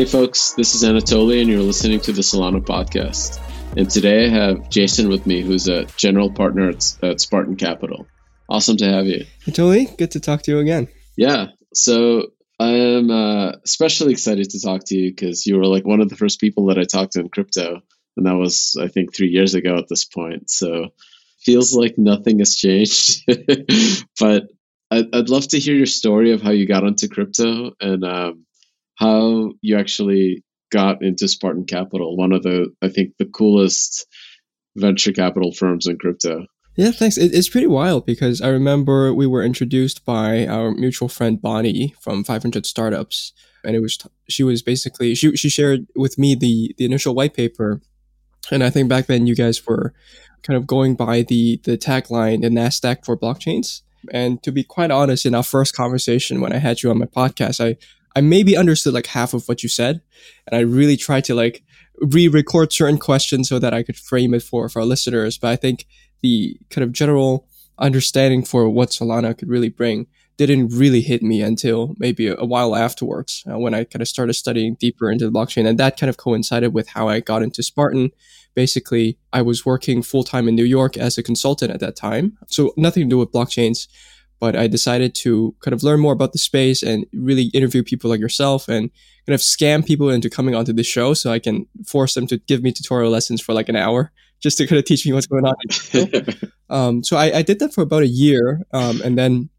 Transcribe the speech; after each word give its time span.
Hey, 0.00 0.06
folks, 0.06 0.52
this 0.52 0.74
is 0.74 0.82
Anatoly, 0.82 1.42
and 1.42 1.50
you're 1.50 1.60
listening 1.60 2.00
to 2.00 2.12
the 2.12 2.22
Solana 2.22 2.64
podcast. 2.64 3.38
And 3.76 3.90
today 3.90 4.24
I 4.24 4.28
have 4.30 4.70
Jason 4.70 5.10
with 5.10 5.26
me, 5.26 5.42
who's 5.42 5.68
a 5.68 5.84
general 5.98 6.32
partner 6.32 6.70
at, 6.70 6.96
at 7.02 7.20
Spartan 7.20 7.56
Capital. 7.56 8.06
Awesome 8.48 8.78
to 8.78 8.90
have 8.90 9.04
you. 9.04 9.26
Anatoly, 9.44 9.94
good 9.98 10.12
to 10.12 10.18
talk 10.18 10.40
to 10.44 10.52
you 10.52 10.58
again. 10.58 10.88
Yeah. 11.18 11.48
So 11.74 12.28
I 12.58 12.70
am 12.70 13.10
uh, 13.10 13.52
especially 13.62 14.12
excited 14.12 14.48
to 14.48 14.60
talk 14.62 14.84
to 14.86 14.96
you 14.96 15.10
because 15.10 15.44
you 15.44 15.58
were 15.58 15.66
like 15.66 15.84
one 15.84 16.00
of 16.00 16.08
the 16.08 16.16
first 16.16 16.40
people 16.40 16.64
that 16.68 16.78
I 16.78 16.84
talked 16.84 17.12
to 17.12 17.20
in 17.20 17.28
crypto. 17.28 17.82
And 18.16 18.24
that 18.24 18.36
was, 18.36 18.78
I 18.80 18.88
think, 18.88 19.14
three 19.14 19.28
years 19.28 19.52
ago 19.52 19.76
at 19.76 19.88
this 19.90 20.06
point. 20.06 20.48
So 20.48 20.94
feels 21.40 21.74
like 21.74 21.98
nothing 21.98 22.38
has 22.38 22.56
changed. 22.56 23.20
but 24.18 24.44
I'd, 24.90 25.14
I'd 25.14 25.28
love 25.28 25.48
to 25.48 25.58
hear 25.58 25.74
your 25.74 25.84
story 25.84 26.32
of 26.32 26.40
how 26.40 26.52
you 26.52 26.66
got 26.66 26.84
into 26.84 27.06
crypto 27.06 27.72
and 27.82 28.02
um, 28.02 28.46
how 29.00 29.52
you 29.62 29.78
actually 29.78 30.44
got 30.70 31.02
into 31.02 31.26
Spartan 31.26 31.64
Capital, 31.64 32.16
one 32.16 32.32
of 32.32 32.42
the 32.42 32.72
I 32.82 32.88
think 32.88 33.14
the 33.18 33.26
coolest 33.26 34.06
venture 34.76 35.12
capital 35.12 35.52
firms 35.52 35.86
in 35.86 35.98
crypto. 35.98 36.46
Yeah, 36.76 36.92
thanks. 36.92 37.18
It, 37.18 37.34
it's 37.34 37.48
pretty 37.48 37.66
wild 37.66 38.06
because 38.06 38.40
I 38.40 38.48
remember 38.48 39.12
we 39.12 39.26
were 39.26 39.42
introduced 39.42 40.04
by 40.04 40.46
our 40.46 40.70
mutual 40.70 41.08
friend 41.08 41.40
Bonnie 41.40 41.94
from 42.00 42.22
500 42.22 42.64
Startups, 42.64 43.32
and 43.64 43.74
it 43.74 43.80
was 43.80 43.98
she 44.28 44.44
was 44.44 44.62
basically 44.62 45.14
she 45.14 45.34
she 45.36 45.48
shared 45.48 45.86
with 45.96 46.18
me 46.18 46.34
the 46.34 46.74
the 46.78 46.84
initial 46.84 47.14
white 47.14 47.34
paper, 47.34 47.80
and 48.52 48.62
I 48.62 48.70
think 48.70 48.88
back 48.88 49.06
then 49.06 49.26
you 49.26 49.34
guys 49.34 49.66
were 49.66 49.92
kind 50.42 50.56
of 50.56 50.66
going 50.66 50.94
by 50.94 51.22
the 51.22 51.60
the 51.64 51.76
tagline 51.76 52.42
the 52.42 52.48
Nasdaq 52.48 53.04
for 53.04 53.16
blockchains. 53.16 53.82
And 54.12 54.42
to 54.44 54.52
be 54.52 54.64
quite 54.64 54.90
honest, 54.90 55.26
in 55.26 55.34
our 55.34 55.42
first 55.42 55.74
conversation 55.74 56.40
when 56.40 56.54
I 56.54 56.58
had 56.58 56.82
you 56.82 56.90
on 56.90 56.98
my 56.98 57.04
podcast, 57.04 57.60
I 57.62 57.76
I 58.16 58.20
maybe 58.20 58.56
understood 58.56 58.94
like 58.94 59.06
half 59.06 59.34
of 59.34 59.46
what 59.46 59.62
you 59.62 59.68
said, 59.68 60.00
and 60.46 60.56
I 60.56 60.60
really 60.60 60.96
tried 60.96 61.24
to 61.24 61.34
like 61.34 61.62
re-record 62.00 62.72
certain 62.72 62.98
questions 62.98 63.48
so 63.48 63.58
that 63.58 63.74
I 63.74 63.82
could 63.82 63.96
frame 63.96 64.34
it 64.34 64.42
for 64.42 64.68
for 64.68 64.80
our 64.80 64.86
listeners. 64.86 65.38
But 65.38 65.50
I 65.50 65.56
think 65.56 65.86
the 66.22 66.58
kind 66.70 66.82
of 66.82 66.92
general 66.92 67.46
understanding 67.78 68.44
for 68.44 68.68
what 68.68 68.90
Solana 68.90 69.36
could 69.36 69.48
really 69.48 69.68
bring 69.68 70.06
didn't 70.36 70.68
really 70.68 71.02
hit 71.02 71.22
me 71.22 71.42
until 71.42 71.94
maybe 71.98 72.26
a, 72.26 72.44
while 72.46 72.74
afterwards 72.74 73.44
uh, 73.50 73.58
when 73.58 73.74
I 73.74 73.84
kind 73.84 74.00
of 74.00 74.08
started 74.08 74.32
studying 74.34 74.74
deeper 74.80 75.10
into 75.10 75.26
the 75.26 75.32
blockchain, 75.32 75.66
and 75.66 75.78
that 75.78 75.98
kind 75.98 76.08
of 76.08 76.16
coincided 76.16 76.72
with 76.72 76.88
how 76.88 77.08
I 77.08 77.20
got 77.20 77.42
into 77.42 77.62
Spartan. 77.62 78.10
Basically, 78.54 79.18
I 79.32 79.42
was 79.42 79.66
working 79.66 80.02
full 80.02 80.24
time 80.24 80.48
in 80.48 80.54
New 80.54 80.64
York 80.64 80.96
as 80.96 81.18
a 81.18 81.22
consultant 81.22 81.70
at 81.70 81.80
that 81.80 81.94
time, 81.94 82.38
so 82.48 82.72
nothing 82.76 83.04
to 83.04 83.08
do 83.10 83.18
with 83.18 83.32
blockchains 83.32 83.86
but 84.40 84.56
I 84.56 84.66
decided 84.66 85.14
to 85.16 85.54
kind 85.60 85.74
of 85.74 85.82
learn 85.82 86.00
more 86.00 86.14
about 86.14 86.32
the 86.32 86.38
space 86.38 86.82
and 86.82 87.06
really 87.12 87.44
interview 87.54 87.82
people 87.82 88.08
like 88.08 88.20
yourself 88.20 88.68
and 88.68 88.90
kind 89.26 89.34
of 89.34 89.40
scam 89.40 89.86
people 89.86 90.08
into 90.08 90.30
coming 90.30 90.54
onto 90.54 90.72
the 90.72 90.82
show 90.82 91.12
so 91.14 91.30
I 91.30 91.38
can 91.38 91.66
force 91.86 92.14
them 92.14 92.26
to 92.28 92.38
give 92.38 92.62
me 92.62 92.72
tutorial 92.72 93.10
lessons 93.12 93.42
for 93.42 93.52
like 93.52 93.68
an 93.68 93.76
hour 93.76 94.10
just 94.40 94.56
to 94.56 94.66
kind 94.66 94.78
of 94.78 94.86
teach 94.86 95.06
me 95.06 95.12
what's 95.12 95.26
going 95.26 95.44
on. 95.44 95.54
um, 96.70 97.04
so 97.04 97.18
I, 97.18 97.38
I, 97.38 97.42
did 97.42 97.58
that 97.58 97.74
for 97.74 97.82
about 97.82 98.02
a 98.02 98.08
year. 98.08 98.62
Um, 98.72 99.02
and 99.02 99.18
then 99.18 99.50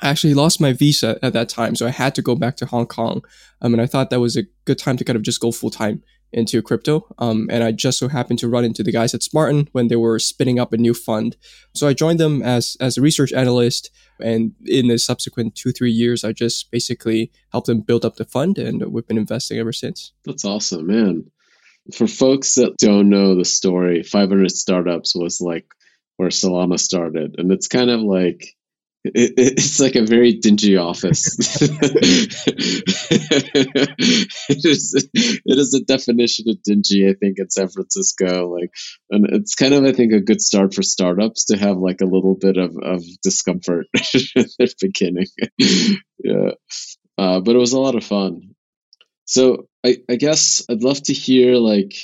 I 0.00 0.08
actually 0.08 0.34
lost 0.34 0.60
my 0.60 0.72
visa 0.72 1.18
at 1.20 1.32
that 1.32 1.48
time. 1.48 1.74
So 1.74 1.84
I 1.84 1.90
had 1.90 2.14
to 2.14 2.22
go 2.22 2.36
back 2.36 2.56
to 2.58 2.66
Hong 2.66 2.86
Kong. 2.86 3.24
Um, 3.60 3.74
and 3.74 3.82
I 3.82 3.86
thought 3.86 4.10
that 4.10 4.20
was 4.20 4.36
a 4.36 4.44
good 4.66 4.78
time 4.78 4.96
to 4.98 5.04
kind 5.04 5.16
of 5.16 5.22
just 5.22 5.40
go 5.40 5.50
full 5.50 5.70
time 5.70 6.04
into 6.32 6.62
crypto. 6.62 7.06
Um, 7.18 7.48
and 7.50 7.64
I 7.64 7.72
just 7.72 7.98
so 7.98 8.08
happened 8.08 8.38
to 8.40 8.48
run 8.48 8.64
into 8.64 8.82
the 8.82 8.92
guys 8.92 9.14
at 9.14 9.22
Spartan 9.22 9.68
when 9.72 9.88
they 9.88 9.96
were 9.96 10.18
spinning 10.18 10.58
up 10.58 10.72
a 10.72 10.76
new 10.76 10.94
fund. 10.94 11.36
So 11.74 11.88
I 11.88 11.92
joined 11.92 12.20
them 12.20 12.42
as, 12.42 12.76
as 12.80 12.96
a 12.96 13.00
research 13.00 13.32
analyst. 13.32 13.90
And 14.20 14.52
in 14.64 14.88
the 14.88 14.98
subsequent 14.98 15.54
two, 15.54 15.72
three 15.72 15.90
years, 15.90 16.24
I 16.24 16.32
just 16.32 16.70
basically 16.70 17.32
helped 17.52 17.66
them 17.66 17.80
build 17.80 18.04
up 18.04 18.16
the 18.16 18.24
fund 18.24 18.58
and 18.58 18.92
we've 18.92 19.06
been 19.06 19.18
investing 19.18 19.58
ever 19.58 19.72
since. 19.72 20.12
That's 20.24 20.44
awesome, 20.44 20.86
man. 20.86 21.30
For 21.94 22.06
folks 22.06 22.54
that 22.54 22.76
don't 22.76 23.08
know 23.08 23.34
the 23.34 23.44
story, 23.44 24.02
500 24.02 24.50
Startups 24.50 25.14
was 25.14 25.40
like 25.40 25.66
where 26.16 26.28
Solana 26.28 26.78
started. 26.78 27.36
And 27.38 27.50
it's 27.50 27.66
kind 27.66 27.90
of 27.90 28.00
like, 28.00 28.54
it, 29.04 29.34
it's 29.36 29.80
like 29.80 29.96
a 29.96 30.04
very 30.04 30.34
dingy 30.34 30.76
office. 30.76 31.36
it 34.40 34.64
is 34.64 35.08
it 35.14 35.58
is 35.58 35.74
a 35.74 35.84
definition 35.84 36.46
of 36.48 36.62
dingy, 36.62 37.08
I 37.08 37.14
think, 37.14 37.38
in 37.38 37.50
San 37.50 37.68
Francisco. 37.68 38.48
Like, 38.48 38.70
and 39.10 39.26
it's 39.30 39.54
kind 39.54 39.74
of, 39.74 39.84
I 39.84 39.92
think, 39.92 40.12
a 40.12 40.20
good 40.20 40.40
start 40.40 40.74
for 40.74 40.82
startups 40.82 41.46
to 41.46 41.56
have 41.56 41.78
like 41.78 42.00
a 42.02 42.06
little 42.06 42.34
bit 42.34 42.56
of, 42.56 42.76
of 42.82 43.02
discomfort 43.22 43.86
at 43.94 44.02
the 44.58 44.74
beginning. 44.80 45.26
yeah, 46.18 46.50
uh, 47.16 47.40
but 47.40 47.56
it 47.56 47.60
was 47.60 47.72
a 47.72 47.80
lot 47.80 47.94
of 47.94 48.04
fun. 48.04 48.54
So 49.24 49.68
I, 49.84 49.98
I 50.10 50.16
guess 50.16 50.64
I'd 50.68 50.82
love 50.82 51.02
to 51.04 51.14
hear 51.14 51.54
like 51.54 51.94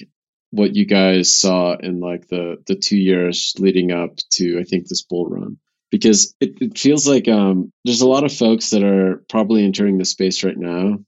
what 0.50 0.74
you 0.74 0.86
guys 0.86 1.36
saw 1.36 1.76
in 1.76 2.00
like 2.00 2.28
the 2.28 2.56
the 2.66 2.76
two 2.76 2.96
years 2.96 3.54
leading 3.58 3.92
up 3.92 4.16
to 4.30 4.58
I 4.60 4.62
think 4.62 4.86
this 4.86 5.02
bull 5.02 5.26
run 5.28 5.58
because 5.90 6.34
it, 6.40 6.54
it 6.60 6.78
feels 6.78 7.06
like 7.06 7.28
um, 7.28 7.72
there's 7.84 8.00
a 8.00 8.08
lot 8.08 8.24
of 8.24 8.32
folks 8.32 8.70
that 8.70 8.82
are 8.82 9.22
probably 9.28 9.64
entering 9.64 9.98
the 9.98 10.04
space 10.04 10.42
right 10.42 10.56
now 10.56 10.98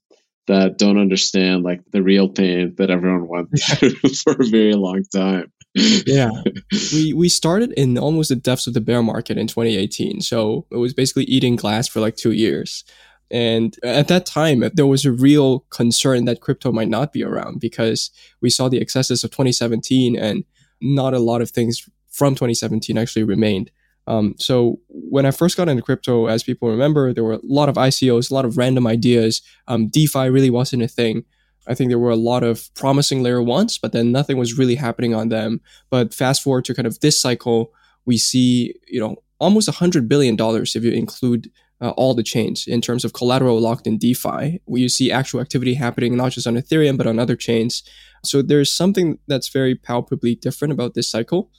that 0.47 0.78
don't 0.78 0.99
understand 0.99 1.62
like 1.62 1.81
the 1.93 2.03
real 2.03 2.28
pain 2.28 2.75
that 2.78 2.91
everyone 2.91 3.28
went 3.28 3.49
through 3.61 3.91
for 4.25 4.33
a 4.33 4.47
very 4.47 4.75
long 4.75 5.05
time. 5.15 5.53
yeah, 5.75 6.31
we 6.93 7.12
we 7.12 7.28
started 7.28 7.72
in 7.72 7.99
almost 7.99 8.31
the 8.31 8.37
depths 8.37 8.67
of 8.67 8.75
the 8.75 8.81
bear 8.81 9.03
market 9.03 9.38
in 9.38 9.47
2018, 9.47 10.22
so 10.22 10.67
it 10.71 10.77
was 10.77 10.94
basically 10.94 11.25
eating 11.25 11.56
glass 11.56 11.87
for 11.87 12.00
like 12.00 12.17
two 12.17 12.33
years. 12.33 12.84
And 13.31 13.77
at 13.83 14.09
that 14.09 14.25
time, 14.25 14.65
there 14.72 14.87
was 14.87 15.05
a 15.05 15.12
real 15.12 15.61
concern 15.71 16.25
that 16.25 16.41
crypto 16.41 16.72
might 16.72 16.88
not 16.88 17.12
be 17.12 17.22
around 17.22 17.61
because 17.61 18.11
we 18.41 18.49
saw 18.49 18.71
the 18.71 18.81
excesses 18.81 19.22
of 19.22 19.31
2017 19.31 20.19
and 20.19 20.44
not 20.81 21.12
a 21.12 21.19
lot 21.19 21.43
of 21.43 21.50
things 21.50 21.87
from 22.09 22.34
2017 22.34 22.97
actually 22.97 23.25
remained. 23.25 23.71
Um, 24.08 24.34
so 24.38 24.80
when 24.88 25.26
I 25.26 25.30
first 25.30 25.56
got 25.56 25.69
into 25.69 25.82
crypto, 25.82 26.26
as 26.26 26.42
people 26.42 26.70
remember, 26.70 27.12
there 27.12 27.24
were 27.24 27.34
a 27.34 27.41
lot 27.42 27.69
of 27.69 27.74
ICOs, 27.76 28.30
a 28.30 28.34
lot 28.34 28.46
of 28.46 28.56
random 28.56 28.86
ideas. 28.86 29.42
Um, 29.69 29.88
DeFi 29.88 30.30
really 30.30 30.50
wasn't 30.50 30.82
a 30.82 30.88
thing. 30.88 31.24
I 31.69 31.74
think 31.74 31.91
there 31.91 31.98
were 31.98 32.10
a 32.10 32.16
lot 32.16 32.42
of 32.42 32.74
promising 32.74 33.22
layer 33.22 33.42
ones, 33.42 33.76
but 33.76 33.92
then 33.92 34.10
nothing 34.10 34.38
was 34.38 34.56
really 34.56 34.76
happening 34.76 35.14
on 35.14 35.28
them. 35.28 35.60
But 35.91 36.14
fast 36.14 36.42
forward 36.42 36.64
to 36.64 36.74
kind 36.74 36.86
of 36.86 36.98
this 37.00 37.20
cycle, 37.20 37.70
we 38.06 38.16
see 38.16 38.74
you 38.88 38.98
know 38.98 39.16
almost 39.38 39.69
hundred 39.69 40.08
billion 40.08 40.34
dollars 40.34 40.75
if 40.75 40.82
you 40.82 40.90
include 40.90 41.50
uh, 41.82 41.90
all 41.90 42.14
the 42.14 42.22
chains 42.22 42.66
in 42.66 42.80
terms 42.80 43.04
of 43.04 43.12
collateral 43.12 43.60
locked 43.60 43.86
in 43.86 43.98
DeFi. 43.98 44.60
You 44.66 44.88
see 44.88 45.12
actual 45.12 45.40
activity 45.40 45.75
happening 45.75 46.16
not 46.16 46.32
just 46.32 46.46
on 46.46 46.54
Ethereum 46.54 46.96
but 46.96 47.06
on 47.06 47.19
other 47.19 47.36
chains. 47.36 47.82
So 48.25 48.40
there's 48.40 48.72
something 48.72 49.19
that's 49.28 49.48
very 49.48 49.75
palpably 49.75 50.34
different 50.34 50.72
about 50.72 50.94
this 50.94 51.10
cycle. 51.10 51.50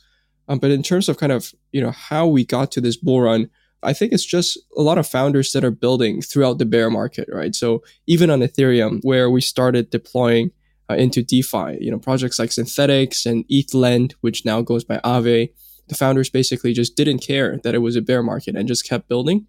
Um, 0.50 0.60
but 0.60 0.72
in 0.72 0.84
terms 0.84 1.08
of 1.08 1.18
kind 1.18 1.32
of 1.32 1.54
you 1.72 1.82
know 1.82 1.92
how 1.92 2.28
we 2.28 2.44
got 2.44 2.72
to 2.74 2.82
this 2.82 2.98
bull 2.98 3.22
run, 3.22 3.50
I 3.84 3.94
think 3.94 4.12
it's 4.12 4.26
just 4.26 4.58
a 4.76 4.82
lot 4.82 4.98
of 4.98 5.08
founders 5.08 5.52
that 5.54 5.64
are 5.64 5.72
building 5.72 6.22
throughout 6.22 6.58
the 6.58 6.66
bear 6.66 6.90
market, 6.90 7.30
right? 7.32 7.56
So 7.56 7.84
even 8.08 8.30
on 8.30 8.42
Ethereum, 8.42 9.00
where 9.04 9.30
we 9.30 9.42
started 9.42 9.90
deploying 9.90 10.52
uh, 10.90 10.96
into 10.96 11.24
DeFi, 11.24 11.78
you 11.80 11.92
know, 11.92 12.00
projects 12.00 12.40
like 12.40 12.50
Synthetix 12.50 13.26
and 13.26 13.48
ETHLend, 13.48 14.14
which 14.22 14.44
now 14.44 14.62
goes 14.62 14.84
by 14.84 14.98
Aave, 15.06 15.54
the 15.88 15.96
founders 15.96 16.30
basically 16.30 16.74
just 16.74 16.98
didn't 16.98 17.20
care 17.20 17.60
that 17.64 17.76
it 17.76 17.80
was 17.80 17.96
a 17.96 18.02
bear 18.02 18.22
market 18.24 18.56
and 18.56 18.68
just 18.68 18.88
kept 18.88 19.08
building. 19.08 19.48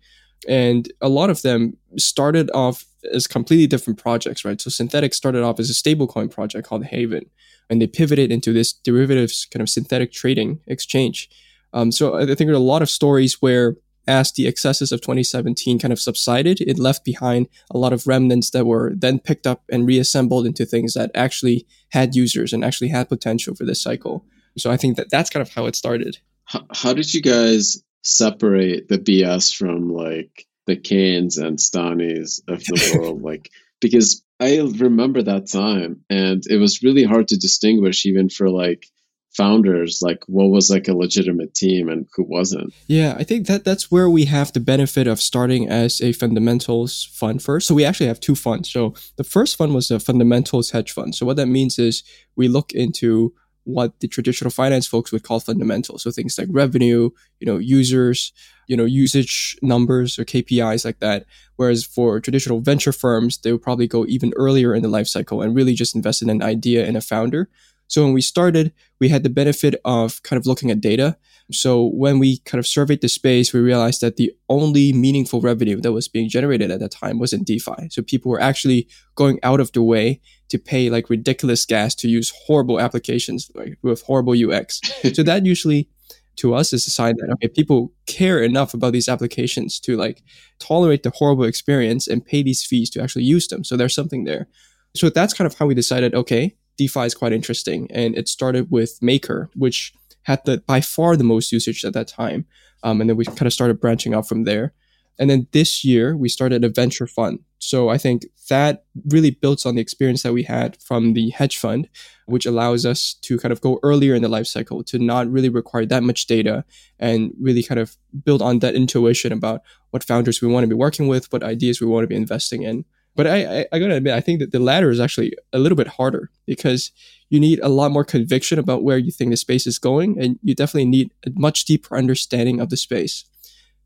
And 0.48 0.90
a 1.00 1.08
lot 1.08 1.30
of 1.30 1.42
them 1.42 1.76
started 1.96 2.50
off 2.54 2.84
as 3.12 3.26
completely 3.26 3.66
different 3.66 3.98
projects, 3.98 4.44
right? 4.44 4.60
So 4.60 4.70
Synthetix 4.70 5.14
started 5.14 5.42
off 5.42 5.60
as 5.60 5.70
a 5.70 5.74
stablecoin 5.74 6.30
project 6.30 6.66
called 6.66 6.86
Haven 6.86 7.26
and 7.68 7.80
they 7.80 7.86
pivoted 7.86 8.32
into 8.32 8.52
this 8.52 8.72
derivatives 8.72 9.46
kind 9.50 9.62
of 9.62 9.68
synthetic 9.68 10.12
trading 10.12 10.60
exchange. 10.66 11.30
Um, 11.72 11.92
so 11.92 12.16
I 12.16 12.26
think 12.26 12.38
there 12.38 12.50
are 12.50 12.54
a 12.54 12.58
lot 12.58 12.82
of 12.82 12.90
stories 12.90 13.40
where 13.40 13.76
as 14.06 14.32
the 14.32 14.48
excesses 14.48 14.90
of 14.90 15.00
2017 15.00 15.78
kind 15.78 15.92
of 15.92 16.00
subsided, 16.00 16.60
it 16.60 16.78
left 16.78 17.04
behind 17.04 17.48
a 17.70 17.78
lot 17.78 17.92
of 17.92 18.06
remnants 18.06 18.50
that 18.50 18.66
were 18.66 18.92
then 18.96 19.20
picked 19.20 19.46
up 19.46 19.62
and 19.70 19.86
reassembled 19.86 20.46
into 20.46 20.66
things 20.66 20.94
that 20.94 21.10
actually 21.14 21.66
had 21.90 22.16
users 22.16 22.52
and 22.52 22.64
actually 22.64 22.88
had 22.88 23.08
potential 23.08 23.54
for 23.54 23.64
this 23.64 23.82
cycle. 23.82 24.24
So 24.58 24.70
I 24.70 24.76
think 24.76 24.96
that 24.96 25.10
that's 25.10 25.30
kind 25.30 25.42
of 25.42 25.52
how 25.54 25.66
it 25.66 25.76
started. 25.76 26.18
How, 26.44 26.66
how 26.72 26.92
did 26.92 27.14
you 27.14 27.22
guys 27.22 27.82
separate 28.02 28.88
the 28.88 28.98
BS 28.98 29.54
from 29.54 29.92
like 29.92 30.46
the 30.66 30.76
Kains 30.76 31.38
and 31.38 31.58
Stanis 31.58 32.40
of 32.48 32.60
the 32.60 32.98
world? 32.98 33.22
like, 33.22 33.50
because 33.80 34.22
I 34.38 34.58
remember 34.58 35.22
that 35.22 35.50
time, 35.50 36.04
and 36.08 36.42
it 36.48 36.56
was 36.56 36.82
really 36.82 37.04
hard 37.04 37.28
to 37.28 37.36
distinguish, 37.36 38.06
even 38.06 38.28
for 38.28 38.48
like 38.48 38.86
founders, 39.32 40.00
like 40.02 40.22
what 40.26 40.46
was 40.46 40.70
like 40.70 40.88
a 40.88 40.96
legitimate 40.96 41.54
team 41.54 41.88
and 41.88 42.06
who 42.14 42.24
wasn't. 42.24 42.72
Yeah, 42.86 43.14
I 43.18 43.24
think 43.24 43.46
that 43.46 43.64
that's 43.64 43.90
where 43.90 44.10
we 44.10 44.24
have 44.24 44.52
the 44.52 44.60
benefit 44.60 45.06
of 45.06 45.20
starting 45.20 45.68
as 45.68 46.00
a 46.00 46.12
fundamentals 46.12 47.08
fund 47.12 47.42
first. 47.42 47.68
So 47.68 47.74
we 47.74 47.84
actually 47.84 48.08
have 48.08 48.20
two 48.20 48.34
funds. 48.34 48.70
So 48.70 48.94
the 49.16 49.24
first 49.24 49.56
fund 49.56 49.74
was 49.74 49.90
a 49.90 50.00
fundamentals 50.00 50.70
hedge 50.70 50.90
fund. 50.90 51.14
So 51.14 51.26
what 51.26 51.36
that 51.36 51.46
means 51.46 51.78
is 51.78 52.02
we 52.34 52.48
look 52.48 52.72
into 52.72 53.34
what 53.72 53.98
the 54.00 54.08
traditional 54.08 54.50
finance 54.50 54.86
folks 54.86 55.12
would 55.12 55.22
call 55.22 55.40
fundamentals. 55.40 56.02
So 56.02 56.10
things 56.10 56.38
like 56.38 56.48
revenue, 56.50 57.10
you 57.40 57.46
know, 57.46 57.58
users, 57.58 58.32
you 58.66 58.76
know, 58.76 58.84
usage 58.84 59.56
numbers 59.62 60.18
or 60.18 60.24
KPIs 60.24 60.84
like 60.84 61.00
that. 61.00 61.26
Whereas 61.56 61.84
for 61.84 62.20
traditional 62.20 62.60
venture 62.60 62.92
firms, 62.92 63.38
they 63.38 63.52
would 63.52 63.62
probably 63.62 63.86
go 63.86 64.06
even 64.06 64.32
earlier 64.36 64.74
in 64.74 64.82
the 64.82 64.88
life 64.88 65.08
cycle 65.08 65.42
and 65.42 65.54
really 65.54 65.74
just 65.74 65.94
invest 65.94 66.22
in 66.22 66.30
an 66.30 66.42
idea 66.42 66.86
and 66.86 66.96
a 66.96 67.00
founder. 67.00 67.48
So 67.90 68.04
when 68.04 68.12
we 68.12 68.20
started, 68.20 68.72
we 69.00 69.08
had 69.08 69.24
the 69.24 69.28
benefit 69.28 69.74
of 69.84 70.22
kind 70.22 70.38
of 70.38 70.46
looking 70.46 70.70
at 70.70 70.80
data. 70.80 71.16
So 71.50 71.86
when 71.86 72.20
we 72.20 72.38
kind 72.38 72.60
of 72.60 72.66
surveyed 72.66 73.00
the 73.00 73.08
space, 73.08 73.52
we 73.52 73.58
realized 73.58 74.00
that 74.00 74.16
the 74.16 74.32
only 74.48 74.92
meaningful 74.92 75.40
revenue 75.40 75.80
that 75.80 75.90
was 75.90 76.06
being 76.06 76.28
generated 76.28 76.70
at 76.70 76.78
that 76.78 76.92
time 76.92 77.18
was 77.18 77.32
in 77.32 77.42
DeFi. 77.42 77.88
So 77.90 78.00
people 78.00 78.30
were 78.30 78.40
actually 78.40 78.86
going 79.16 79.40
out 79.42 79.58
of 79.58 79.72
the 79.72 79.82
way 79.82 80.20
to 80.50 80.58
pay 80.58 80.88
like 80.88 81.10
ridiculous 81.10 81.66
gas 81.66 81.96
to 81.96 82.08
use 82.08 82.32
horrible 82.46 82.78
applications 82.78 83.50
like 83.56 83.76
with 83.82 84.02
horrible 84.02 84.34
UX. 84.34 84.80
so 85.12 85.24
that 85.24 85.44
usually 85.44 85.88
to 86.36 86.54
us 86.54 86.72
is 86.72 86.86
a 86.86 86.90
sign 86.90 87.16
that 87.16 87.32
okay, 87.32 87.48
people 87.48 87.92
care 88.06 88.40
enough 88.40 88.72
about 88.72 88.92
these 88.92 89.08
applications 89.08 89.80
to 89.80 89.96
like 89.96 90.22
tolerate 90.60 91.02
the 91.02 91.10
horrible 91.10 91.44
experience 91.44 92.06
and 92.06 92.24
pay 92.24 92.44
these 92.44 92.64
fees 92.64 92.88
to 92.90 93.02
actually 93.02 93.24
use 93.24 93.48
them. 93.48 93.64
So 93.64 93.76
there's 93.76 93.96
something 93.96 94.22
there. 94.22 94.46
So 94.94 95.10
that's 95.10 95.34
kind 95.34 95.46
of 95.46 95.58
how 95.58 95.66
we 95.66 95.74
decided, 95.74 96.14
okay, 96.14 96.56
DeFi 96.80 97.00
is 97.00 97.14
quite 97.14 97.34
interesting. 97.34 97.88
And 97.90 98.16
it 98.16 98.26
started 98.26 98.70
with 98.70 99.02
Maker, 99.02 99.50
which 99.54 99.92
had 100.22 100.42
the 100.46 100.62
by 100.66 100.80
far 100.80 101.14
the 101.14 101.24
most 101.24 101.52
usage 101.52 101.84
at 101.84 101.92
that 101.92 102.08
time. 102.08 102.46
Um, 102.82 103.02
and 103.02 103.10
then 103.10 103.18
we 103.18 103.26
kind 103.26 103.42
of 103.42 103.52
started 103.52 103.80
branching 103.82 104.14
out 104.14 104.26
from 104.26 104.44
there. 104.44 104.72
And 105.18 105.28
then 105.28 105.46
this 105.52 105.84
year 105.84 106.16
we 106.16 106.30
started 106.30 106.64
a 106.64 106.70
venture 106.70 107.06
fund. 107.06 107.40
So 107.58 107.90
I 107.90 107.98
think 107.98 108.24
that 108.48 108.84
really 109.10 109.32
builds 109.32 109.66
on 109.66 109.74
the 109.74 109.82
experience 109.82 110.22
that 110.22 110.32
we 110.32 110.44
had 110.44 110.78
from 110.80 111.12
the 111.12 111.28
hedge 111.28 111.58
fund, 111.58 111.90
which 112.24 112.46
allows 112.46 112.86
us 112.86 113.12
to 113.20 113.36
kind 113.36 113.52
of 113.52 113.60
go 113.60 113.78
earlier 113.82 114.14
in 114.14 114.22
the 114.22 114.30
life 114.30 114.46
cycle 114.46 114.82
to 114.84 114.98
not 114.98 115.30
really 115.30 115.50
require 115.50 115.84
that 115.84 116.02
much 116.02 116.26
data 116.26 116.64
and 116.98 117.34
really 117.38 117.62
kind 117.62 117.78
of 117.78 117.98
build 118.24 118.40
on 118.40 118.60
that 118.60 118.74
intuition 118.74 119.32
about 119.32 119.60
what 119.90 120.02
founders 120.02 120.40
we 120.40 120.48
want 120.48 120.64
to 120.64 120.68
be 120.68 120.74
working 120.74 121.08
with, 121.08 121.30
what 121.30 121.42
ideas 121.42 121.78
we 121.78 121.86
want 121.86 122.04
to 122.04 122.08
be 122.08 122.16
investing 122.16 122.62
in. 122.62 122.86
But 123.20 123.26
I, 123.26 123.58
I, 123.58 123.66
I 123.72 123.78
gotta 123.78 123.96
admit, 123.96 124.14
I 124.14 124.22
think 124.22 124.40
that 124.40 124.50
the 124.50 124.58
latter 124.58 124.88
is 124.88 124.98
actually 124.98 125.34
a 125.52 125.58
little 125.58 125.76
bit 125.76 125.88
harder 125.88 126.30
because 126.46 126.90
you 127.28 127.38
need 127.38 127.60
a 127.62 127.68
lot 127.68 127.90
more 127.90 128.02
conviction 128.02 128.58
about 128.58 128.82
where 128.82 128.96
you 128.96 129.10
think 129.10 129.30
the 129.30 129.36
space 129.36 129.66
is 129.66 129.78
going, 129.78 130.18
and 130.18 130.38
you 130.42 130.54
definitely 130.54 130.86
need 130.86 131.12
a 131.26 131.30
much 131.34 131.66
deeper 131.66 131.98
understanding 131.98 132.60
of 132.60 132.70
the 132.70 132.78
space. 132.78 133.26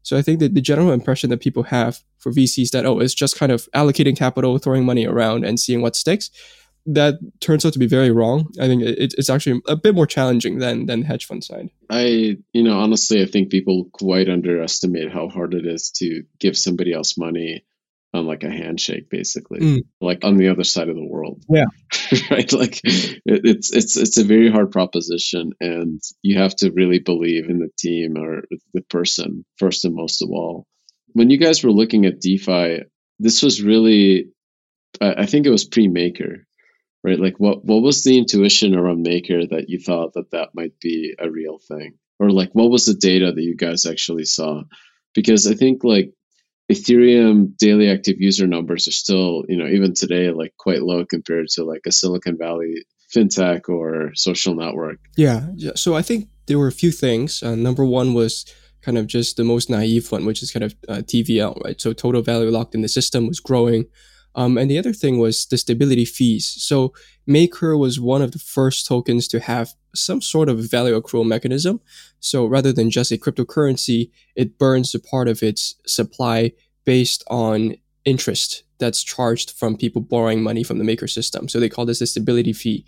So 0.04 0.16
I 0.16 0.22
think 0.22 0.38
that 0.38 0.54
the 0.54 0.60
general 0.60 0.92
impression 0.92 1.30
that 1.30 1.40
people 1.40 1.64
have 1.64 2.04
for 2.16 2.30
VCs 2.30 2.70
that 2.70 2.86
oh, 2.86 3.00
it's 3.00 3.12
just 3.12 3.36
kind 3.36 3.50
of 3.50 3.68
allocating 3.74 4.16
capital, 4.16 4.56
throwing 4.58 4.84
money 4.84 5.04
around, 5.04 5.44
and 5.44 5.58
seeing 5.58 5.82
what 5.82 5.96
sticks. 5.96 6.30
That 6.86 7.14
turns 7.40 7.66
out 7.66 7.72
to 7.72 7.80
be 7.80 7.88
very 7.88 8.12
wrong. 8.12 8.52
I 8.60 8.68
think 8.68 8.84
it, 8.84 9.14
it's 9.18 9.30
actually 9.30 9.62
a 9.66 9.74
bit 9.74 9.96
more 9.96 10.06
challenging 10.06 10.58
than 10.58 10.86
than 10.86 11.02
hedge 11.02 11.24
fund 11.26 11.42
side. 11.42 11.70
I, 11.90 12.36
you 12.52 12.62
know, 12.62 12.78
honestly, 12.78 13.20
I 13.20 13.26
think 13.26 13.50
people 13.50 13.88
quite 13.92 14.28
underestimate 14.28 15.10
how 15.10 15.28
hard 15.28 15.54
it 15.54 15.66
is 15.66 15.90
to 15.96 16.22
give 16.38 16.56
somebody 16.56 16.92
else 16.92 17.18
money 17.18 17.64
on 18.14 18.26
like 18.26 18.44
a 18.44 18.50
handshake 18.50 19.10
basically 19.10 19.60
mm. 19.60 19.80
like 20.00 20.24
on 20.24 20.36
the 20.36 20.48
other 20.48 20.64
side 20.64 20.88
of 20.88 20.96
the 20.96 21.06
world. 21.06 21.42
Yeah. 21.48 21.64
Right? 22.30 22.52
Like 22.52 22.80
it, 22.84 23.20
it's 23.24 23.72
it's 23.72 23.96
it's 23.96 24.18
a 24.18 24.24
very 24.24 24.50
hard 24.50 24.70
proposition 24.70 25.52
and 25.60 26.00
you 26.22 26.38
have 26.38 26.54
to 26.56 26.70
really 26.70 27.00
believe 27.00 27.48
in 27.48 27.58
the 27.58 27.70
team 27.78 28.16
or 28.16 28.42
the 28.72 28.82
person 28.82 29.44
first 29.58 29.84
and 29.84 29.94
most 29.94 30.22
of 30.22 30.30
all. 30.30 30.66
When 31.12 31.30
you 31.30 31.38
guys 31.38 31.64
were 31.64 31.72
looking 31.72 32.06
at 32.06 32.20
defi 32.20 32.84
this 33.20 33.42
was 33.42 33.62
really 33.62 34.26
i 35.00 35.26
think 35.26 35.46
it 35.46 35.50
was 35.50 35.64
pre-maker 35.64 36.44
right? 37.04 37.20
Like 37.20 37.38
what 37.38 37.64
what 37.64 37.82
was 37.82 38.02
the 38.02 38.18
intuition 38.18 38.74
around 38.74 39.02
maker 39.02 39.46
that 39.46 39.68
you 39.68 39.78
thought 39.78 40.14
that 40.14 40.30
that 40.32 40.48
might 40.54 40.72
be 40.80 41.14
a 41.18 41.30
real 41.30 41.58
thing? 41.68 41.94
Or 42.18 42.30
like 42.30 42.50
what 42.52 42.70
was 42.70 42.86
the 42.86 42.94
data 42.94 43.30
that 43.30 43.42
you 43.42 43.54
guys 43.54 43.86
actually 43.86 44.24
saw? 44.24 44.62
Because 45.14 45.46
i 45.46 45.54
think 45.54 45.84
like 45.84 46.12
Ethereum 46.72 47.56
daily 47.58 47.90
active 47.90 48.16
user 48.18 48.46
numbers 48.46 48.88
are 48.88 48.92
still, 48.92 49.44
you 49.48 49.56
know, 49.56 49.66
even 49.66 49.92
today, 49.94 50.30
like 50.30 50.54
quite 50.58 50.82
low 50.82 51.04
compared 51.04 51.48
to 51.48 51.64
like 51.64 51.82
a 51.86 51.92
Silicon 51.92 52.38
Valley 52.38 52.84
fintech 53.14 53.68
or 53.68 54.12
social 54.14 54.54
network. 54.54 54.98
Yeah. 55.16 55.48
So 55.76 55.94
I 55.94 56.02
think 56.02 56.28
there 56.46 56.58
were 56.58 56.68
a 56.68 56.72
few 56.72 56.90
things. 56.90 57.42
Uh, 57.42 57.54
number 57.54 57.84
one 57.84 58.14
was 58.14 58.46
kind 58.82 58.98
of 58.98 59.06
just 59.06 59.36
the 59.36 59.44
most 59.44 59.70
naive 59.70 60.10
one, 60.10 60.26
which 60.26 60.42
is 60.42 60.52
kind 60.52 60.64
of 60.64 60.74
uh, 60.88 60.96
TVL, 60.96 61.62
right? 61.64 61.80
So 61.80 61.92
total 61.92 62.22
value 62.22 62.50
locked 62.50 62.74
in 62.74 62.82
the 62.82 62.88
system 62.88 63.26
was 63.26 63.40
growing. 63.40 63.86
Um, 64.34 64.58
and 64.58 64.70
the 64.70 64.78
other 64.78 64.92
thing 64.92 65.18
was 65.18 65.46
the 65.46 65.58
stability 65.58 66.04
fees. 66.04 66.46
So 66.58 66.92
Maker 67.26 67.76
was 67.76 68.00
one 68.00 68.22
of 68.22 68.32
the 68.32 68.38
first 68.38 68.86
tokens 68.86 69.28
to 69.28 69.40
have 69.40 69.74
some 69.94 70.20
sort 70.20 70.48
of 70.48 70.58
value 70.58 71.00
accrual 71.00 71.26
mechanism. 71.26 71.80
So 72.20 72.46
rather 72.46 72.72
than 72.72 72.90
just 72.90 73.12
a 73.12 73.16
cryptocurrency, 73.16 74.10
it 74.34 74.58
burns 74.58 74.94
a 74.94 75.00
part 75.00 75.28
of 75.28 75.42
its 75.42 75.76
supply 75.86 76.52
based 76.84 77.22
on 77.28 77.76
interest 78.04 78.64
that's 78.78 79.02
charged 79.02 79.52
from 79.52 79.76
people 79.76 80.02
borrowing 80.02 80.42
money 80.42 80.62
from 80.62 80.78
the 80.78 80.84
Maker 80.84 81.06
system. 81.06 81.48
So 81.48 81.60
they 81.60 81.68
call 81.68 81.86
this 81.86 82.00
a 82.00 82.06
stability 82.06 82.52
fee. 82.52 82.84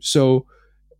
So 0.00 0.46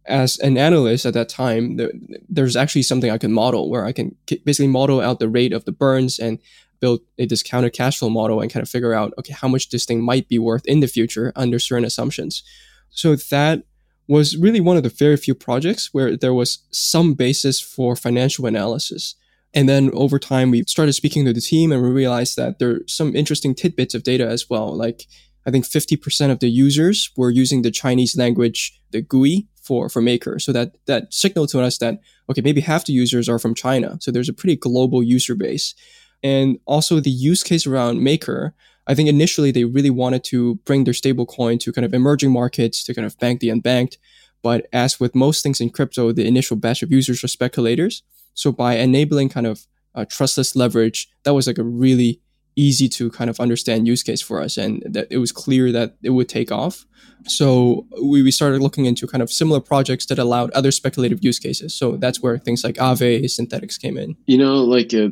as 0.06 0.38
an 0.38 0.56
analyst 0.56 1.06
at 1.06 1.14
that 1.14 1.28
time, 1.28 1.76
there, 1.76 1.92
there's 2.28 2.56
actually 2.56 2.82
something 2.82 3.10
I 3.10 3.18
can 3.18 3.32
model 3.32 3.70
where 3.70 3.84
I 3.84 3.92
can 3.92 4.16
basically 4.26 4.66
model 4.66 5.00
out 5.00 5.18
the 5.18 5.28
rate 5.28 5.52
of 5.52 5.66
the 5.66 5.72
burns 5.72 6.18
and 6.18 6.38
build 6.80 7.00
a 7.18 7.26
discounted 7.26 7.72
cash 7.72 7.98
flow 7.98 8.10
model 8.10 8.40
and 8.40 8.50
kind 8.50 8.62
of 8.62 8.68
figure 8.68 8.94
out, 8.94 9.12
okay, 9.18 9.32
how 9.32 9.48
much 9.48 9.70
this 9.70 9.84
thing 9.84 10.02
might 10.02 10.28
be 10.28 10.38
worth 10.38 10.66
in 10.66 10.80
the 10.80 10.88
future 10.88 11.32
under 11.36 11.58
certain 11.58 11.84
assumptions. 11.84 12.42
So 12.90 13.16
that 13.16 13.64
was 14.08 14.36
really 14.36 14.60
one 14.60 14.76
of 14.76 14.82
the 14.82 14.88
very 14.88 15.16
few 15.16 15.34
projects 15.34 15.90
where 15.92 16.16
there 16.16 16.34
was 16.34 16.58
some 16.70 17.14
basis 17.14 17.60
for 17.60 17.94
financial 17.94 18.46
analysis. 18.46 19.14
And 19.54 19.68
then 19.68 19.90
over 19.92 20.18
time, 20.18 20.50
we 20.50 20.64
started 20.66 20.92
speaking 20.94 21.24
to 21.24 21.32
the 21.32 21.40
team 21.40 21.72
and 21.72 21.82
we 21.82 21.90
realized 21.90 22.36
that 22.36 22.58
there 22.58 22.70
are 22.70 22.80
some 22.86 23.14
interesting 23.14 23.54
tidbits 23.54 23.94
of 23.94 24.02
data 24.02 24.26
as 24.26 24.50
well. 24.50 24.76
Like 24.76 25.06
I 25.46 25.50
think 25.50 25.64
50% 25.64 26.30
of 26.30 26.40
the 26.40 26.48
users 26.48 27.10
were 27.16 27.30
using 27.30 27.62
the 27.62 27.70
Chinese 27.70 28.16
language, 28.16 28.80
the 28.90 29.00
GUI 29.00 29.48
for, 29.62 29.88
for 29.88 30.02
Maker. 30.02 30.38
So 30.38 30.52
that, 30.52 30.74
that 30.86 31.12
signaled 31.12 31.50
to 31.50 31.60
us 31.60 31.78
that, 31.78 32.00
okay, 32.28 32.42
maybe 32.42 32.60
half 32.60 32.86
the 32.86 32.92
users 32.92 33.28
are 33.28 33.38
from 33.38 33.54
China. 33.54 33.98
So 34.00 34.10
there's 34.10 34.28
a 34.28 34.34
pretty 34.34 34.56
global 34.56 35.02
user 35.02 35.34
base 35.34 35.74
and 36.22 36.58
also 36.66 37.00
the 37.00 37.10
use 37.10 37.42
case 37.42 37.66
around 37.66 38.02
Maker. 38.02 38.54
I 38.86 38.94
think 38.94 39.08
initially 39.08 39.50
they 39.50 39.64
really 39.64 39.90
wanted 39.90 40.24
to 40.24 40.56
bring 40.64 40.84
their 40.84 40.94
stablecoin 40.94 41.60
to 41.60 41.72
kind 41.72 41.84
of 41.84 41.94
emerging 41.94 42.32
markets 42.32 42.82
to 42.84 42.94
kind 42.94 43.06
of 43.06 43.18
bank 43.18 43.40
the 43.40 43.48
unbanked. 43.48 43.98
But 44.42 44.66
as 44.72 44.98
with 44.98 45.14
most 45.14 45.42
things 45.42 45.60
in 45.60 45.70
crypto, 45.70 46.12
the 46.12 46.26
initial 46.26 46.56
batch 46.56 46.82
of 46.82 46.90
users 46.90 47.22
are 47.22 47.28
speculators. 47.28 48.02
So 48.34 48.52
by 48.52 48.76
enabling 48.76 49.28
kind 49.28 49.46
of 49.46 49.66
uh, 49.94 50.06
trustless 50.06 50.56
leverage, 50.56 51.08
that 51.24 51.34
was 51.34 51.46
like 51.46 51.58
a 51.58 51.62
really 51.64 52.20
easy 52.56 52.88
to 52.88 53.10
kind 53.10 53.30
of 53.30 53.38
understand 53.38 53.86
use 53.86 54.02
case 54.02 54.20
for 54.20 54.40
us. 54.40 54.56
And 54.56 54.82
that 54.86 55.06
it 55.10 55.18
was 55.18 55.30
clear 55.30 55.70
that 55.72 55.96
it 56.02 56.10
would 56.10 56.28
take 56.28 56.50
off. 56.50 56.86
So 57.26 57.86
we, 58.02 58.22
we 58.22 58.30
started 58.30 58.62
looking 58.62 58.86
into 58.86 59.06
kind 59.06 59.22
of 59.22 59.30
similar 59.30 59.60
projects 59.60 60.06
that 60.06 60.18
allowed 60.18 60.50
other 60.52 60.70
speculative 60.70 61.22
use 61.22 61.38
cases. 61.38 61.74
So 61.74 61.96
that's 61.96 62.22
where 62.22 62.38
things 62.38 62.64
like 62.64 62.76
Aave, 62.76 63.24
Synthetix 63.24 63.78
came 63.78 63.98
in. 63.98 64.16
You 64.26 64.38
know, 64.38 64.56
like 64.56 64.94
uh, 64.94 65.10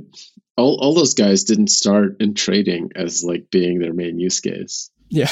all, 0.59 0.77
all 0.81 0.93
those 0.93 1.15
guys 1.15 1.45
didn't 1.45 1.71
start 1.71 2.17
in 2.21 2.35
trading 2.35 2.91
as 2.97 3.25
like 3.25 3.51
being 3.51 3.79
their 3.79 3.95
main 3.95 4.19
use 4.19 4.41
case. 4.41 4.91
Yeah. 5.11 5.31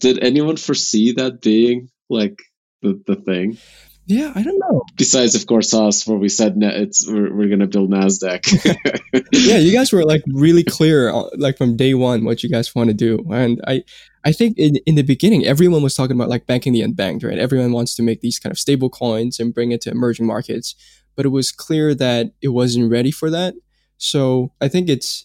Did 0.00 0.22
anyone 0.22 0.58
foresee 0.58 1.12
that 1.12 1.40
being 1.40 1.88
like 2.10 2.42
the, 2.82 3.02
the 3.06 3.16
thing? 3.16 3.56
Yeah, 4.06 4.32
I 4.34 4.42
don't 4.42 4.58
know. 4.58 4.82
Besides, 4.96 5.34
of 5.34 5.46
course, 5.46 5.72
us 5.72 6.06
where 6.06 6.18
we 6.18 6.28
said 6.28 6.56
it's 6.58 7.08
we're, 7.08 7.34
we're 7.34 7.48
gonna 7.48 7.66
build 7.66 7.90
Nasdaq. 7.90 8.44
yeah, 9.32 9.56
you 9.56 9.72
guys 9.72 9.92
were 9.92 10.04
like 10.04 10.22
really 10.26 10.62
clear, 10.62 11.10
uh, 11.10 11.24
like 11.36 11.56
from 11.56 11.76
day 11.76 11.94
one, 11.94 12.24
what 12.24 12.42
you 12.42 12.50
guys 12.50 12.74
want 12.74 12.88
to 12.88 12.94
do, 12.94 13.24
and 13.32 13.62
I, 13.66 13.82
I 14.24 14.32
think 14.32 14.58
in 14.58 14.76
in 14.84 14.96
the 14.96 15.02
beginning, 15.02 15.46
everyone 15.46 15.82
was 15.82 15.94
talking 15.94 16.16
about 16.16 16.28
like 16.28 16.46
banking 16.46 16.74
the 16.74 16.82
unbanked, 16.82 17.24
right? 17.24 17.38
Everyone 17.38 17.72
wants 17.72 17.94
to 17.94 18.02
make 18.02 18.20
these 18.20 18.38
kind 18.38 18.50
of 18.50 18.58
stable 18.58 18.90
coins 18.90 19.40
and 19.40 19.54
bring 19.54 19.72
it 19.72 19.80
to 19.82 19.90
emerging 19.90 20.26
markets 20.26 20.74
but 21.16 21.26
it 21.26 21.30
was 21.30 21.52
clear 21.52 21.94
that 21.94 22.32
it 22.42 22.48
wasn't 22.48 22.90
ready 22.90 23.10
for 23.10 23.30
that. 23.30 23.54
So 23.98 24.52
I 24.60 24.68
think 24.68 24.88
it's 24.88 25.24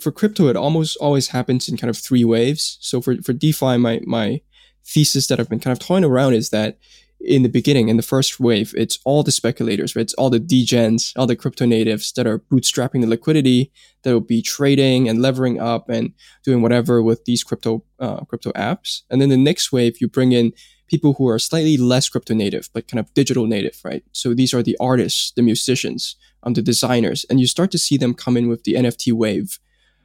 for 0.00 0.12
crypto, 0.12 0.48
it 0.48 0.56
almost 0.56 0.96
always 0.98 1.28
happens 1.28 1.68
in 1.68 1.76
kind 1.76 1.90
of 1.90 1.96
three 1.96 2.24
waves. 2.24 2.78
So 2.80 3.00
for, 3.00 3.16
for 3.22 3.32
DeFi, 3.32 3.78
my, 3.78 4.00
my 4.04 4.40
thesis 4.84 5.26
that 5.26 5.40
I've 5.40 5.48
been 5.48 5.60
kind 5.60 5.72
of 5.72 5.84
toying 5.84 6.04
around 6.04 6.34
is 6.34 6.50
that 6.50 6.78
in 7.20 7.42
the 7.42 7.48
beginning, 7.48 7.88
in 7.88 7.96
the 7.96 8.02
first 8.02 8.38
wave, 8.38 8.72
it's 8.76 8.98
all 9.04 9.22
the 9.22 9.32
speculators, 9.32 9.96
right? 9.96 10.02
It's 10.02 10.14
all 10.14 10.30
the 10.30 10.40
degens, 10.40 11.12
all 11.16 11.26
the 11.26 11.36
crypto 11.36 11.66
natives 11.66 12.12
that 12.12 12.26
are 12.26 12.38
bootstrapping 12.38 13.00
the 13.00 13.08
liquidity 13.08 13.72
that 14.02 14.12
will 14.12 14.20
be 14.20 14.40
trading 14.40 15.08
and 15.08 15.20
levering 15.20 15.60
up 15.60 15.88
and 15.88 16.12
doing 16.44 16.62
whatever 16.62 17.02
with 17.02 17.24
these 17.24 17.42
crypto 17.42 17.82
uh, 17.98 18.24
crypto 18.24 18.52
apps. 18.52 19.02
And 19.10 19.20
then 19.20 19.30
the 19.30 19.36
next 19.36 19.72
wave, 19.72 20.00
you 20.00 20.08
bring 20.08 20.32
in 20.32 20.52
people 20.88 21.14
who 21.14 21.28
are 21.28 21.38
slightly 21.38 21.76
less 21.76 22.08
crypto 22.08 22.34
native, 22.34 22.70
but 22.72 22.88
kind 22.88 23.00
of 23.00 23.12
digital 23.14 23.46
native, 23.46 23.80
right? 23.84 24.04
So 24.12 24.32
these 24.32 24.54
are 24.54 24.62
the 24.62 24.76
artists, 24.80 25.32
the 25.32 25.42
musicians, 25.42 26.16
um, 26.44 26.54
the 26.54 26.62
designers, 26.62 27.26
and 27.28 27.40
you 27.40 27.46
start 27.46 27.70
to 27.72 27.78
see 27.78 27.96
them 27.96 28.14
come 28.14 28.36
in 28.36 28.48
with 28.48 28.64
the 28.64 28.74
NFT 28.74 29.12
wave. 29.12 29.58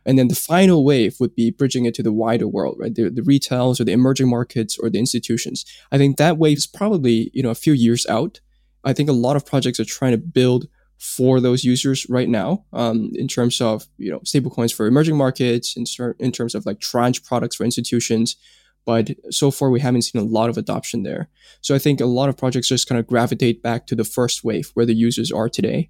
And 0.06 0.18
then 0.18 0.28
the 0.28 0.36
final 0.36 0.84
wave 0.84 1.16
would 1.20 1.36
be 1.36 1.52
bridging 1.52 1.86
it 1.86 1.94
to 1.96 2.04
the 2.04 2.12
wider 2.12 2.48
world, 2.48 2.76
right? 2.80 2.94
The, 2.94 3.10
the 3.10 3.24
retails 3.24 3.80
or 3.80 3.86
the 3.86 3.94
emerging 3.94 4.30
markets 4.30 4.78
or 4.78 4.90
the 4.90 5.00
institutions. 5.00 5.66
I 5.92 5.98
think 5.98 6.18
that 6.18 6.38
wave 6.38 6.58
is 6.58 6.68
probably, 6.68 7.32
you 7.34 7.42
know, 7.42 7.52
a 7.52 7.56
few 7.56 7.74
years 7.74 8.06
out. 8.08 8.42
I 8.84 8.94
think 8.94 9.10
a 9.10 9.14
lot 9.14 9.36
of 9.36 9.46
projects 9.46 9.80
are 9.80 9.86
trying 9.86 10.12
to 10.12 10.18
build 10.18 10.68
for 10.98 11.42
those 11.42 11.64
users 11.64 12.06
right 12.10 12.30
now 12.30 12.66
um, 12.72 13.12
in 13.16 13.28
terms 13.28 13.60
of, 13.60 13.88
you 13.98 14.10
know, 14.12 14.20
stablecoins 14.20 14.74
for 14.74 14.86
emerging 14.86 15.18
markets, 15.18 15.76
in, 15.76 15.86
in 16.20 16.32
terms 16.32 16.56
of 16.56 16.66
like 16.66 16.80
tranche 16.80 17.24
products 17.24 17.56
for 17.56 17.64
institutions. 17.64 18.36
But 18.86 19.12
so 19.30 19.52
far, 19.52 19.70
we 19.70 19.80
haven't 19.80 20.04
seen 20.04 20.22
a 20.22 20.26
lot 20.26 20.50
of 20.50 20.58
adoption 20.58 21.04
there. 21.04 21.30
So 21.62 21.74
I 21.74 21.80
think 21.80 22.02
a 22.02 22.06
lot 22.06 22.30
of 22.30 22.38
projects 22.38 22.68
just 22.68 22.88
kind 22.88 23.00
of 23.00 23.08
gravitate 23.08 23.64
back 23.64 23.88
to 23.88 23.96
the 23.96 24.04
first 24.04 24.44
wave 24.44 24.72
where 24.74 24.86
the 24.86 24.96
users 24.96 25.32
are 25.32 25.48
today. 25.48 25.90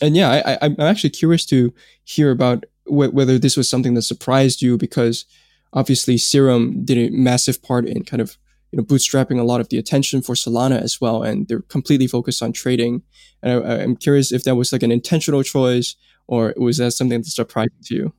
And 0.00 0.16
yeah, 0.16 0.42
I, 0.46 0.58
I'm 0.62 0.76
actually 0.78 1.10
curious 1.10 1.44
to 1.46 1.74
hear 2.04 2.30
about 2.30 2.64
wh- 2.90 3.14
whether 3.14 3.38
this 3.38 3.56
was 3.56 3.68
something 3.68 3.94
that 3.94 4.02
surprised 4.02 4.62
you 4.62 4.76
because 4.76 5.24
obviously 5.72 6.18
Serum 6.18 6.84
did 6.84 6.98
a 6.98 7.16
massive 7.16 7.62
part 7.62 7.86
in 7.86 8.04
kind 8.04 8.20
of 8.20 8.36
you 8.72 8.76
know 8.76 8.84
bootstrapping 8.84 9.38
a 9.38 9.44
lot 9.44 9.60
of 9.60 9.68
the 9.68 9.78
attention 9.78 10.22
for 10.22 10.34
Solana 10.34 10.80
as 10.80 11.00
well, 11.00 11.22
and 11.22 11.48
they're 11.48 11.62
completely 11.62 12.06
focused 12.06 12.42
on 12.42 12.52
trading. 12.52 13.02
And 13.42 13.64
I, 13.64 13.78
am 13.78 13.96
curious 13.96 14.32
if 14.32 14.44
that 14.44 14.56
was 14.56 14.72
like 14.72 14.82
an 14.82 14.92
intentional 14.92 15.42
choice 15.42 15.96
or 16.28 16.54
was 16.56 16.78
that 16.78 16.92
something 16.92 17.20
that 17.20 17.26
surprised 17.26 17.90
you? 17.90 18.12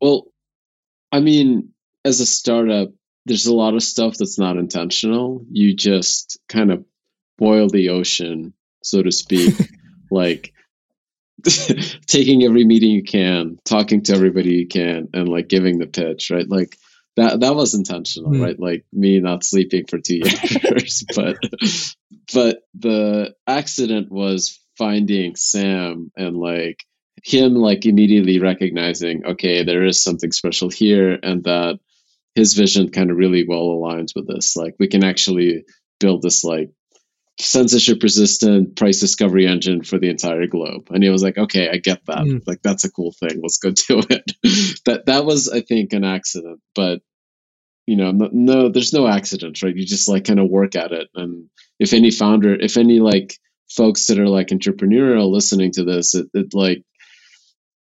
Well, 0.00 0.26
I 1.12 1.20
mean, 1.20 1.70
as 2.04 2.20
a 2.20 2.26
startup, 2.26 2.88
there's 3.26 3.46
a 3.46 3.54
lot 3.54 3.74
of 3.74 3.82
stuff 3.84 4.16
that's 4.18 4.38
not 4.38 4.56
intentional. 4.56 5.44
You 5.50 5.74
just 5.74 6.40
kind 6.48 6.72
of 6.72 6.84
boil 7.38 7.68
the 7.68 7.90
ocean, 7.90 8.52
so 8.82 9.02
to 9.02 9.12
speak. 9.12 9.54
like 10.10 10.52
taking 12.06 12.44
every 12.44 12.64
meeting 12.64 12.90
you 12.90 13.02
can, 13.02 13.58
talking 13.64 14.02
to 14.04 14.14
everybody 14.14 14.54
you 14.54 14.68
can, 14.68 15.08
and 15.12 15.28
like 15.28 15.48
giving 15.48 15.78
the 15.78 15.86
pitch, 15.86 16.30
right? 16.30 16.48
Like 16.48 16.76
that 17.16 17.40
that 17.40 17.54
was 17.54 17.74
intentional, 17.74 18.30
mm. 18.30 18.42
right? 18.42 18.58
Like 18.58 18.84
me 18.92 19.20
not 19.20 19.44
sleeping 19.44 19.86
for 19.86 19.98
two 19.98 20.20
years, 20.62 21.04
but 21.14 21.36
but 22.32 22.58
the 22.74 23.34
accident 23.46 24.10
was 24.10 24.58
finding 24.76 25.36
Sam 25.36 26.10
and 26.16 26.36
like 26.36 26.84
him 27.22 27.54
like 27.54 27.86
immediately 27.86 28.40
recognizing, 28.40 29.24
okay, 29.24 29.62
there 29.62 29.84
is 29.84 30.02
something 30.02 30.32
special 30.32 30.70
here, 30.70 31.18
and 31.22 31.44
that 31.44 31.78
his 32.34 32.54
vision 32.54 32.90
kind 32.90 33.10
of 33.10 33.16
really 33.16 33.46
well 33.46 33.68
aligns 33.68 34.14
with 34.14 34.26
this. 34.26 34.56
Like 34.56 34.74
we 34.78 34.88
can 34.88 35.04
actually 35.04 35.64
build 36.00 36.22
this 36.22 36.44
like 36.44 36.70
censorship 37.40 38.02
resistant 38.02 38.76
price 38.76 39.00
discovery 39.00 39.46
engine 39.46 39.82
for 39.82 39.98
the 39.98 40.10
entire 40.10 40.46
globe. 40.46 40.88
And 40.90 41.02
he 41.02 41.10
was 41.10 41.22
like, 41.22 41.38
okay, 41.38 41.68
I 41.70 41.78
get 41.78 42.04
that. 42.06 42.18
Mm. 42.18 42.42
Like 42.46 42.62
that's 42.62 42.84
a 42.84 42.90
cool 42.90 43.12
thing. 43.12 43.40
Let's 43.42 43.58
go 43.58 43.70
do 43.88 44.02
it. 44.10 44.32
that 44.86 45.06
that 45.06 45.24
was, 45.24 45.48
I 45.48 45.60
think, 45.60 45.92
an 45.92 46.04
accident. 46.04 46.60
But 46.74 47.00
you 47.86 47.96
know, 47.96 48.12
no, 48.12 48.28
no, 48.32 48.68
there's 48.68 48.92
no 48.92 49.08
accidents, 49.08 49.62
right? 49.62 49.74
You 49.74 49.84
just 49.84 50.08
like 50.08 50.24
kind 50.24 50.38
of 50.38 50.48
work 50.48 50.76
at 50.76 50.92
it. 50.92 51.08
And 51.14 51.48
if 51.78 51.92
any 51.92 52.10
founder, 52.10 52.54
if 52.54 52.76
any 52.76 53.00
like 53.00 53.36
folks 53.70 54.06
that 54.06 54.18
are 54.18 54.28
like 54.28 54.48
entrepreneurial 54.48 55.30
listening 55.30 55.72
to 55.72 55.84
this, 55.84 56.14
it, 56.14 56.28
it 56.34 56.54
like 56.54 56.84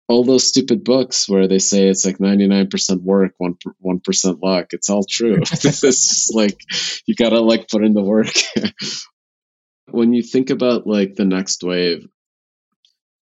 all 0.08 0.24
those 0.24 0.48
stupid 0.48 0.84
books 0.84 1.30
where 1.30 1.48
they 1.48 1.60
say 1.60 1.88
it's 1.88 2.06
like 2.06 2.18
99% 2.18 3.02
work, 3.02 3.34
1%, 3.42 3.56
1% 3.86 4.42
luck. 4.42 4.68
It's 4.72 4.90
all 4.90 5.06
true. 5.10 5.38
it's 5.42 5.82
just 5.82 6.36
like, 6.36 6.60
you 7.06 7.16
gotta 7.16 7.40
like 7.40 7.70
put 7.70 7.84
in 7.84 7.94
the 7.94 8.02
work. 8.02 8.34
when 9.90 10.14
you 10.14 10.24
think 10.24 10.50
about 10.50 10.88
like 10.88 11.16
the 11.16 11.26
next 11.26 11.64
wave, 11.64 12.06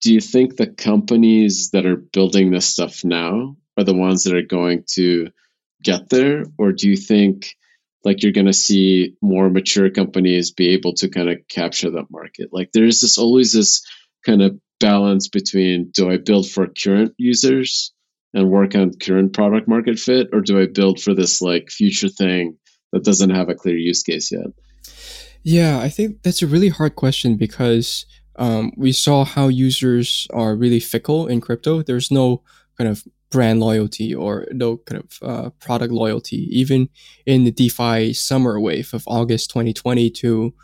do 0.00 0.12
you 0.12 0.20
think 0.20 0.56
the 0.56 0.66
companies 0.66 1.70
that 1.70 1.86
are 1.86 1.96
building 1.96 2.50
this 2.50 2.66
stuff 2.66 3.04
now 3.04 3.56
are 3.76 3.84
the 3.84 3.94
ones 3.94 4.24
that 4.24 4.34
are 4.34 4.42
going 4.42 4.84
to 4.94 5.28
get 5.82 6.08
there? 6.10 6.44
Or 6.56 6.72
do 6.72 6.88
you 6.88 6.96
think 6.96 7.54
like 8.04 8.22
you're 8.22 8.32
going 8.32 8.46
to 8.46 8.52
see 8.52 9.14
more 9.20 9.50
mature 9.50 9.90
companies 9.90 10.52
be 10.52 10.68
able 10.68 10.94
to 10.94 11.08
kind 11.08 11.28
of 11.28 11.38
capture 11.48 11.90
that 11.90 12.10
market? 12.10 12.50
Like 12.52 12.70
there's 12.72 13.00
this 13.00 13.18
always 13.18 13.52
this 13.52 13.82
kind 14.24 14.42
of 14.42 14.58
balance 14.80 15.28
between 15.28 15.90
do 15.92 16.10
I 16.10 16.18
build 16.18 16.48
for 16.48 16.68
current 16.68 17.14
users 17.18 17.92
and 18.34 18.50
work 18.50 18.74
on 18.74 18.92
current 19.00 19.32
product 19.32 19.66
market 19.68 19.98
fit, 19.98 20.28
or 20.32 20.40
do 20.40 20.60
I 20.60 20.66
build 20.66 21.00
for 21.00 21.14
this 21.14 21.40
like 21.40 21.70
future 21.70 22.08
thing 22.08 22.56
that 22.92 23.04
doesn't 23.04 23.30
have 23.30 23.48
a 23.48 23.54
clear 23.54 23.76
use 23.76 24.02
case 24.02 24.30
yet? 24.30 24.46
Yeah, 25.42 25.78
I 25.78 25.88
think 25.88 26.22
that's 26.22 26.42
a 26.42 26.46
really 26.46 26.68
hard 26.68 26.96
question 26.96 27.36
because 27.36 28.06
um, 28.36 28.72
we 28.76 28.92
saw 28.92 29.24
how 29.24 29.48
users 29.48 30.26
are 30.32 30.54
really 30.54 30.80
fickle 30.80 31.26
in 31.26 31.40
crypto. 31.40 31.82
There's 31.82 32.10
no 32.10 32.42
kind 32.76 32.88
of 32.88 33.04
brand 33.30 33.60
loyalty 33.60 34.14
or 34.14 34.46
no 34.52 34.78
kind 34.78 35.02
of 35.02 35.18
uh, 35.22 35.50
product 35.60 35.92
loyalty. 35.92 36.48
Even 36.50 36.88
in 37.26 37.44
the 37.44 37.50
DeFi 37.50 38.12
summer 38.12 38.60
wave 38.60 38.94
of 38.94 39.04
August 39.06 39.50
2020 39.50 40.10
to 40.10 40.54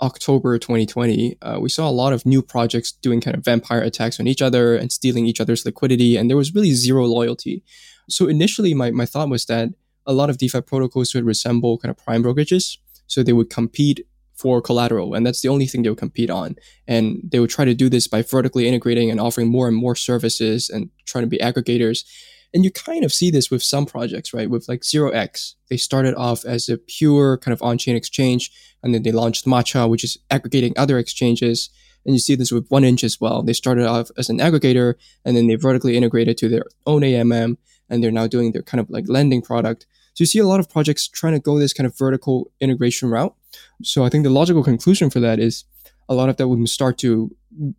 October 0.00 0.58
2020, 0.58 1.36
uh, 1.42 1.58
we 1.60 1.68
saw 1.68 1.88
a 1.88 1.90
lot 1.90 2.12
of 2.12 2.26
new 2.26 2.42
projects 2.42 2.90
doing 2.90 3.20
kind 3.20 3.36
of 3.36 3.44
vampire 3.44 3.80
attacks 3.80 4.18
on 4.18 4.26
each 4.26 4.42
other 4.42 4.74
and 4.74 4.90
stealing 4.90 5.26
each 5.26 5.40
other's 5.40 5.64
liquidity, 5.64 6.16
and 6.16 6.28
there 6.28 6.36
was 6.36 6.54
really 6.54 6.72
zero 6.72 7.04
loyalty. 7.04 7.62
So 8.08 8.26
initially, 8.26 8.74
my, 8.74 8.90
my 8.90 9.06
thought 9.06 9.28
was 9.28 9.46
that 9.46 9.68
a 10.04 10.12
lot 10.12 10.28
of 10.28 10.38
DeFi 10.38 10.62
protocols 10.62 11.14
would 11.14 11.24
resemble 11.24 11.78
kind 11.78 11.90
of 11.90 12.04
prime 12.04 12.24
brokerages. 12.24 12.78
So 13.06 13.22
they 13.22 13.32
would 13.32 13.50
compete 13.50 14.06
for 14.34 14.60
collateral, 14.60 15.14
and 15.14 15.24
that's 15.24 15.42
the 15.42 15.48
only 15.48 15.66
thing 15.66 15.82
they 15.82 15.88
would 15.88 15.98
compete 15.98 16.30
on. 16.30 16.56
And 16.88 17.20
they 17.30 17.38
would 17.38 17.50
try 17.50 17.64
to 17.64 17.74
do 17.74 17.88
this 17.88 18.08
by 18.08 18.22
vertically 18.22 18.66
integrating 18.66 19.10
and 19.10 19.20
offering 19.20 19.48
more 19.48 19.68
and 19.68 19.76
more 19.76 19.94
services 19.94 20.68
and 20.68 20.90
trying 21.06 21.22
to 21.22 21.28
be 21.28 21.38
aggregators. 21.38 22.04
And 22.52 22.64
you 22.64 22.70
kind 22.70 23.04
of 23.04 23.12
see 23.12 23.30
this 23.30 23.50
with 23.50 23.62
some 23.62 23.86
projects, 23.86 24.34
right? 24.34 24.50
With 24.50 24.68
like 24.68 24.84
Zero 24.84 25.10
X, 25.10 25.54
they 25.70 25.76
started 25.76 26.14
off 26.16 26.44
as 26.44 26.68
a 26.68 26.76
pure 26.76 27.38
kind 27.38 27.52
of 27.52 27.62
on-chain 27.62 27.94
exchange, 27.94 28.50
and 28.82 28.92
then 28.92 29.04
they 29.04 29.12
launched 29.12 29.46
Matcha, 29.46 29.88
which 29.88 30.04
is 30.04 30.18
aggregating 30.30 30.74
other 30.76 30.98
exchanges. 30.98 31.70
And 32.04 32.14
you 32.14 32.18
see 32.18 32.34
this 32.34 32.50
with 32.50 32.68
1inch 32.68 33.04
as 33.04 33.20
well. 33.20 33.42
They 33.42 33.52
started 33.52 33.86
off 33.86 34.10
as 34.18 34.28
an 34.28 34.38
aggregator, 34.38 34.94
and 35.24 35.36
then 35.36 35.46
they 35.46 35.54
vertically 35.54 35.96
integrated 35.96 36.36
to 36.38 36.48
their 36.48 36.64
own 36.84 37.02
AMM, 37.02 37.58
and 37.88 38.02
they're 38.02 38.10
now 38.10 38.26
doing 38.26 38.52
their 38.52 38.62
kind 38.62 38.80
of 38.80 38.90
like 38.90 39.04
lending 39.08 39.40
product. 39.40 39.86
So 40.14 40.22
you 40.22 40.26
see 40.26 40.38
a 40.38 40.46
lot 40.46 40.60
of 40.60 40.68
projects 40.68 41.08
trying 41.08 41.32
to 41.32 41.40
go 41.40 41.58
this 41.58 41.72
kind 41.72 41.86
of 41.86 41.96
vertical 41.96 42.50
integration 42.60 43.10
route. 43.10 43.34
So 43.82 44.04
I 44.04 44.08
think 44.08 44.24
the 44.24 44.30
logical 44.30 44.62
conclusion 44.62 45.10
for 45.10 45.20
that 45.20 45.38
is 45.38 45.64
a 46.08 46.14
lot 46.14 46.28
of 46.28 46.36
that 46.36 46.48
would 46.48 46.68
start 46.68 46.98
to 46.98 47.34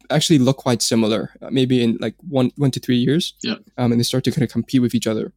actually 0.10 0.40
look 0.40 0.58
quite 0.58 0.82
similar, 0.82 1.32
uh, 1.42 1.50
maybe 1.52 1.84
in 1.84 1.98
like 2.00 2.16
one 2.28 2.52
one 2.58 2.72
to 2.72 2.80
three 2.80 2.98
years. 2.98 3.34
Yeah. 3.44 3.56
Um, 3.78 3.92
and 3.92 4.00
they 4.00 4.04
start 4.04 4.24
to 4.24 4.32
kind 4.32 4.44
of 4.44 4.50
compete 4.50 4.82
with 4.82 4.96
each 4.96 5.08
other. 5.08 5.34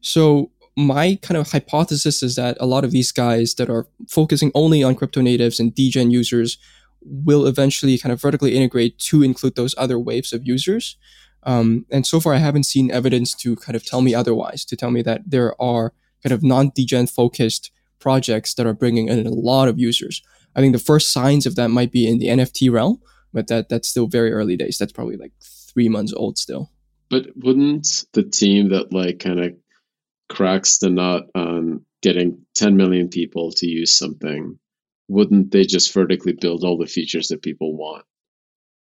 So 0.00 0.50
my 0.76 1.18
kind 1.22 1.38
of 1.38 1.50
hypothesis 1.50 2.22
is 2.22 2.36
that 2.36 2.56
a 2.60 2.66
lot 2.66 2.84
of 2.84 2.90
these 2.90 3.12
guys 3.12 3.54
that 3.54 3.70
are 3.70 3.86
focusing 4.08 4.50
only 4.54 4.82
on 4.82 4.94
crypto 4.94 5.20
natives 5.20 5.58
and 5.60 5.74
degen 5.74 6.10
users 6.10 6.58
will 7.02 7.46
eventually 7.46 7.98
kind 7.98 8.12
of 8.12 8.20
vertically 8.20 8.54
integrate 8.54 8.98
to 8.98 9.22
include 9.22 9.54
those 9.54 9.74
other 9.78 9.98
waves 9.98 10.32
of 10.32 10.46
users. 10.46 10.96
Um, 11.44 11.86
and 11.90 12.04
so 12.04 12.18
far, 12.18 12.34
I 12.34 12.38
haven't 12.38 12.66
seen 12.66 12.90
evidence 12.90 13.32
to 13.34 13.56
kind 13.56 13.76
of 13.76 13.84
tell 13.84 14.02
me 14.02 14.14
otherwise, 14.14 14.64
to 14.66 14.76
tell 14.76 14.90
me 14.90 15.02
that 15.02 15.22
there 15.24 15.60
are 15.62 15.92
kind 16.26 16.34
of 16.34 16.42
non-degen 16.42 17.06
focused 17.06 17.70
projects 18.00 18.54
that 18.54 18.66
are 18.66 18.74
bringing 18.74 19.06
in 19.06 19.24
a 19.28 19.30
lot 19.30 19.68
of 19.68 19.78
users. 19.78 20.22
I 20.56 20.60
think 20.60 20.72
the 20.72 20.82
first 20.82 21.12
signs 21.12 21.46
of 21.46 21.54
that 21.54 21.68
might 21.68 21.92
be 21.92 22.08
in 22.08 22.18
the 22.18 22.26
NFT 22.26 22.68
realm, 22.72 23.00
but 23.32 23.46
that 23.46 23.68
that's 23.68 23.88
still 23.88 24.08
very 24.08 24.32
early 24.32 24.56
days. 24.56 24.76
That's 24.76 24.92
probably 24.92 25.16
like 25.16 25.30
three 25.40 25.88
months 25.88 26.12
old 26.12 26.36
still. 26.36 26.72
But 27.10 27.28
wouldn't 27.36 28.06
the 28.12 28.24
team 28.24 28.70
that 28.70 28.92
like 28.92 29.20
kind 29.20 29.38
of 29.38 29.54
cracks 30.28 30.78
the 30.78 30.90
nut 30.90 31.30
on 31.36 31.84
getting 32.02 32.44
10 32.56 32.76
million 32.76 33.08
people 33.08 33.52
to 33.52 33.68
use 33.68 33.96
something, 33.96 34.58
wouldn't 35.06 35.52
they 35.52 35.62
just 35.62 35.94
vertically 35.94 36.32
build 36.32 36.64
all 36.64 36.76
the 36.76 36.86
features 36.86 37.28
that 37.28 37.42
people 37.42 37.76
want 37.76 38.04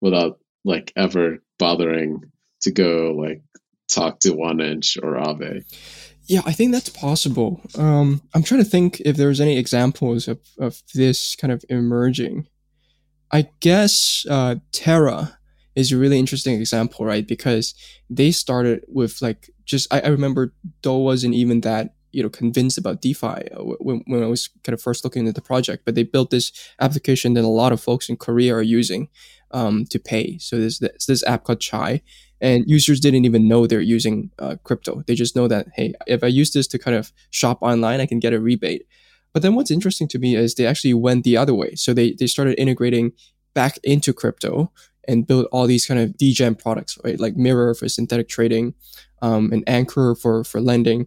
without 0.01 0.39
like 0.65 0.93
ever 0.95 1.39
bothering 1.59 2.23
to 2.61 2.71
go 2.71 3.17
like 3.19 3.43
talk 3.89 4.21
to 4.21 4.29
1inch 4.29 5.03
or 5.03 5.17
Aave? 5.17 5.65
Yeah, 6.27 6.43
I 6.47 6.53
think 6.53 6.73
that's 6.73 6.89
possible. 6.89 7.61
Um, 7.77 8.23
I'm 8.35 8.43
trying 8.43 8.63
to 8.63 8.69
think 8.69 9.01
if 9.01 9.17
there's 9.17 9.41
any 9.41 9.59
examples 9.59 10.29
of, 10.29 10.39
of 10.59 10.83
this 10.95 11.37
kind 11.37 11.53
of 11.53 11.65
emerging. 11.69 12.49
I 13.33 13.49
guess 13.61 14.25
uh, 14.31 14.57
Terra 14.73 15.39
is 15.75 15.91
a 15.91 15.97
really 15.97 16.19
interesting 16.19 16.61
example, 16.61 17.05
right? 17.05 17.27
Because 17.27 17.75
they 18.09 18.31
started 18.31 18.85
with 18.89 19.21
like 19.23 19.51
just 19.65 19.93
I, 19.93 20.01
I 20.01 20.09
remember 20.09 20.55
Do 20.83 20.93
wasn't 20.95 21.35
even 21.35 21.63
that 21.63 21.95
you 22.13 22.23
know 22.23 22.29
convinced 22.29 22.79
about 22.79 23.01
DeFi 23.01 23.27
uh, 23.27 23.63
when, 23.81 24.03
when 24.07 24.23
I 24.23 24.27
was 24.27 24.49
kind 24.65 24.75
of 24.75 24.83
first 24.83 25.05
looking 25.05 25.27
at 25.27 25.35
the 25.35 25.41
project, 25.41 25.85
but 25.85 25.95
they 25.95 26.03
built 26.03 26.31
this 26.31 26.53
application 26.81 27.35
that 27.35 27.45
a 27.45 27.49
lot 27.49 27.73
of 27.73 27.81
folks 27.81 28.09
in 28.09 28.17
Korea 28.17 28.55
are 28.55 28.63
using 28.63 29.09
um, 29.51 29.87
to 29.87 29.99
pay. 29.99 30.39
So 30.39 30.59
there's 30.59 30.79
this, 30.79 31.07
this 31.07 31.25
app 31.27 31.45
called 31.45 31.61
Chai, 31.61 32.03
and 32.43 32.65
users 32.69 33.01
didn't 33.01 33.25
even 33.25 33.47
know 33.49 33.67
they're 33.67 33.81
using 33.81 34.31
uh, 34.41 34.57
crypto. 34.65 35.03
They 35.07 35.15
just 35.15 35.37
know 35.37 35.49
that 35.49 35.69
hey, 35.77 35.95
if 36.07 36.23
I 36.23 36.27
use 36.27 36.53
this 36.53 36.67
to 36.69 36.79
kind 36.79 36.97
of 36.97 37.13
shop 37.31 37.59
online, 37.63 38.01
I 38.01 38.07
can 38.07 38.19
get 38.19 38.35
a 38.35 38.41
rebate. 38.41 38.85
But 39.33 39.43
then 39.43 39.55
what's 39.55 39.71
interesting 39.71 40.09
to 40.09 40.19
me 40.19 40.37
is 40.37 40.55
they 40.55 40.67
actually 40.67 40.93
went 40.93 41.25
the 41.25 41.37
other 41.37 41.55
way. 41.55 41.75
So 41.77 41.95
they 41.95 42.13
they 42.13 42.27
started 42.27 42.61
integrating 42.61 43.13
back 43.55 43.79
into 43.85 44.13
crypto 44.13 44.73
and 45.09 45.27
build 45.27 45.47
all 45.53 45.67
these 45.67 45.87
kind 45.87 46.01
of 46.01 46.17
degen 46.17 46.55
products, 46.57 46.99
right? 47.05 47.19
Like 47.19 47.37
Mirror 47.37 47.75
for 47.75 47.89
synthetic 47.89 48.29
trading, 48.29 48.75
um, 49.23 49.53
and 49.53 49.65
Anchor 49.67 50.15
for 50.15 50.45
for 50.45 50.61
lending. 50.61 51.07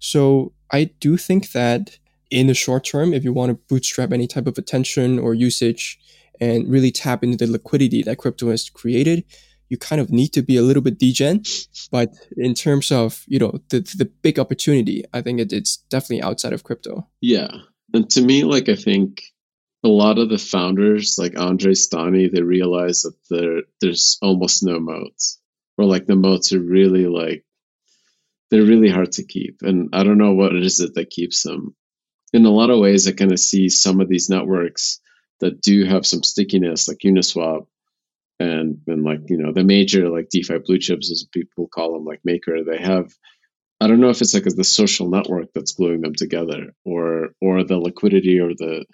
So 0.00 0.52
I 0.72 0.90
do 0.98 1.16
think 1.16 1.52
that 1.52 1.98
in 2.30 2.48
the 2.48 2.54
short 2.54 2.84
term, 2.84 3.14
if 3.14 3.22
you 3.22 3.32
want 3.32 3.50
to 3.50 3.60
bootstrap 3.68 4.10
any 4.12 4.26
type 4.26 4.48
of 4.48 4.58
attention 4.58 5.18
or 5.18 5.32
usage 5.34 6.00
and 6.40 6.68
really 6.68 6.90
tap 6.90 7.22
into 7.22 7.36
the 7.36 7.50
liquidity 7.50 8.02
that 8.02 8.16
crypto 8.16 8.50
has 8.50 8.68
created, 8.68 9.22
you 9.72 9.78
kind 9.78 10.02
of 10.02 10.10
need 10.10 10.34
to 10.34 10.42
be 10.42 10.58
a 10.58 10.62
little 10.62 10.82
bit 10.82 10.98
degen. 10.98 11.42
But 11.90 12.12
in 12.36 12.52
terms 12.52 12.92
of 12.92 13.24
you 13.26 13.38
know 13.38 13.52
the 13.70 13.80
the 13.96 14.04
big 14.04 14.38
opportunity, 14.38 15.02
I 15.14 15.22
think 15.22 15.40
it, 15.40 15.52
it's 15.52 15.78
definitely 15.88 16.22
outside 16.22 16.52
of 16.52 16.62
crypto. 16.62 17.08
Yeah, 17.22 17.50
and 17.94 18.08
to 18.10 18.20
me, 18.20 18.44
like 18.44 18.68
I 18.68 18.76
think 18.76 19.22
a 19.82 19.88
lot 19.88 20.18
of 20.18 20.28
the 20.28 20.38
founders, 20.38 21.16
like 21.18 21.38
Andre 21.38 21.72
Stani, 21.72 22.30
they 22.30 22.42
realize 22.42 23.00
that 23.02 23.16
there 23.30 23.62
there's 23.80 24.18
almost 24.20 24.62
no 24.62 24.78
moats, 24.78 25.40
or 25.78 25.86
like 25.86 26.06
the 26.06 26.16
moats 26.16 26.52
are 26.52 26.60
really 26.60 27.06
like 27.06 27.42
they're 28.50 28.70
really 28.72 28.90
hard 28.90 29.12
to 29.12 29.24
keep, 29.24 29.62
and 29.62 29.88
I 29.94 30.04
don't 30.04 30.18
know 30.18 30.34
what 30.34 30.54
it 30.54 30.62
is 30.62 30.76
that 30.76 31.10
keeps 31.10 31.42
them. 31.42 31.74
In 32.34 32.44
a 32.44 32.50
lot 32.50 32.70
of 32.70 32.78
ways, 32.78 33.08
I 33.08 33.12
kind 33.12 33.32
of 33.32 33.40
see 33.40 33.70
some 33.70 34.00
of 34.02 34.08
these 34.08 34.28
networks 34.28 35.00
that 35.40 35.60
do 35.62 35.84
have 35.84 36.06
some 36.06 36.22
stickiness, 36.22 36.88
like 36.88 36.98
Uniswap, 37.04 37.66
and 38.38 38.78
and 38.86 39.04
like 39.04 39.20
you 39.28 39.36
know 39.36 39.52
the 39.52 39.64
major 39.64 40.08
like 40.08 40.28
DeFi 40.30 40.58
blue 40.58 40.78
chips, 40.78 41.10
as 41.10 41.26
people 41.32 41.68
call 41.68 41.92
them, 41.92 42.04
like 42.04 42.20
Maker. 42.24 42.64
They 42.64 42.78
have 42.78 43.12
I 43.80 43.86
don't 43.88 44.00
know 44.00 44.10
if 44.10 44.20
it's 44.20 44.34
like 44.34 44.44
the 44.44 44.64
social 44.64 45.08
network 45.08 45.48
that's 45.54 45.72
gluing 45.72 46.02
them 46.02 46.14
together, 46.14 46.72
or 46.84 47.30
or 47.40 47.64
the 47.64 47.78
liquidity 47.78 48.38
or 48.38 48.50
the 48.50 48.84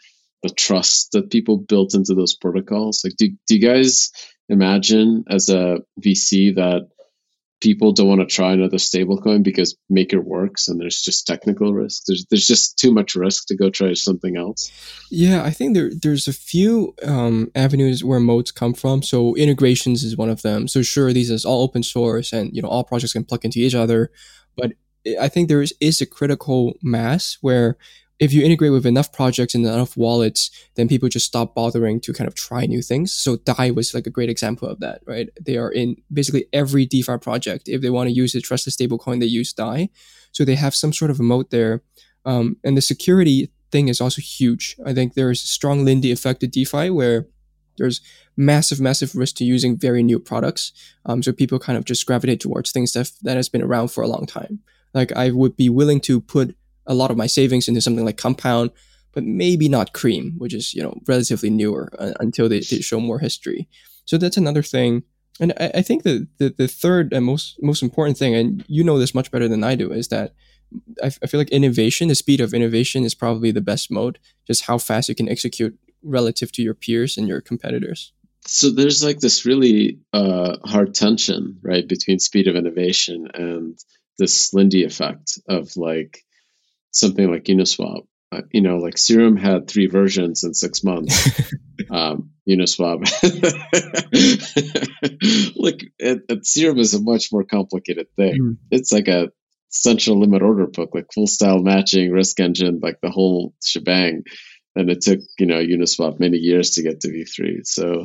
the 0.43 0.51
trust 0.51 1.13
that 1.13 1.31
people 1.31 1.59
built 1.59 1.95
into 1.95 2.15
those 2.15 2.35
protocols. 2.35 3.03
Like, 3.05 3.15
do 3.17 3.29
do 3.47 3.57
you 3.57 3.61
guys 3.61 4.11
imagine 4.49 5.25
as 5.29 5.49
a 5.49 5.79
VC 6.01 6.55
that 6.55 6.89
people 7.61 7.93
don't 7.93 8.09
want 8.09 8.21
to 8.21 8.27
try 8.27 8.53
another 8.53 8.77
stablecoin 8.77 9.43
because 9.43 9.77
Maker 9.89 10.21
works 10.21 10.69
and 10.69 10.81
there's 10.81 11.01
just 11.01 11.27
technical 11.27 11.73
risk. 11.73 12.05
There's 12.07 12.25
there's 12.31 12.47
just 12.47 12.79
too 12.79 12.93
much 12.93 13.15
risk 13.15 13.47
to 13.49 13.57
go 13.57 13.71
try 13.71 13.95
something 13.95 14.37
else. 14.37 14.71
Yeah, 15.11 15.43
I 15.43 15.51
think 15.51 15.75
there 15.75 15.91
there's 15.95 16.29
a 16.29 16.33
few 16.33 16.95
um, 17.03 17.51
avenues 17.55 18.05
where 18.05 18.21
moats 18.21 18.51
come 18.51 18.75
from. 18.75 19.03
So 19.03 19.35
integrations 19.35 20.05
is 20.05 20.17
one 20.17 20.31
of 20.31 20.43
them. 20.43 20.69
So 20.69 20.83
sure, 20.83 21.13
these 21.13 21.31
is 21.31 21.45
all 21.45 21.63
open 21.63 21.83
source 21.83 22.33
and 22.33 22.55
you 22.55 22.63
know 22.63 22.69
all 22.69 22.85
projects 22.85 23.13
can 23.13 23.25
plug 23.25 23.45
into 23.45 23.59
each 23.59 23.75
other, 23.75 24.11
but 24.57 24.73
I 25.21 25.29
think 25.29 25.49
there 25.49 25.63
is, 25.63 25.73
is 25.81 26.01
a 26.01 26.07
critical 26.07 26.75
mass 26.83 27.39
where 27.41 27.77
if 28.19 28.33
you 28.33 28.45
integrate 28.45 28.73
with 28.73 28.87
enough 28.87 29.13
projects 29.13 29.55
and 29.55 29.65
enough 29.65 29.97
wallets, 29.97 30.51
then 30.75 30.89
people 30.89 31.09
just 31.09 31.27
stop 31.27 31.55
bothering 31.55 32.01
to 32.01 32.13
kind 32.13 32.27
of 32.27 32.35
try 32.35 32.67
new 32.67 32.83
things. 32.83 33.13
So 33.13 33.37
Dai 33.37 33.71
was 33.71 33.95
like 33.95 34.07
a 34.07 34.11
great 34.11 34.29
example 34.29 34.69
of 34.69 34.81
that, 34.81 35.03
right? 35.07 35.29
They 35.41 35.57
are 35.57 35.71
in 35.71 35.97
basically 36.13 36.47
every 36.53 36.85
DeFi 36.85 37.19
project. 37.19 37.69
If 37.69 37.81
they 37.81 37.91
want 37.91 38.09
to 38.09 38.15
use 38.15 38.35
a 38.35 38.41
trusted 38.41 38.73
stablecoin, 38.73 39.21
they 39.21 39.27
use 39.27 39.53
Dai. 39.53 39.91
So 40.33 40.45
they 40.45 40.57
have 40.57 40.75
some 40.75 40.93
sort 40.93 41.11
of 41.11 41.21
moat 41.21 41.51
there. 41.51 41.83
Um, 42.25 42.57
and 42.65 42.77
the 42.77 42.83
security 42.83 43.51
thing 43.71 43.89
is 43.89 44.01
also 44.01 44.21
huge. 44.21 44.77
I 44.85 44.95
think 44.95 45.15
there's 45.15 45.43
a 45.43 45.47
strong 45.47 45.85
Lindy 45.85 46.11
effect 46.11 46.41
to 46.41 46.49
DeFi 46.49 46.91
where 46.91 47.27
there's 47.77 48.01
massive, 48.37 48.81
massive 48.81 49.15
risk 49.15 49.37
to 49.37 49.45
using 49.45 49.79
very 49.79 50.03
new 50.03 50.19
products. 50.19 50.73
Um, 51.07 51.23
so 51.23 51.33
people 51.33 51.61
kind 51.61 51.79
of 51.79 51.85
just 51.85 52.05
gravitate 52.05 52.41
towards 52.41 52.73
things 52.73 52.93
that, 52.95 53.13
that 53.23 53.37
has 53.37 53.49
been 53.49 53.63
around 53.63 53.89
for 53.89 54.03
a 54.03 54.09
long 54.09 54.27
time. 54.27 54.61
Like 54.93 55.13
I 55.13 55.31
would 55.31 55.57
be 55.57 55.69
willing 55.69 56.01
to 56.03 56.21
put 56.21 56.57
a 56.89 56.95
lot 56.95 57.11
of 57.11 57.17
my 57.17 57.27
savings 57.27 57.69
into 57.69 57.81
something 57.81 58.05
like 58.05 58.17
Compound, 58.17 58.71
but 59.13 59.23
maybe 59.25 59.69
not 59.69 59.93
Cream, 59.93 60.35
which 60.39 60.55
is 60.55 60.75
you 60.75 60.83
know 60.83 61.01
relatively 61.07 61.51
newer 61.51 61.91
uh, 61.99 62.13
until 62.19 62.49
they, 62.49 62.61
they, 62.61 62.81
show 62.81 62.99
more 62.99 63.21
history. 63.21 63.69
So 64.05 64.19
that's 64.19 64.37
another 64.37 64.63
thing. 64.63 65.05
And 65.41 65.53
I, 65.61 65.71
I 65.77 65.83
think 65.83 66.03
that 66.03 66.27
the, 66.39 66.55
the 66.57 66.69
third 66.69 67.13
and 67.13 67.25
most 67.25 67.59
most 67.63 67.83
important 67.83 68.19
thing, 68.19 68.35
and 68.35 68.65
you 68.67 68.83
know 68.83 68.99
this 68.99 69.15
much 69.15 69.31
better 69.31 69.49
than 69.49 69.63
I 69.63 69.77
do, 69.77 69.93
is 69.93 70.09
that 70.09 70.35
I, 71.03 71.07
I 71.07 71.27
feel 71.27 71.39
like 71.39 71.51
innovation, 71.51 72.09
the 72.09 72.15
speed 72.15 72.41
of 72.41 72.53
innovation, 72.55 73.05
is 73.05 73.15
probably 73.15 73.53
the 73.53 73.61
best 73.61 73.91
mode. 73.91 74.19
Just 74.47 74.65
how 74.65 74.79
fast 74.79 75.09
you 75.09 75.15
can 75.15 75.29
execute 75.29 75.79
relative 76.03 76.51
to 76.53 76.63
your 76.63 76.75
peers 76.75 77.17
and 77.17 77.29
your 77.29 77.41
competitors 77.41 78.13
so 78.49 78.71
there's 78.71 79.05
like 79.05 79.21
this 79.21 79.45
really 79.45 79.99
uh, 80.13 80.57
hard 80.65 80.95
tension 80.95 81.59
right 81.63 81.87
between 81.87 82.19
speed 82.19 82.49
of 82.49 82.57
innovation 82.57 83.29
and 83.35 83.79
this 84.19 84.55
lindy 84.55 84.85
effect 84.85 85.39
of 85.49 85.77
like 85.77 86.25
something 86.91 87.31
like 87.31 87.45
Uniswap. 87.45 88.03
Uh, 88.31 88.43
you 88.53 88.61
know, 88.61 88.77
like 88.77 88.99
Serum 88.99 89.37
had 89.37 89.69
three 89.69 89.87
versions 89.87 90.45
in 90.45 90.53
six 90.53 90.85
months. 90.85 91.31
um, 91.91 92.31
Uniswap, 92.49 93.01
like 95.57 95.85
it, 95.99 96.23
it, 96.29 96.47
Serum 96.47 96.79
is 96.79 96.93
a 96.93 97.01
much 97.01 97.33
more 97.33 97.45
complicated 97.45 98.07
thing. 98.17 98.41
Mm. 98.41 98.57
It's 98.71 98.93
like 98.93 99.09
a 99.09 99.31
central 99.71 100.21
limit 100.21 100.43
order 100.43 100.67
book, 100.67 100.91
like 100.95 101.07
full 101.15 101.27
style 101.27 101.63
matching, 101.63 102.11
risk 102.11 102.39
engine, 102.41 102.81
like 102.83 102.99
the 103.01 103.11
whole 103.11 103.55
shebang. 103.65 104.25
And 104.77 104.91
it 104.91 105.01
took 105.01 105.21
you 105.39 105.47
know 105.47 105.59
Uniswap 105.59 106.21
many 106.21 106.37
years 106.37 106.73
to 106.73 106.83
get 106.83 107.01
to 107.01 107.09
V3. 107.09 107.67
So 107.67 108.05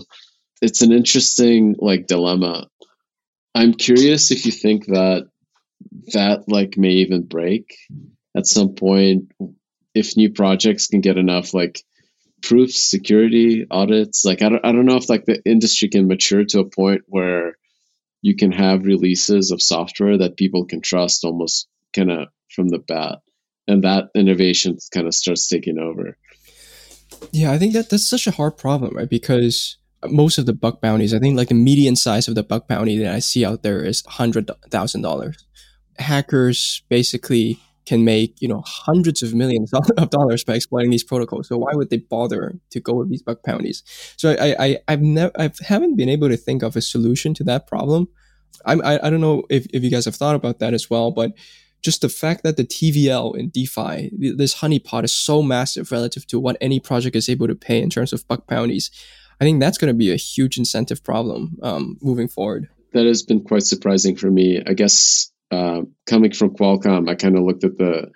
it's 0.62 0.82
an 0.82 0.93
interesting 0.93 1.76
like 1.80 2.08
dilemma. 2.08 2.67
I'm 3.54 3.74
curious 3.74 4.32
if 4.32 4.46
you 4.46 4.54
think 4.54 4.86
that 4.86 5.28
that 6.13 6.46
like 6.48 6.78
may 6.78 6.91
even 6.91 7.24
break 7.24 7.76
at 8.36 8.48
some 8.48 8.76
point 8.76 9.32
if 9.93 10.17
new 10.17 10.32
projects 10.32 10.88
can 10.88 11.02
get 11.02 11.17
enough 11.17 11.54
like 11.54 11.84
proofs 12.41 12.84
security 12.89 13.65
audits 13.72 14.26
like 14.26 14.41
I 14.41 14.50
don't, 14.50 14.65
I 14.65 14.72
don't 14.72 14.86
know 14.86 14.98
if 14.98 15.10
like 15.10 15.26
the 15.26 15.41
industry 15.46 15.89
can 15.89 16.08
mature 16.08 16.43
to 16.46 16.60
a 16.60 16.69
point 16.69 17.04
where 17.08 17.58
you 18.22 18.36
can 18.36 18.52
have 18.52 18.86
releases 18.86 19.52
of 19.52 19.62
software 19.62 20.17
that 20.17 20.38
people 20.38 20.65
can 20.65 20.82
trust 20.82 21.24
almost 21.24 21.67
kind 21.96 22.12
of 22.12 22.28
from 22.50 22.69
the 22.69 22.80
bat 22.80 23.19
and 23.67 23.84
that 23.84 24.10
innovation 24.15 24.78
kind 24.93 25.08
of 25.08 25.15
starts 25.15 25.48
taking 25.48 25.80
over. 25.80 26.17
Yeah 27.32 27.52
i 27.52 27.58
think 27.58 27.74
that 27.74 27.89
that's 27.89 28.10
such 28.10 28.28
a 28.28 28.32
hard 28.32 28.58
problem 28.58 28.96
right? 28.96 29.10
Because 29.10 29.78
most 30.10 30.38
of 30.38 30.46
the 30.46 30.54
bug 30.54 30.82
bounties 30.82 31.13
i 31.13 31.19
think 31.19 31.38
like 31.38 31.48
the 31.48 31.54
median 31.54 31.96
size 31.96 32.28
of 32.28 32.36
the 32.36 32.43
bug 32.43 32.67
bounty 32.67 32.98
that 32.98 33.13
i 33.13 33.19
see 33.19 33.46
out 33.46 33.63
there 33.63 33.82
is 33.82 34.04
$100000 34.04 35.43
hackers 35.98 36.84
basically 36.89 37.58
can 37.86 38.06
make 38.06 38.41
you 38.41 38.48
know 38.48 38.63
hundreds 38.65 39.22
of 39.24 39.34
millions 39.34 39.72
of 39.98 40.10
dollars 40.10 40.43
by 40.43 40.56
exploiting 40.56 40.91
these 40.91 41.04
protocols. 41.04 41.48
So 41.48 41.58
why 41.58 41.72
would 41.74 41.89
they 41.89 41.98
bother 41.98 42.60
to 42.72 42.80
go 42.80 42.93
with 42.93 43.10
these 43.10 43.22
bug 43.22 43.39
bounties? 43.43 43.84
So 44.17 44.36
I, 44.39 44.56
I 44.60 44.78
I've 44.88 45.02
never 45.02 45.32
I 45.39 45.52
haven't 45.62 45.96
been 45.96 46.10
able 46.10 46.30
to 46.30 46.38
think 46.38 46.63
of 46.63 46.76
a 46.76 46.82
solution 46.82 47.34
to 47.36 47.43
that 47.46 47.67
problem. 47.67 48.08
I'm, 48.65 48.82
I 48.84 49.00
I 49.04 49.10
don't 49.10 49.22
know 49.22 49.43
if, 49.50 49.65
if 49.74 49.84
you 49.84 49.89
guys 49.89 50.06
have 50.06 50.15
thought 50.15 50.36
about 50.36 50.60
that 50.60 50.74
as 50.74 50.89
well, 50.89 51.12
but 51.12 51.34
just 51.84 52.02
the 52.02 52.10
fact 52.10 52.43
that 52.43 52.56
the 52.56 52.63
TVL 52.63 53.38
in 53.38 53.50
DeFi, 53.50 54.10
this 54.38 54.56
honeypot 54.56 55.04
is 55.04 55.12
so 55.12 55.43
massive 55.43 55.91
relative 55.91 56.26
to 56.28 56.39
what 56.39 56.56
any 56.62 56.80
project 56.80 57.15
is 57.15 57.28
able 57.28 57.48
to 57.48 57.56
pay 57.56 57.82
in 57.82 57.89
terms 57.89 58.13
of 58.13 58.26
bug 58.28 58.48
bounties. 58.48 58.89
I 59.41 59.43
think 59.43 59.60
that's 59.60 59.78
going 59.78 59.93
to 59.93 59.98
be 59.98 60.10
a 60.10 60.15
huge 60.15 60.58
incentive 60.58 61.04
problem 61.04 61.58
um, 61.62 61.98
moving 62.02 62.30
forward. 62.30 62.69
That 62.93 63.06
has 63.06 63.24
been 63.24 63.43
quite 63.43 63.63
surprising 63.63 64.15
for 64.15 64.32
me. 64.32 64.63
I 64.65 64.74
guess 64.74 65.33
uh, 65.54 65.82
coming 66.08 66.34
from 66.34 66.56
Qualcomm, 66.56 67.10
I 67.10 67.16
kind 67.16 67.38
of 67.38 67.44
looked 67.44 67.63
at 67.63 67.78
the 67.78 68.12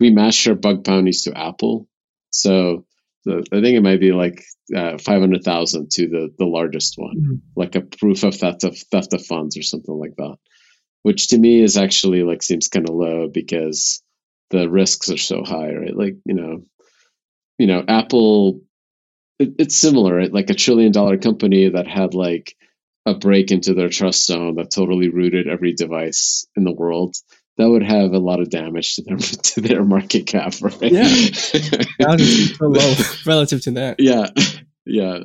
we 0.00 0.10
matched 0.10 0.46
our 0.48 0.54
bug 0.54 0.82
bounties 0.82 1.22
to 1.24 1.38
Apple, 1.38 1.86
so 2.30 2.84
the, 3.24 3.44
I 3.52 3.60
think 3.60 3.76
it 3.76 3.82
might 3.82 4.00
be 4.00 4.12
like 4.12 4.42
uh, 4.74 4.98
five 4.98 5.20
hundred 5.20 5.44
thousand 5.44 5.90
to 5.92 6.08
the 6.08 6.34
the 6.38 6.46
largest 6.46 6.94
one, 6.96 7.16
mm-hmm. 7.16 7.34
like 7.54 7.74
a 7.74 7.82
proof 7.82 8.24
of 8.24 8.34
theft 8.34 8.64
of 8.64 8.76
theft 8.76 9.12
of 9.12 9.24
funds 9.24 9.56
or 9.56 9.62
something 9.62 9.94
like 9.94 10.16
that, 10.16 10.36
which 11.02 11.28
to 11.28 11.38
me 11.38 11.60
is 11.60 11.76
actually 11.76 12.22
like 12.22 12.42
seems 12.42 12.68
kind 12.68 12.88
of 12.88 12.94
low 12.94 13.28
because 13.28 14.02
the 14.50 14.68
risks 14.68 15.10
are 15.10 15.16
so 15.18 15.44
high, 15.44 15.72
right? 15.72 15.96
Like 15.96 16.16
you 16.24 16.34
know, 16.34 16.62
you 17.58 17.66
know, 17.66 17.84
Apple, 17.86 18.62
it, 19.38 19.52
it's 19.58 19.76
similar, 19.76 20.16
right? 20.16 20.32
Like 20.32 20.50
a 20.50 20.54
trillion 20.54 20.92
dollar 20.92 21.18
company 21.18 21.68
that 21.68 21.86
had 21.86 22.14
like 22.14 22.56
a 23.06 23.14
break 23.14 23.50
into 23.50 23.74
their 23.74 23.88
trust 23.88 24.26
zone 24.26 24.56
that 24.56 24.70
totally 24.70 25.08
rooted 25.08 25.48
every 25.48 25.72
device 25.72 26.46
in 26.56 26.64
the 26.64 26.72
world, 26.72 27.16
that 27.56 27.68
would 27.68 27.82
have 27.82 28.12
a 28.12 28.18
lot 28.18 28.40
of 28.40 28.50
damage 28.50 28.94
to 28.96 29.02
their 29.02 29.16
to 29.18 29.60
their 29.60 29.84
market 29.84 30.26
cap, 30.26 30.54
right? 30.60 30.92
Yeah, 30.92 31.06
so 31.08 32.66
low 32.66 32.94
relative 33.26 33.62
to 33.62 33.70
that. 33.72 33.96
Yeah, 33.98 34.28
yeah, 34.84 35.20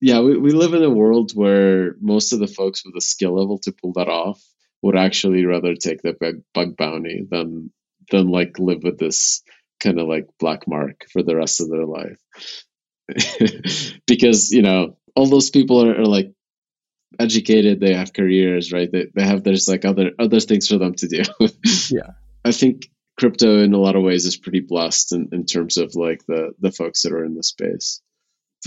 yeah. 0.00 0.20
We 0.20 0.38
we 0.38 0.52
live 0.52 0.74
in 0.74 0.82
a 0.82 0.90
world 0.90 1.32
where 1.32 1.96
most 2.00 2.32
of 2.32 2.38
the 2.38 2.46
folks 2.46 2.84
with 2.84 2.94
the 2.94 3.00
skill 3.00 3.38
level 3.38 3.58
to 3.60 3.72
pull 3.72 3.92
that 3.94 4.08
off 4.08 4.42
would 4.82 4.96
actually 4.96 5.44
rather 5.44 5.74
take 5.74 6.00
the 6.02 6.14
bug, 6.18 6.36
bug 6.54 6.76
bounty 6.76 7.26
than 7.30 7.70
than 8.10 8.28
like 8.28 8.58
live 8.58 8.82
with 8.82 8.98
this 8.98 9.42
kind 9.82 9.98
of 9.98 10.08
like 10.08 10.26
black 10.38 10.66
mark 10.66 11.06
for 11.12 11.22
the 11.22 11.36
rest 11.36 11.60
of 11.60 11.70
their 11.70 11.86
life. 11.86 12.18
because 14.06 14.50
you 14.52 14.62
know 14.62 14.96
all 15.16 15.26
those 15.26 15.50
people 15.50 15.84
are, 15.84 16.00
are 16.00 16.06
like 16.06 16.32
educated, 17.18 17.80
they 17.80 17.94
have 17.94 18.12
careers, 18.12 18.72
right? 18.72 18.90
They, 18.90 19.06
they 19.14 19.22
have 19.22 19.44
there's 19.44 19.68
like 19.68 19.84
other 19.84 20.12
other 20.18 20.40
things 20.40 20.68
for 20.68 20.78
them 20.78 20.94
to 20.94 21.08
do. 21.08 21.22
yeah. 21.90 22.12
I 22.44 22.52
think 22.52 22.90
crypto 23.18 23.62
in 23.62 23.74
a 23.74 23.78
lot 23.78 23.96
of 23.96 24.02
ways 24.02 24.24
is 24.24 24.36
pretty 24.36 24.60
blessed 24.60 25.12
in, 25.12 25.28
in 25.32 25.44
terms 25.44 25.76
of 25.76 25.94
like 25.94 26.24
the 26.26 26.52
the 26.60 26.72
folks 26.72 27.02
that 27.02 27.12
are 27.12 27.24
in 27.24 27.34
the 27.34 27.42
space. 27.42 28.00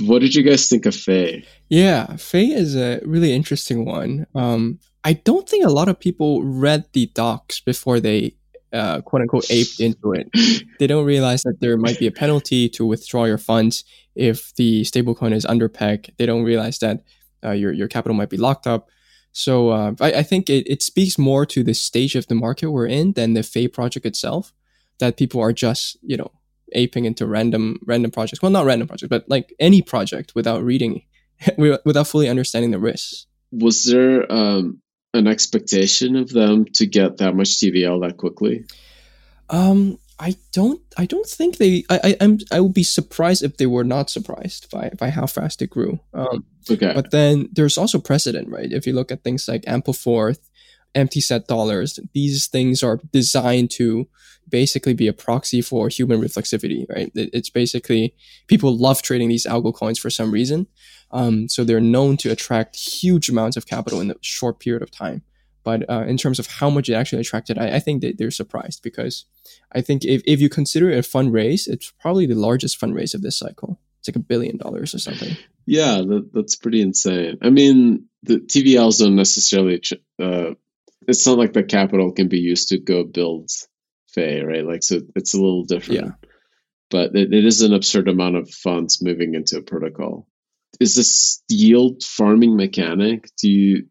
what 0.01 0.19
did 0.19 0.35
you 0.35 0.43
guys 0.43 0.67
think 0.67 0.85
of 0.85 0.95
Fei? 0.95 1.45
Yeah, 1.69 2.15
Fei 2.17 2.51
is 2.51 2.75
a 2.75 2.99
really 3.05 3.33
interesting 3.33 3.85
one. 3.85 4.27
Um, 4.35 4.79
I 5.03 5.13
don't 5.13 5.47
think 5.47 5.65
a 5.65 5.69
lot 5.69 5.89
of 5.89 5.99
people 5.99 6.43
read 6.43 6.85
the 6.93 7.07
docs 7.07 7.59
before 7.59 7.99
they 7.99 8.35
uh, 8.71 9.01
quote 9.01 9.21
unquote 9.21 9.49
aped 9.49 9.79
into 9.79 10.13
it. 10.13 10.29
They 10.79 10.87
don't 10.87 11.05
realize 11.05 11.43
that 11.43 11.61
there 11.61 11.77
might 11.77 11.99
be 11.99 12.07
a 12.07 12.11
penalty 12.11 12.67
to 12.69 12.85
withdraw 12.85 13.23
your 13.25 13.37
funds 13.37 13.85
if 14.15 14.53
the 14.55 14.81
stablecoin 14.81 15.33
is 15.33 15.45
under 15.45 15.69
peg. 15.69 16.13
They 16.17 16.25
don't 16.25 16.43
realize 16.43 16.79
that 16.79 17.03
uh, 17.43 17.51
your 17.51 17.71
your 17.71 17.87
capital 17.87 18.15
might 18.15 18.29
be 18.29 18.37
locked 18.37 18.67
up. 18.67 18.89
So 19.31 19.69
uh, 19.69 19.93
I, 19.99 20.13
I, 20.13 20.23
think 20.23 20.47
it, 20.47 20.69
it 20.69 20.83
speaks 20.83 21.17
more 21.17 21.43
to 21.47 21.63
the 21.63 21.73
stage 21.73 22.15
of 22.15 22.27
the 22.27 22.35
market 22.35 22.69
we're 22.69 22.85
in 22.85 23.13
than 23.13 23.33
the 23.33 23.41
Fei 23.41 23.67
project 23.67 24.05
itself. 24.05 24.53
That 24.99 25.17
people 25.17 25.41
are 25.41 25.53
just 25.53 25.97
you 26.01 26.17
know 26.17 26.31
aping 26.73 27.05
into 27.05 27.25
random 27.25 27.79
random 27.85 28.11
projects. 28.11 28.41
Well, 28.41 28.51
not 28.51 28.65
random 28.65 28.87
projects, 28.87 29.09
but 29.09 29.27
like 29.27 29.53
any 29.59 29.81
project 29.81 30.33
without 30.35 30.63
reading, 30.63 31.03
without 31.57 32.07
fully 32.07 32.29
understanding 32.29 32.71
the 32.71 32.79
risks. 32.79 33.25
Was 33.51 33.85
there 33.85 34.31
um, 34.31 34.81
an 35.13 35.27
expectation 35.27 36.15
of 36.15 36.29
them 36.29 36.65
to 36.73 36.85
get 36.85 37.17
that 37.17 37.35
much 37.35 37.57
TVL 37.57 38.01
that 38.07 38.17
quickly? 38.17 38.65
Um, 39.49 39.99
I 40.19 40.35
don't. 40.51 40.81
I 40.97 41.05
don't 41.05 41.25
think 41.25 41.57
they. 41.57 41.83
I. 41.89 41.99
I 42.03 42.09
am. 42.23 42.37
I 42.51 42.59
would 42.59 42.73
be 42.73 42.83
surprised 42.83 43.43
if 43.43 43.57
they 43.57 43.65
were 43.65 43.83
not 43.83 44.09
surprised 44.09 44.69
by 44.71 44.91
by 44.97 45.09
how 45.09 45.25
fast 45.25 45.61
it 45.61 45.69
grew. 45.69 45.99
Um, 46.13 46.45
okay. 46.69 46.93
But 46.93 47.11
then 47.11 47.49
there's 47.51 47.77
also 47.77 47.99
precedent, 47.99 48.49
right? 48.49 48.71
If 48.71 48.85
you 48.85 48.93
look 48.93 49.11
at 49.11 49.23
things 49.23 49.47
like 49.47 49.63
Ampleforth, 49.63 50.49
empty 50.95 51.21
set 51.21 51.47
dollars, 51.47 51.99
these 52.13 52.47
things 52.47 52.83
are 52.83 52.99
designed 53.11 53.71
to 53.71 54.07
basically 54.49 54.93
be 54.93 55.07
a 55.07 55.13
proxy 55.13 55.61
for 55.61 55.89
human 55.89 56.21
reflexivity, 56.21 56.87
right? 56.89 57.11
It's 57.15 57.49
basically 57.49 58.13
people 58.47 58.77
love 58.77 59.01
trading 59.01 59.29
these 59.29 59.45
algo 59.45 59.73
coins 59.73 59.99
for 59.99 60.09
some 60.09 60.31
reason. 60.31 60.67
Um, 61.11 61.47
so 61.47 61.63
they're 61.63 61.79
known 61.79 62.17
to 62.17 62.31
attract 62.31 62.75
huge 62.75 63.29
amounts 63.29 63.55
of 63.55 63.65
capital 63.65 64.01
in 64.01 64.11
a 64.11 64.15
short 64.21 64.59
period 64.59 64.81
of 64.81 64.91
time. 64.91 65.23
But 65.63 65.89
uh, 65.89 66.03
in 66.07 66.17
terms 66.17 66.39
of 66.39 66.47
how 66.47 66.69
much 66.69 66.89
it 66.89 66.93
actually 66.93 67.21
attracted, 67.21 67.57
I, 67.57 67.75
I, 67.75 67.79
think 67.79 68.01
that 68.01 68.17
they're 68.17 68.31
surprised 68.31 68.83
because 68.83 69.25
I 69.71 69.81
think 69.81 70.03
if, 70.03 70.21
if 70.25 70.41
you 70.41 70.49
consider 70.49 70.89
it 70.89 70.97
a 70.97 71.01
fundraise, 71.01 71.67
it's 71.67 71.91
probably 72.01 72.25
the 72.25 72.35
largest 72.35 72.79
fundraise 72.79 73.13
of 73.13 73.21
this 73.21 73.37
cycle. 73.37 73.79
It's 73.99 74.09
like 74.09 74.17
a 74.17 74.19
billion 74.19 74.57
dollars 74.57 74.93
or 74.93 74.99
something. 74.99 75.37
Yeah, 75.65 76.01
that, 76.01 76.29
that's 76.33 76.57
pretty 76.57 76.81
insane. 76.81 77.37
I 77.41 77.49
mean, 77.49 78.07
the 78.23 78.39
TVLs 78.39 78.99
don't 78.99 79.15
necessarily. 79.15 79.81
Uh, 80.21 80.55
it's 81.07 81.25
not 81.25 81.37
like 81.37 81.53
the 81.53 81.63
capital 81.63 82.11
can 82.11 82.27
be 82.27 82.39
used 82.39 82.69
to 82.69 82.79
go 82.79 83.05
build 83.05 83.49
Fei, 84.07 84.41
right? 84.41 84.65
Like, 84.65 84.83
so 84.83 84.99
it's 85.15 85.33
a 85.33 85.37
little 85.37 85.63
different. 85.63 86.01
Yeah. 86.01 86.11
But 86.89 87.15
it, 87.15 87.33
it 87.33 87.45
is 87.45 87.61
an 87.61 87.73
absurd 87.73 88.09
amount 88.09 88.35
of 88.35 88.49
funds 88.49 89.01
moving 89.01 89.35
into 89.35 89.57
a 89.57 89.61
protocol 89.61 90.27
is 90.79 90.95
this 90.95 91.43
yield 91.49 92.03
farming 92.03 92.55
mechanic? 92.55 93.29
Do 93.41 93.49
you? 93.49 93.87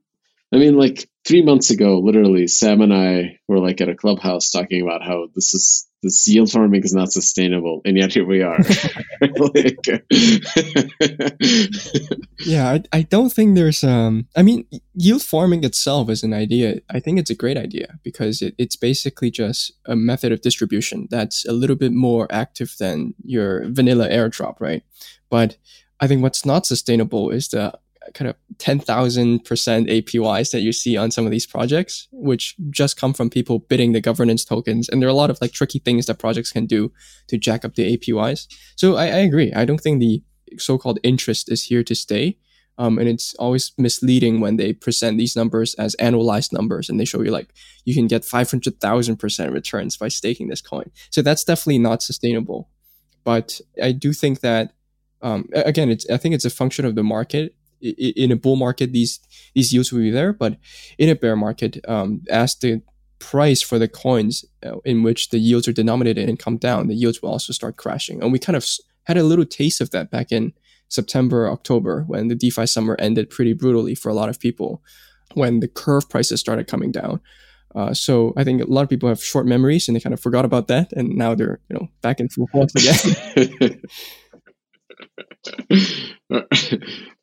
I 0.53 0.59
mean, 0.59 0.77
like 0.77 1.09
three 1.25 1.43
months 1.43 1.71
ago, 1.71 1.99
literally, 1.99 2.47
Sam 2.47 2.83
and 2.83 2.93
I 2.93 3.39
were 3.49 3.59
like 3.59 3.81
at 3.81 3.89
a 3.89 3.95
clubhouse 3.95 4.51
talking 4.51 4.83
about 4.83 5.03
how 5.03 5.29
this 5.35 5.55
is 5.55 5.89
this 6.03 6.27
yield 6.27 6.51
farming 6.51 6.83
is 6.83 6.93
not 6.93 7.13
sustainable, 7.13 7.81
and 7.85 7.97
yet 7.97 8.13
here 8.13 8.27
we 8.27 8.43
are. 8.43 8.59
like, 9.21 9.87
yeah, 12.41 12.73
I, 12.73 12.83
I 12.93 13.03
don't 13.03 13.33
think 13.33 13.55
there's 13.55 13.83
um. 13.83 14.29
I 14.37 14.43
mean, 14.43 14.67
yield 14.95 15.23
farming 15.23 15.65
itself 15.65 16.11
is 16.11 16.23
an 16.23 16.35
idea. 16.35 16.81
I 16.91 17.01
think 17.01 17.19
it's 17.19 17.31
a 17.31 17.37
great 17.37 17.57
idea 17.57 17.99
because 18.03 18.43
it, 18.43 18.55
it's 18.59 18.77
basically 18.77 19.31
just 19.31 19.73
a 19.87 19.97
method 19.97 20.33
of 20.33 20.43
distribution 20.43 21.09
that's 21.11 21.47
a 21.47 21.53
little 21.53 21.77
bit 21.77 21.93
more 21.93 22.27
active 22.31 22.75
than 22.79 23.15
your 23.25 23.71
vanilla 23.71 24.09
airdrop, 24.09 24.61
right? 24.61 24.83
But 25.31 25.57
I 26.01 26.09
think 26.09 26.21
what's 26.21 26.45
not 26.45 26.67
sustainable 26.67 27.31
is 27.31 27.49
the 27.49 27.79
kind 28.15 28.29
of 28.29 28.37
10,000% 28.59 29.43
APYs 29.45 30.51
that 30.51 30.61
you 30.61 30.73
see 30.73 30.97
on 30.97 31.11
some 31.11 31.25
of 31.25 31.31
these 31.31 31.47
projects, 31.47 32.09
which 32.13 32.55
just 32.71 32.97
come 32.97 33.13
from 33.13 33.31
people 33.31 33.61
bidding 33.61 33.93
the 33.93 34.01
governance 34.01 34.45
tokens. 34.45 34.89
And 34.89 35.01
there 35.01 35.09
are 35.09 35.11
a 35.11 35.15
lot 35.15 35.31
of 35.31 35.39
like 35.41 35.53
tricky 35.53 35.79
things 35.79 36.07
that 36.07 36.19
projects 36.19 36.53
can 36.53 36.67
do 36.67 36.93
to 37.29 37.39
jack 37.39 37.65
up 37.65 37.75
the 37.75 37.97
APYs. 37.97 38.47
So 38.77 38.97
I, 38.97 39.05
I 39.05 39.19
agree. 39.19 39.53
I 39.53 39.65
don't 39.65 39.81
think 39.81 40.01
the 40.01 40.23
so-called 40.59 40.99
interest 41.03 41.51
is 41.51 41.65
here 41.65 41.83
to 41.85 41.95
stay. 41.95 42.39
Um, 42.79 42.99
and 42.99 43.09
it's 43.09 43.35
always 43.35 43.73
misleading 43.77 44.41
when 44.41 44.57
they 44.57 44.73
present 44.73 45.19
these 45.19 45.37
numbers 45.37 45.75
as 45.75 45.95
annualized 46.01 46.53
numbers 46.53 46.89
and 46.89 46.99
they 46.99 47.05
show 47.05 47.21
you 47.21 47.31
like 47.31 47.53
you 47.85 47.95
can 47.95 48.07
get 48.07 48.23
500,000% 48.23 49.53
returns 49.53 49.97
by 49.97 50.09
staking 50.09 50.49
this 50.49 50.63
coin. 50.63 50.91
So 51.11 51.21
that's 51.21 51.45
definitely 51.45 51.79
not 51.79 52.03
sustainable. 52.03 52.71
But 53.25 53.61
I 53.81 53.93
do 53.93 54.13
think 54.13 54.41
that 54.41 54.73
um, 55.23 55.49
again, 55.55 55.91
it's 55.91 56.09
I 56.11 56.17
think 56.17 56.35
it's 56.35 56.45
a 56.45 56.51
function 56.51 56.85
of 56.85 56.97
the 56.97 57.05
market. 57.05 57.55
In 57.83 58.31
a 58.31 58.37
bull 58.37 58.57
market, 58.57 58.93
these 58.93 59.21
these 59.55 59.73
yields 59.73 59.93
will 59.93 60.01
be 60.01 60.11
there, 60.11 60.33
but 60.33 60.57
in 60.99 61.09
a 61.09 61.15
bear 61.15 61.37
market, 61.37 61.79
um, 61.89 62.23
as 62.31 62.55
the 62.55 62.83
price 63.19 63.63
for 63.63 63.79
the 63.79 63.89
coins 63.89 64.45
uh, 64.67 64.79
in 64.85 65.03
which 65.03 65.31
the 65.31 65.39
yields 65.39 65.69
are 65.69 65.73
denominated 65.73 66.29
and 66.29 66.39
come 66.39 66.57
down, 66.57 66.89
the 66.89 66.95
yields 66.95 67.23
will 67.23 67.31
also 67.31 67.53
start 67.53 67.77
crashing. 67.77 68.21
And 68.23 68.33
we 68.33 68.39
kind 68.39 68.57
of 68.57 68.67
had 69.05 69.17
a 69.17 69.23
little 69.23 69.45
taste 69.45 69.81
of 69.81 69.91
that 69.91 70.11
back 70.11 70.33
in 70.33 70.53
September, 70.89 71.49
October, 71.49 72.05
when 72.07 72.29
the 72.29 72.35
DeFi 72.35 72.67
summer 72.67 72.97
ended 72.99 73.31
pretty 73.31 73.53
brutally 73.53 73.95
for 73.95 74.09
a 74.09 74.15
lot 74.15 74.29
of 74.29 74.41
people, 74.41 74.83
when 75.35 75.61
the 75.61 75.69
curve 75.69 76.09
prices 76.09 76.41
started 76.41 76.67
coming 76.67 76.91
down. 76.91 77.21
Uh, 77.75 77.95
so 77.95 78.35
I 78.37 78.45
think 78.45 78.61
a 78.61 78.67
lot 78.67 78.83
of 78.83 78.91
people 78.91 79.09
have 79.09 79.25
short 79.25 79.47
memories 79.47 79.89
and 79.89 79.97
they 79.97 80.01
kind 80.01 80.13
of 80.13 80.21
forgot 80.21 80.45
about 80.45 80.69
that, 80.69 80.93
and 80.93 81.17
now 81.17 81.35
they're 81.35 81.61
you 81.71 81.77
know 81.77 81.89
back 82.03 82.21
in 82.21 82.29
full 82.29 82.49
force 82.49 82.75
again. 82.75 83.81
All 86.31 86.43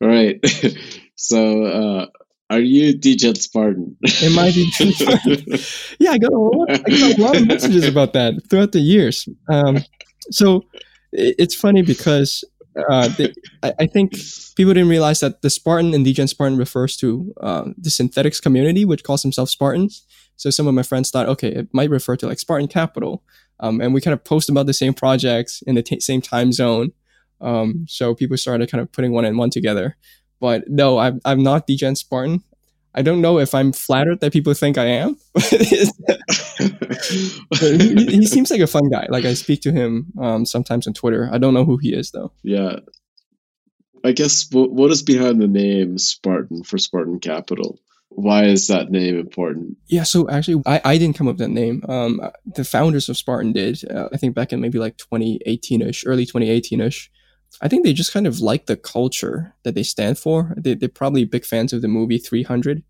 right. 0.00 0.40
So, 1.22 1.64
uh, 1.64 2.06
are 2.48 2.60
you 2.60 2.96
Degen 2.96 3.34
Spartan? 3.34 3.94
Am 4.22 4.38
I 4.38 4.50
Degen 4.50 4.92
Spartan? 4.94 5.44
yeah, 6.00 6.12
I 6.12 6.18
got, 6.18 6.32
a 6.32 6.38
lot, 6.38 6.70
I 6.70 6.78
got 6.78 7.18
a 7.18 7.22
lot 7.22 7.36
of 7.36 7.46
messages 7.46 7.86
about 7.86 8.14
that 8.14 8.40
throughout 8.48 8.72
the 8.72 8.80
years. 8.80 9.28
Um, 9.52 9.84
so 10.30 10.64
it's 11.12 11.54
funny 11.54 11.82
because 11.82 12.42
uh, 12.88 13.08
they, 13.18 13.34
I, 13.62 13.74
I, 13.80 13.86
think 13.86 14.12
people 14.56 14.72
didn't 14.72 14.88
realize 14.88 15.20
that 15.20 15.42
the 15.42 15.50
Spartan 15.50 15.92
and 15.92 16.06
Degen 16.06 16.26
Spartan 16.26 16.56
refers 16.56 16.96
to 16.96 17.34
uh, 17.42 17.64
the 17.76 17.90
Synthetix 17.90 18.40
community, 18.40 18.86
which 18.86 19.04
calls 19.04 19.20
themselves 19.20 19.52
Spartans. 19.52 20.06
So 20.36 20.48
some 20.48 20.66
of 20.66 20.72
my 20.72 20.82
friends 20.82 21.10
thought, 21.10 21.28
okay, 21.28 21.48
it 21.48 21.68
might 21.74 21.90
refer 21.90 22.16
to 22.16 22.26
like 22.26 22.38
Spartan 22.38 22.68
Capital. 22.68 23.22
Um, 23.60 23.80
and 23.82 23.92
we 23.92 24.00
kind 24.00 24.14
of 24.14 24.24
post 24.24 24.48
about 24.48 24.64
the 24.64 24.72
same 24.72 24.94
projects 24.94 25.62
in 25.66 25.74
the 25.74 25.82
t- 25.82 26.00
same 26.00 26.22
time 26.22 26.50
zone. 26.50 26.92
Um, 27.40 27.86
so 27.88 28.14
people 28.14 28.36
started 28.36 28.70
kind 28.70 28.82
of 28.82 28.92
putting 28.92 29.12
one 29.12 29.24
and 29.24 29.38
one 29.38 29.50
together. 29.50 29.96
But 30.40 30.68
no, 30.68 30.98
I'm, 30.98 31.20
I'm 31.24 31.42
not 31.42 31.66
Degen 31.66 31.96
Spartan. 31.96 32.42
I 32.94 33.02
don't 33.02 33.20
know 33.20 33.38
if 33.38 33.54
I'm 33.54 33.72
flattered 33.72 34.20
that 34.20 34.32
people 34.32 34.52
think 34.54 34.76
I 34.76 34.86
am. 34.86 35.16
he, 35.48 35.86
he, 37.60 38.26
seems 38.26 38.50
like 38.50 38.60
a 38.60 38.66
fun 38.66 38.88
guy. 38.90 39.06
Like 39.08 39.24
I 39.24 39.34
speak 39.34 39.60
to 39.62 39.70
him 39.70 40.06
um, 40.20 40.44
sometimes 40.44 40.88
on 40.88 40.94
Twitter. 40.94 41.28
I 41.30 41.38
don't 41.38 41.54
know 41.54 41.64
who 41.64 41.76
he 41.76 41.94
is 41.94 42.10
though. 42.10 42.32
Yeah, 42.42 42.80
I 44.04 44.12
guess 44.12 44.48
what, 44.50 44.72
what 44.72 44.90
is 44.90 45.02
behind 45.02 45.40
the 45.40 45.46
name 45.46 45.98
Spartan 45.98 46.64
for 46.64 46.78
Spartan 46.78 47.20
Capital? 47.20 47.78
Why 48.08 48.44
is 48.44 48.66
that 48.66 48.90
name 48.90 49.18
important? 49.18 49.76
Yeah, 49.86 50.02
so 50.02 50.28
actually, 50.28 50.62
I, 50.66 50.80
I 50.84 50.98
didn't 50.98 51.16
come 51.16 51.28
up 51.28 51.34
with 51.34 51.46
that 51.46 51.50
name. 51.50 51.84
Um, 51.88 52.20
the 52.44 52.64
founders 52.64 53.08
of 53.08 53.16
Spartan 53.16 53.52
did. 53.52 53.88
Uh, 53.88 54.08
I 54.12 54.16
think 54.16 54.34
back 54.34 54.52
in 54.52 54.60
maybe 54.60 54.78
like 54.78 54.96
2018 54.96 55.82
ish, 55.82 56.04
early 56.06 56.26
2018 56.26 56.80
ish. 56.80 57.10
I 57.60 57.68
think 57.68 57.84
they 57.84 57.92
just 57.92 58.12
kind 58.12 58.26
of 58.26 58.40
like 58.40 58.66
the 58.66 58.76
culture 58.76 59.54
that 59.64 59.74
they 59.74 59.82
stand 59.82 60.18
for. 60.18 60.54
They, 60.56 60.74
they're 60.74 60.88
probably 60.88 61.24
big 61.24 61.44
fans 61.44 61.72
of 61.72 61.82
the 61.82 61.88
movie 61.88 62.18
300 62.18 62.82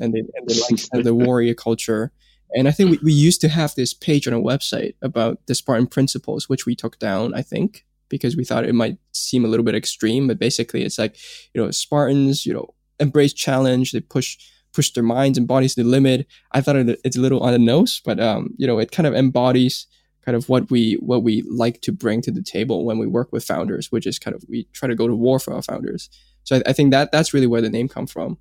and 0.00 0.12
they, 0.12 0.18
and 0.18 0.48
they 0.48 0.54
like 0.70 0.88
the 1.04 1.14
warrior 1.14 1.54
culture. 1.54 2.12
And 2.54 2.68
I 2.68 2.70
think 2.70 2.90
we, 2.90 2.98
we 3.02 3.12
used 3.12 3.40
to 3.42 3.48
have 3.48 3.74
this 3.74 3.94
page 3.94 4.26
on 4.26 4.34
our 4.34 4.40
website 4.40 4.94
about 5.02 5.46
the 5.46 5.54
Spartan 5.54 5.86
principles, 5.86 6.48
which 6.48 6.66
we 6.66 6.74
took 6.74 6.98
down, 6.98 7.34
I 7.34 7.42
think, 7.42 7.84
because 8.08 8.36
we 8.36 8.44
thought 8.44 8.64
it 8.64 8.74
might 8.74 8.98
seem 9.12 9.44
a 9.44 9.48
little 9.48 9.64
bit 9.64 9.74
extreme. 9.74 10.26
But 10.26 10.38
basically, 10.38 10.82
it's 10.82 10.98
like, 10.98 11.16
you 11.54 11.62
know, 11.62 11.70
Spartans, 11.70 12.46
you 12.46 12.54
know, 12.54 12.74
embrace 12.98 13.32
challenge. 13.32 13.92
They 13.92 14.00
push 14.00 14.38
push 14.74 14.90
their 14.92 15.02
minds 15.02 15.38
and 15.38 15.48
bodies 15.48 15.74
to 15.74 15.82
the 15.82 15.88
limit. 15.88 16.26
I 16.52 16.60
thought 16.60 16.76
it's 16.76 17.16
a 17.16 17.20
little 17.20 17.40
on 17.40 17.52
the 17.52 17.58
nose, 17.58 18.02
but 18.04 18.20
um, 18.20 18.50
you 18.56 18.66
know, 18.66 18.78
it 18.78 18.92
kind 18.92 19.06
of 19.06 19.14
embodies 19.14 19.86
kind 20.24 20.36
of 20.36 20.48
what 20.48 20.70
we 20.70 20.94
what 20.94 21.22
we 21.22 21.42
like 21.42 21.80
to 21.82 21.92
bring 21.92 22.20
to 22.22 22.30
the 22.30 22.42
table 22.42 22.84
when 22.84 22.98
we 22.98 23.06
work 23.06 23.32
with 23.32 23.44
founders, 23.44 23.90
which 23.90 24.06
is 24.06 24.18
kind 24.18 24.34
of 24.34 24.44
we 24.48 24.64
try 24.72 24.88
to 24.88 24.94
go 24.94 25.08
to 25.08 25.14
war 25.14 25.38
for 25.38 25.54
our 25.54 25.62
founders. 25.62 26.10
So 26.44 26.56
I, 26.56 26.62
I 26.66 26.72
think 26.72 26.90
that 26.92 27.12
that's 27.12 27.32
really 27.34 27.46
where 27.46 27.62
the 27.62 27.70
name 27.70 27.88
come 27.88 28.06
from. 28.06 28.38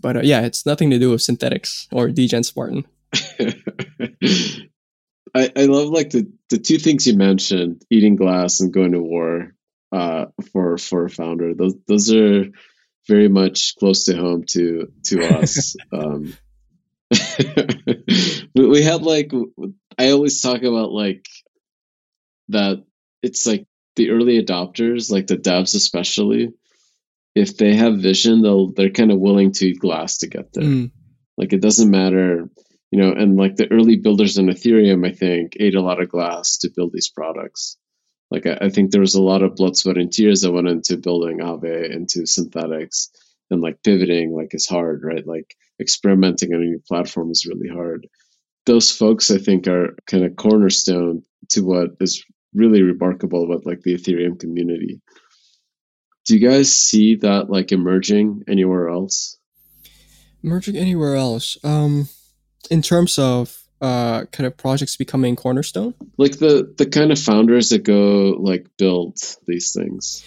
But 0.00 0.16
uh, 0.16 0.20
yeah, 0.22 0.42
it's 0.42 0.66
nothing 0.66 0.90
to 0.90 0.98
do 0.98 1.10
with 1.10 1.20
Synthetix 1.20 1.86
or 1.92 2.08
Degen 2.08 2.42
Spartan. 2.42 2.86
I, 5.36 5.50
I 5.56 5.64
love 5.66 5.88
like 5.88 6.10
the, 6.10 6.30
the 6.48 6.58
two 6.58 6.78
things 6.78 7.06
you 7.06 7.16
mentioned, 7.16 7.84
eating 7.90 8.16
glass 8.16 8.60
and 8.60 8.72
going 8.72 8.92
to 8.92 9.00
war 9.00 9.54
uh, 9.92 10.26
for 10.52 10.78
for 10.78 11.04
a 11.04 11.10
founder. 11.10 11.54
Those 11.54 11.74
those 11.86 12.12
are 12.12 12.46
very 13.06 13.28
much 13.28 13.76
close 13.76 14.04
to 14.04 14.16
home 14.16 14.44
to 14.50 14.92
to 15.04 15.24
us. 15.24 15.76
um, 15.92 16.34
we 18.54 18.82
had 18.82 19.02
like 19.02 19.32
I 19.98 20.10
always 20.10 20.40
talk 20.40 20.62
about 20.62 20.92
like 20.92 21.26
that 22.48 22.84
it's 23.22 23.46
like 23.46 23.66
the 23.96 24.10
early 24.10 24.42
adopters, 24.42 25.10
like 25.10 25.26
the 25.26 25.36
devs 25.36 25.74
especially, 25.74 26.52
if 27.34 27.56
they 27.56 27.74
have 27.74 27.98
vision, 27.98 28.42
they'll 28.42 28.72
they're 28.72 28.90
kind 28.90 29.10
of 29.10 29.18
willing 29.18 29.52
to 29.52 29.66
eat 29.66 29.80
glass 29.80 30.18
to 30.18 30.28
get 30.28 30.52
there. 30.52 30.64
Mm. 30.64 30.90
Like 31.36 31.52
it 31.52 31.60
doesn't 31.60 31.90
matter, 31.90 32.48
you 32.90 32.98
know, 32.98 33.12
and 33.12 33.36
like 33.36 33.56
the 33.56 33.70
early 33.72 33.96
builders 33.96 34.38
in 34.38 34.46
Ethereum, 34.46 35.06
I 35.06 35.12
think, 35.12 35.56
ate 35.58 35.74
a 35.74 35.82
lot 35.82 36.00
of 36.00 36.08
glass 36.08 36.58
to 36.58 36.70
build 36.74 36.92
these 36.92 37.10
products. 37.10 37.76
Like 38.30 38.46
I, 38.46 38.58
I 38.62 38.68
think 38.68 38.90
there 38.90 39.00
was 39.00 39.14
a 39.14 39.22
lot 39.22 39.42
of 39.42 39.56
blood, 39.56 39.76
sweat, 39.76 39.98
and 39.98 40.12
tears 40.12 40.42
that 40.42 40.52
went 40.52 40.68
into 40.68 40.96
building 40.96 41.38
Aave 41.38 41.90
into 41.90 42.20
Synthetix 42.20 43.08
and 43.50 43.60
like 43.60 43.82
pivoting 43.82 44.32
like 44.32 44.54
is 44.54 44.68
hard, 44.68 45.02
right? 45.04 45.26
Like 45.26 45.56
experimenting 45.80 46.54
on 46.54 46.62
a 46.62 46.64
new 46.64 46.80
platform 46.86 47.30
is 47.30 47.46
really 47.46 47.68
hard. 47.68 48.06
Those 48.66 48.90
folks 48.90 49.30
I 49.30 49.38
think 49.38 49.68
are 49.68 49.96
kind 50.06 50.24
of 50.24 50.36
cornerstone 50.36 51.22
to 51.50 51.62
what 51.62 51.90
is 52.00 52.24
really 52.54 52.82
remarkable 52.82 53.44
about 53.44 53.66
like 53.66 53.82
the 53.82 53.94
Ethereum 53.94 54.38
community. 54.38 55.00
Do 56.24 56.36
you 56.36 56.48
guys 56.48 56.72
see 56.72 57.16
that 57.16 57.50
like 57.50 57.72
emerging 57.72 58.44
anywhere 58.48 58.88
else? 58.88 59.36
Emerging 60.42 60.76
anywhere 60.76 61.16
else? 61.16 61.58
Um, 61.62 62.08
in 62.70 62.80
terms 62.80 63.18
of 63.18 63.64
uh, 63.80 64.24
kind 64.26 64.46
of 64.46 64.56
projects 64.56 64.96
becoming 64.96 65.36
cornerstone? 65.36 65.94
Like 66.16 66.38
the 66.38 66.72
the 66.78 66.86
kind 66.86 67.12
of 67.12 67.18
founders 67.18 67.68
that 67.68 67.80
go 67.80 68.36
like 68.38 68.66
build 68.78 69.18
these 69.46 69.72
things. 69.72 70.24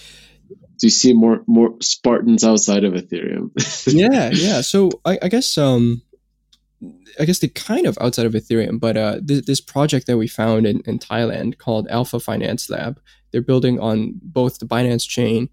Do 0.50 0.86
you 0.86 0.92
see 0.92 1.14
more 1.14 1.44
more 1.48 1.76
Spartans 1.82 2.44
outside 2.44 2.84
of 2.84 2.94
Ethereum? 2.94 3.50
yeah, 3.88 4.30
yeah. 4.32 4.62
So 4.62 4.92
I, 5.04 5.18
I 5.24 5.28
guess 5.30 5.58
um, 5.58 6.04
I 7.20 7.26
guess 7.26 7.40
they 7.40 7.48
kind 7.48 7.88
of 7.88 7.98
outside 8.00 8.26
of 8.26 8.34
Ethereum, 8.34 8.80
but 8.80 8.98
uh, 8.98 9.20
th- 9.28 9.46
this 9.46 9.62
project 9.62 10.06
that 10.08 10.18
we 10.18 10.28
found 10.28 10.68
in, 10.68 10.82
in 10.82 11.00
Thailand 11.00 11.58
called 11.58 11.88
Alpha 11.90 12.20
Finance 12.20 12.70
Lab, 12.70 13.00
they're 13.32 13.42
building 13.42 13.80
on 13.80 14.20
both 14.22 14.60
the 14.60 14.68
Binance 14.68 15.08
chain 15.08 15.50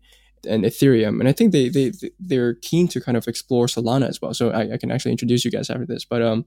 and 0.46 0.64
Ethereum, 0.64 1.20
and 1.20 1.28
I 1.28 1.32
think 1.32 1.52
they 1.52 1.70
they 1.70 1.92
they're 2.20 2.54
keen 2.54 2.88
to 2.88 3.00
kind 3.00 3.16
of 3.16 3.26
explore 3.26 3.66
Solana 3.66 4.08
as 4.08 4.20
well. 4.20 4.34
So 4.34 4.50
I, 4.50 4.74
I 4.74 4.76
can 4.76 4.90
actually 4.90 5.12
introduce 5.12 5.44
you 5.44 5.50
guys 5.50 5.70
after 5.70 5.87
this, 5.87 6.04
but 6.04 6.20
um, 6.20 6.44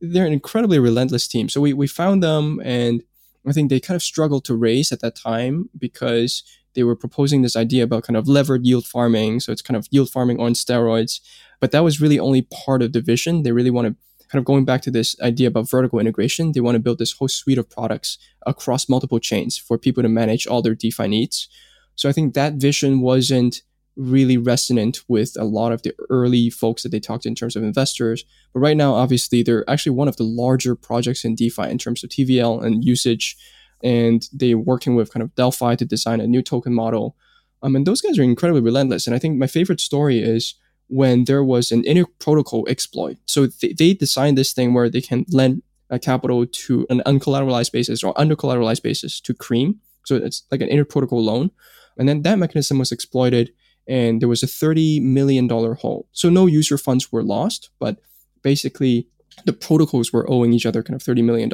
they're 0.00 0.26
an 0.26 0.32
incredibly 0.32 0.80
relentless 0.80 1.28
team. 1.28 1.48
So 1.48 1.60
we 1.60 1.72
we 1.72 1.86
found 1.86 2.20
them, 2.22 2.60
and 2.64 3.02
I 3.46 3.52
think 3.52 3.70
they 3.70 3.78
kind 3.78 3.94
of 3.94 4.02
struggled 4.02 4.44
to 4.46 4.56
raise 4.56 4.90
at 4.90 5.00
that 5.00 5.14
time 5.14 5.70
because 5.78 6.42
they 6.74 6.82
were 6.82 6.96
proposing 6.96 7.42
this 7.42 7.56
idea 7.56 7.84
about 7.84 8.02
kind 8.02 8.16
of 8.16 8.28
levered 8.28 8.66
yield 8.66 8.86
farming. 8.86 9.40
So 9.40 9.52
it's 9.52 9.62
kind 9.62 9.76
of 9.76 9.86
yield 9.90 10.10
farming 10.10 10.40
on 10.40 10.52
steroids, 10.54 11.20
but 11.60 11.70
that 11.70 11.84
was 11.84 12.00
really 12.00 12.18
only 12.18 12.42
part 12.42 12.82
of 12.82 12.92
the 12.92 13.00
vision. 13.00 13.42
They 13.42 13.52
really 13.52 13.70
want 13.70 13.86
to 13.86 13.96
kind 14.30 14.38
of 14.38 14.44
going 14.44 14.64
back 14.64 14.82
to 14.82 14.90
this 14.90 15.18
idea 15.20 15.48
about 15.48 15.70
vertical 15.70 15.98
integration, 15.98 16.52
they 16.52 16.60
want 16.60 16.74
to 16.74 16.80
build 16.80 16.98
this 16.98 17.12
whole 17.12 17.28
suite 17.28 17.58
of 17.58 17.68
products 17.68 18.18
across 18.46 18.88
multiple 18.88 19.18
chains 19.18 19.56
for 19.56 19.78
people 19.78 20.02
to 20.02 20.08
manage 20.08 20.46
all 20.46 20.62
their 20.62 20.74
DeFi 20.74 21.08
needs. 21.08 21.48
So 21.94 22.08
I 22.08 22.12
think 22.12 22.34
that 22.34 22.54
vision 22.54 23.00
wasn't 23.00 23.62
really 23.96 24.36
resonant 24.36 25.00
with 25.08 25.36
a 25.38 25.44
lot 25.44 25.72
of 25.72 25.82
the 25.82 25.92
early 26.08 26.48
folks 26.48 26.82
that 26.82 26.90
they 26.90 27.00
talked 27.00 27.24
to 27.24 27.28
in 27.28 27.34
terms 27.34 27.56
of 27.56 27.64
investors. 27.64 28.24
But 28.54 28.60
right 28.60 28.76
now, 28.76 28.94
obviously, 28.94 29.42
they're 29.42 29.68
actually 29.68 29.96
one 29.96 30.08
of 30.08 30.16
the 30.16 30.22
larger 30.22 30.76
projects 30.76 31.24
in 31.24 31.34
DeFi 31.34 31.64
in 31.64 31.78
terms 31.78 32.04
of 32.04 32.10
TVL 32.10 32.62
and 32.62 32.84
usage. 32.84 33.36
And 33.82 34.28
they're 34.32 34.56
working 34.58 34.94
with 34.94 35.12
kind 35.12 35.22
of 35.22 35.34
Delphi 35.34 35.74
to 35.74 35.84
design 35.84 36.20
a 36.20 36.26
new 36.26 36.42
token 36.42 36.72
model. 36.72 37.16
Um, 37.62 37.74
and 37.74 37.86
those 37.86 38.00
guys 38.00 38.18
are 38.18 38.22
incredibly 38.22 38.62
relentless. 38.62 39.06
And 39.06 39.16
I 39.16 39.18
think 39.18 39.36
my 39.36 39.48
favorite 39.48 39.80
story 39.80 40.20
is 40.20 40.54
when 40.88 41.24
there 41.24 41.44
was 41.44 41.70
an 41.70 41.84
inner 41.84 42.06
protocol 42.18 42.66
exploit. 42.68 43.18
So 43.26 43.46
they, 43.46 43.72
they 43.72 43.94
designed 43.94 44.36
this 44.36 44.52
thing 44.52 44.74
where 44.74 44.88
they 44.88 45.00
can 45.00 45.24
lend 45.30 45.62
a 45.90 45.98
capital 45.98 46.46
to 46.46 46.86
an 46.90 47.02
uncollateralized 47.06 47.72
basis 47.72 48.02
or 48.02 48.14
undercollateralized 48.14 48.82
basis 48.82 49.20
to 49.20 49.34
Cream. 49.34 49.80
So 50.04 50.16
it's 50.16 50.44
like 50.50 50.60
an 50.60 50.68
inter 50.68 50.84
protocol 50.84 51.22
loan. 51.22 51.50
And 51.98 52.08
then 52.08 52.22
that 52.22 52.38
mechanism 52.38 52.78
was 52.78 52.92
exploited 52.92 53.52
and 53.86 54.20
there 54.20 54.28
was 54.28 54.42
a 54.42 54.46
$30 54.46 55.02
million 55.02 55.48
hole. 55.48 56.08
So 56.12 56.28
no 56.28 56.46
user 56.46 56.78
funds 56.78 57.10
were 57.10 57.22
lost, 57.22 57.70
but 57.78 57.98
basically 58.42 59.08
the 59.46 59.52
protocols 59.52 60.12
were 60.12 60.30
owing 60.30 60.52
each 60.52 60.66
other 60.66 60.82
kind 60.82 60.94
of 60.94 61.02
$30 61.02 61.24
million. 61.24 61.50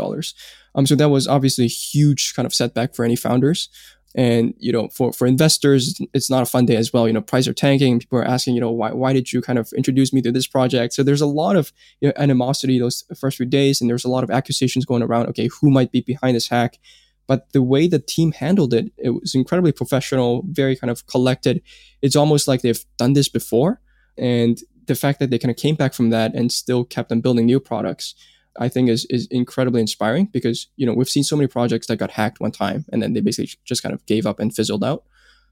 Um, 0.75 0.87
so 0.87 0.95
that 0.97 1.11
was 1.11 1.29
obviously 1.29 1.65
a 1.65 1.69
huge 1.69 2.35
kind 2.35 2.47
of 2.47 2.55
setback 2.55 2.95
for 2.95 3.05
any 3.05 3.17
founders. 3.17 3.69
And 4.15 4.55
you 4.59 4.73
know, 4.73 4.89
for 4.89 5.13
for 5.13 5.27
investors, 5.27 6.01
it's 6.13 6.31
not 6.31 6.43
a 6.43 6.47
fun 6.47 6.67
day 6.67 6.77
as 6.77 6.93
well. 6.93 7.07
You 7.09 7.13
know, 7.13 7.21
prices 7.21 7.49
are 7.49 7.55
tanking. 7.55 7.99
People 7.99 8.19
are 8.19 8.25
asking, 8.25 8.55
you 8.55 8.61
know, 8.61 8.71
why 8.71 8.93
why 8.93 9.13
did 9.13 9.33
you 9.33 9.43
kind 9.43 9.59
of 9.59 9.73
introduce 9.77 10.13
me 10.13 10.23
to 10.23 10.31
this 10.31 10.47
project? 10.47 10.95
So 10.95 11.03
there's 11.03 11.21
a 11.21 11.27
lot 11.27 11.57
of 11.57 11.73
you 12.01 12.09
know, 12.09 12.15
animosity 12.17 12.79
those 12.79 13.05
first 13.17 13.39
few 13.39 13.47
days, 13.47 13.81
and 13.81 13.91
there's 13.91 14.05
a 14.05 14.11
lot 14.11 14.23
of 14.23 14.31
accusations 14.31 14.85
going 14.85 15.03
around. 15.03 15.27
Okay, 15.29 15.49
who 15.61 15.71
might 15.71 15.91
be 15.91 16.01
behind 16.01 16.37
this 16.37 16.49
hack? 16.49 16.79
But 17.27 17.53
the 17.53 17.63
way 17.63 17.89
the 17.89 17.99
team 17.99 18.33
handled 18.33 18.75
it, 18.75 18.93
it 18.99 19.11
was 19.11 19.35
incredibly 19.35 19.73
professional, 19.73 20.45
very 20.47 20.77
kind 20.77 20.91
of 20.91 21.07
collected. 21.07 21.63
It's 22.03 22.17
almost 22.17 22.47
like 22.47 22.61
they've 22.61 22.85
done 22.99 23.15
this 23.15 23.29
before, 23.29 23.81
and 24.17 24.61
the 24.87 24.95
fact 24.95 25.19
that 25.19 25.31
they 25.31 25.39
kind 25.39 25.51
of 25.51 25.57
came 25.57 25.75
back 25.75 25.95
from 25.95 26.11
that 26.11 26.35
and 26.35 26.53
still 26.53 26.85
kept 26.85 27.11
on 27.11 27.21
building 27.21 27.47
new 27.47 27.59
products 27.59 28.15
I 28.59 28.69
think 28.69 28.89
is 28.89 29.07
is 29.11 29.27
incredibly 29.31 29.81
inspiring 29.81 30.27
because 30.27 30.69
you 30.77 30.87
know 30.87 30.95
we've 30.95 31.09
seen 31.09 31.25
so 31.25 31.37
many 31.37 31.47
projects 31.47 31.87
that 31.87 31.97
got 31.97 32.13
hacked 32.13 32.41
one 32.41 32.53
time 32.53 32.85
and 32.93 33.03
then 33.03 33.13
they 33.13 33.21
basically 33.21 33.53
just 33.65 33.83
kind 33.83 33.95
of 33.95 34.05
gave 34.07 34.27
up 34.27 34.39
and 34.39 34.55
fizzled 34.55 34.85
out. 34.85 35.05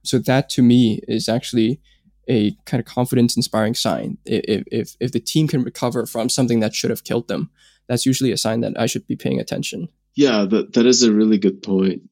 So 0.05 0.19
that 0.19 0.49
to 0.51 0.63
me 0.63 1.01
is 1.09 1.29
actually 1.29 1.81
a 2.29 2.57
kind 2.67 2.81
of 2.81 2.87
confidence 2.87 3.37
inspiring 3.37 3.75
sign. 3.75 4.19
If, 4.25 4.65
if 4.71 4.97
if 5.01 5.13
the 5.13 5.21
team 5.21 5.49
can 5.49 5.63
recover 5.63 6.07
from 6.07 6.29
something 6.29 6.61
that 6.61 6.75
should 6.75 6.91
have 6.91 7.05
killed 7.05 7.29
them, 7.29 7.51
that's 7.89 8.07
usually 8.07 8.33
a 8.33 8.37
sign 8.37 8.61
that 8.61 8.79
I 8.79 8.87
should 8.87 9.07
be 9.07 9.17
paying 9.17 9.41
attention. 9.41 9.89
Yeah, 10.15 10.45
that 10.45 10.75
that 10.75 10.87
is 10.87 11.03
a 11.03 11.13
really 11.13 11.39
good 11.39 11.63
point. 11.63 12.03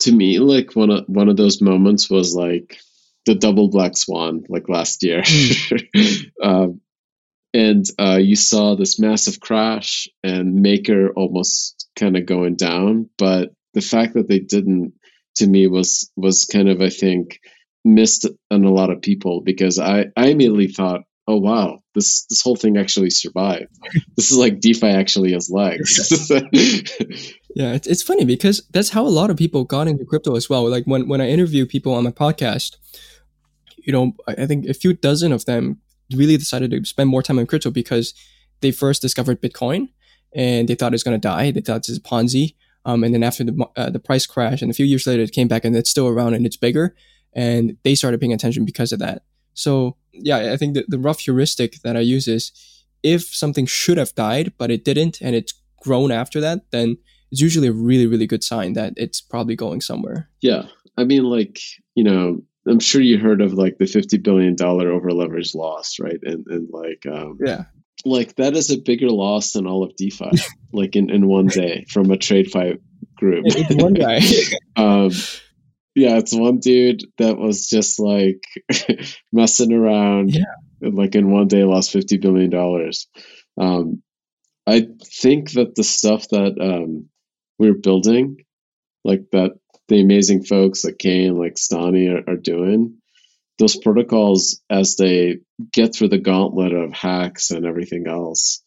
To 0.00 0.12
me, 0.12 0.38
like 0.38 0.76
one 0.76 0.90
of 0.90 1.04
one 1.06 1.28
of 1.28 1.36
those 1.36 1.60
moments 1.60 2.10
was 2.10 2.34
like 2.34 2.78
the 3.24 3.34
double 3.34 3.68
black 3.68 3.96
swan, 3.96 4.44
like 4.48 4.68
last 4.68 5.02
year. 5.02 5.22
Mm. 5.22 6.30
um, 6.42 6.80
and 7.56 7.86
uh, 7.98 8.18
you 8.20 8.36
saw 8.36 8.74
this 8.74 8.98
massive 8.98 9.40
crash 9.40 10.08
and 10.22 10.56
Maker 10.56 11.10
almost 11.16 11.88
kind 11.96 12.14
of 12.18 12.26
going 12.26 12.54
down. 12.56 13.08
But 13.16 13.54
the 13.72 13.80
fact 13.80 14.12
that 14.12 14.28
they 14.28 14.40
didn't, 14.40 14.92
to 15.36 15.46
me, 15.46 15.66
was 15.66 16.12
was 16.16 16.44
kind 16.44 16.68
of 16.68 16.82
I 16.82 16.90
think 16.90 17.40
missed 17.82 18.26
on 18.50 18.64
a 18.64 18.70
lot 18.70 18.90
of 18.90 19.00
people 19.00 19.40
because 19.40 19.78
I 19.78 20.06
I 20.18 20.26
immediately 20.26 20.68
thought, 20.68 21.00
oh 21.26 21.38
wow, 21.38 21.80
this 21.94 22.26
this 22.26 22.42
whole 22.42 22.56
thing 22.56 22.76
actually 22.76 23.08
survived. 23.08 23.74
this 24.16 24.30
is 24.30 24.36
like 24.36 24.60
DeFi 24.60 24.88
actually 24.88 25.32
has 25.32 25.50
legs. 25.50 26.30
yeah, 26.30 27.72
it's 27.72 27.86
it's 27.86 28.02
funny 28.02 28.26
because 28.26 28.66
that's 28.70 28.90
how 28.90 29.06
a 29.06 29.08
lot 29.08 29.30
of 29.30 29.38
people 29.38 29.64
got 29.64 29.88
into 29.88 30.04
crypto 30.04 30.36
as 30.36 30.50
well. 30.50 30.68
Like 30.68 30.84
when 30.84 31.08
when 31.08 31.22
I 31.22 31.30
interview 31.30 31.64
people 31.64 31.94
on 31.94 32.04
my 32.04 32.10
podcast, 32.10 32.76
you 33.78 33.94
know, 33.94 34.12
I 34.28 34.44
think 34.44 34.66
a 34.66 34.74
few 34.74 34.92
dozen 34.92 35.32
of 35.32 35.46
them 35.46 35.80
really 36.14 36.36
decided 36.36 36.70
to 36.70 36.84
spend 36.84 37.08
more 37.08 37.22
time 37.22 37.38
on 37.38 37.46
crypto 37.46 37.70
because 37.70 38.14
they 38.60 38.70
first 38.70 39.02
discovered 39.02 39.40
Bitcoin 39.40 39.88
and 40.34 40.68
they 40.68 40.74
thought 40.74 40.94
it's 40.94 41.02
going 41.02 41.20
to 41.20 41.28
die. 41.28 41.50
They 41.50 41.60
thought 41.60 41.88
it's 41.88 41.96
a 41.96 42.00
Ponzi. 42.00 42.54
Um, 42.84 43.02
and 43.02 43.12
then 43.12 43.24
after 43.24 43.42
the, 43.42 43.66
uh, 43.76 43.90
the 43.90 43.98
price 43.98 44.26
crash 44.26 44.62
and 44.62 44.70
a 44.70 44.74
few 44.74 44.86
years 44.86 45.06
later, 45.06 45.22
it 45.22 45.32
came 45.32 45.48
back 45.48 45.64
and 45.64 45.76
it's 45.76 45.90
still 45.90 46.06
around 46.06 46.34
and 46.34 46.46
it's 46.46 46.56
bigger. 46.56 46.94
And 47.32 47.76
they 47.82 47.94
started 47.94 48.20
paying 48.20 48.32
attention 48.32 48.64
because 48.64 48.92
of 48.92 49.00
that. 49.00 49.22
So 49.54 49.96
yeah, 50.12 50.52
I 50.52 50.56
think 50.56 50.74
the, 50.74 50.84
the 50.86 50.98
rough 50.98 51.20
heuristic 51.20 51.80
that 51.82 51.96
I 51.96 52.00
use 52.00 52.28
is 52.28 52.52
if 53.02 53.22
something 53.22 53.66
should 53.66 53.98
have 53.98 54.14
died, 54.14 54.52
but 54.58 54.70
it 54.70 54.84
didn't, 54.84 55.20
and 55.20 55.34
it's 55.34 55.54
grown 55.82 56.10
after 56.10 56.40
that, 56.40 56.70
then 56.70 56.98
it's 57.30 57.40
usually 57.40 57.68
a 57.68 57.72
really, 57.72 58.06
really 58.06 58.26
good 58.26 58.44
sign 58.44 58.74
that 58.74 58.94
it's 58.96 59.20
probably 59.20 59.56
going 59.56 59.80
somewhere. 59.80 60.28
Yeah. 60.40 60.66
I 60.96 61.04
mean, 61.04 61.24
like, 61.24 61.60
you 61.94 62.04
know, 62.04 62.42
I'm 62.68 62.80
sure 62.80 63.00
you 63.00 63.18
heard 63.18 63.40
of 63.40 63.52
like 63.54 63.78
the 63.78 63.86
fifty 63.86 64.18
billion 64.18 64.56
dollar 64.56 64.90
over 64.90 65.10
leverage 65.10 65.54
loss, 65.54 65.98
right? 66.00 66.18
And 66.22 66.46
and 66.48 66.68
like 66.70 67.06
um, 67.06 67.38
yeah, 67.44 67.64
like 68.04 68.36
that 68.36 68.56
is 68.56 68.70
a 68.70 68.78
bigger 68.78 69.10
loss 69.10 69.52
than 69.52 69.66
all 69.66 69.84
of 69.84 69.96
DeFi, 69.96 70.30
like 70.72 70.96
in, 70.96 71.10
in 71.10 71.26
one 71.26 71.46
day 71.46 71.84
from 71.90 72.10
a 72.10 72.16
TradeFi 72.16 72.78
group. 73.16 73.44
It's 73.46 73.82
one 73.82 73.94
guy. 73.94 74.20
um, 74.76 75.10
yeah, 75.94 76.18
it's 76.18 76.34
one 76.34 76.58
dude 76.58 77.02
that 77.18 77.38
was 77.38 77.68
just 77.68 77.98
like 77.98 78.44
messing 79.32 79.72
around. 79.72 80.34
Yeah. 80.34 80.44
Like 80.82 81.14
in 81.14 81.30
one 81.30 81.48
day 81.48 81.64
lost 81.64 81.92
fifty 81.92 82.18
billion 82.18 82.50
dollars. 82.50 83.08
Um, 83.58 84.02
I 84.66 84.88
think 85.04 85.52
that 85.52 85.74
the 85.74 85.84
stuff 85.84 86.28
that 86.30 86.56
um, 86.60 87.08
we're 87.58 87.74
building, 87.74 88.44
like 89.04 89.22
that 89.32 89.52
the 89.88 90.00
amazing 90.00 90.44
folks 90.44 90.84
like 90.84 90.98
Kain, 90.98 91.38
like 91.38 91.54
Stani 91.54 92.12
are, 92.12 92.32
are 92.32 92.36
doing, 92.36 92.98
those 93.58 93.76
protocols 93.76 94.60
as 94.68 94.96
they 94.96 95.38
get 95.72 95.94
through 95.94 96.08
the 96.08 96.18
gauntlet 96.18 96.72
of 96.72 96.92
hacks 96.92 97.50
and 97.50 97.64
everything 97.64 98.06
else, 98.06 98.62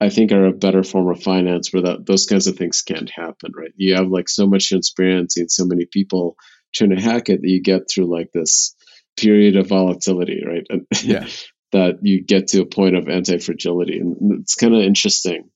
I 0.00 0.10
think 0.10 0.32
are 0.32 0.46
a 0.46 0.52
better 0.52 0.82
form 0.82 1.08
of 1.08 1.22
finance 1.22 1.72
where 1.72 1.82
that 1.84 2.04
those 2.04 2.26
kinds 2.26 2.46
of 2.46 2.56
things 2.56 2.82
can't 2.82 3.10
happen, 3.10 3.52
right? 3.56 3.72
You 3.76 3.94
have 3.94 4.08
like 4.08 4.28
so 4.28 4.46
much 4.46 4.68
transparency 4.68 5.40
and 5.40 5.50
so 5.50 5.64
many 5.64 5.86
people 5.90 6.36
trying 6.74 6.90
to 6.90 7.00
hack 7.00 7.28
it 7.28 7.40
that 7.40 7.48
you 7.48 7.62
get 7.62 7.82
through 7.88 8.06
like 8.06 8.30
this 8.32 8.74
period 9.16 9.56
of 9.56 9.68
volatility, 9.68 10.42
right? 10.46 10.66
And 10.68 10.86
yeah. 11.02 11.26
that 11.72 11.98
you 12.02 12.22
get 12.22 12.48
to 12.48 12.60
a 12.60 12.66
point 12.66 12.94
of 12.94 13.08
anti 13.08 13.38
fragility. 13.38 13.98
And 13.98 14.40
it's 14.42 14.54
kind 14.54 14.74
of 14.74 14.82
interesting 14.82 15.50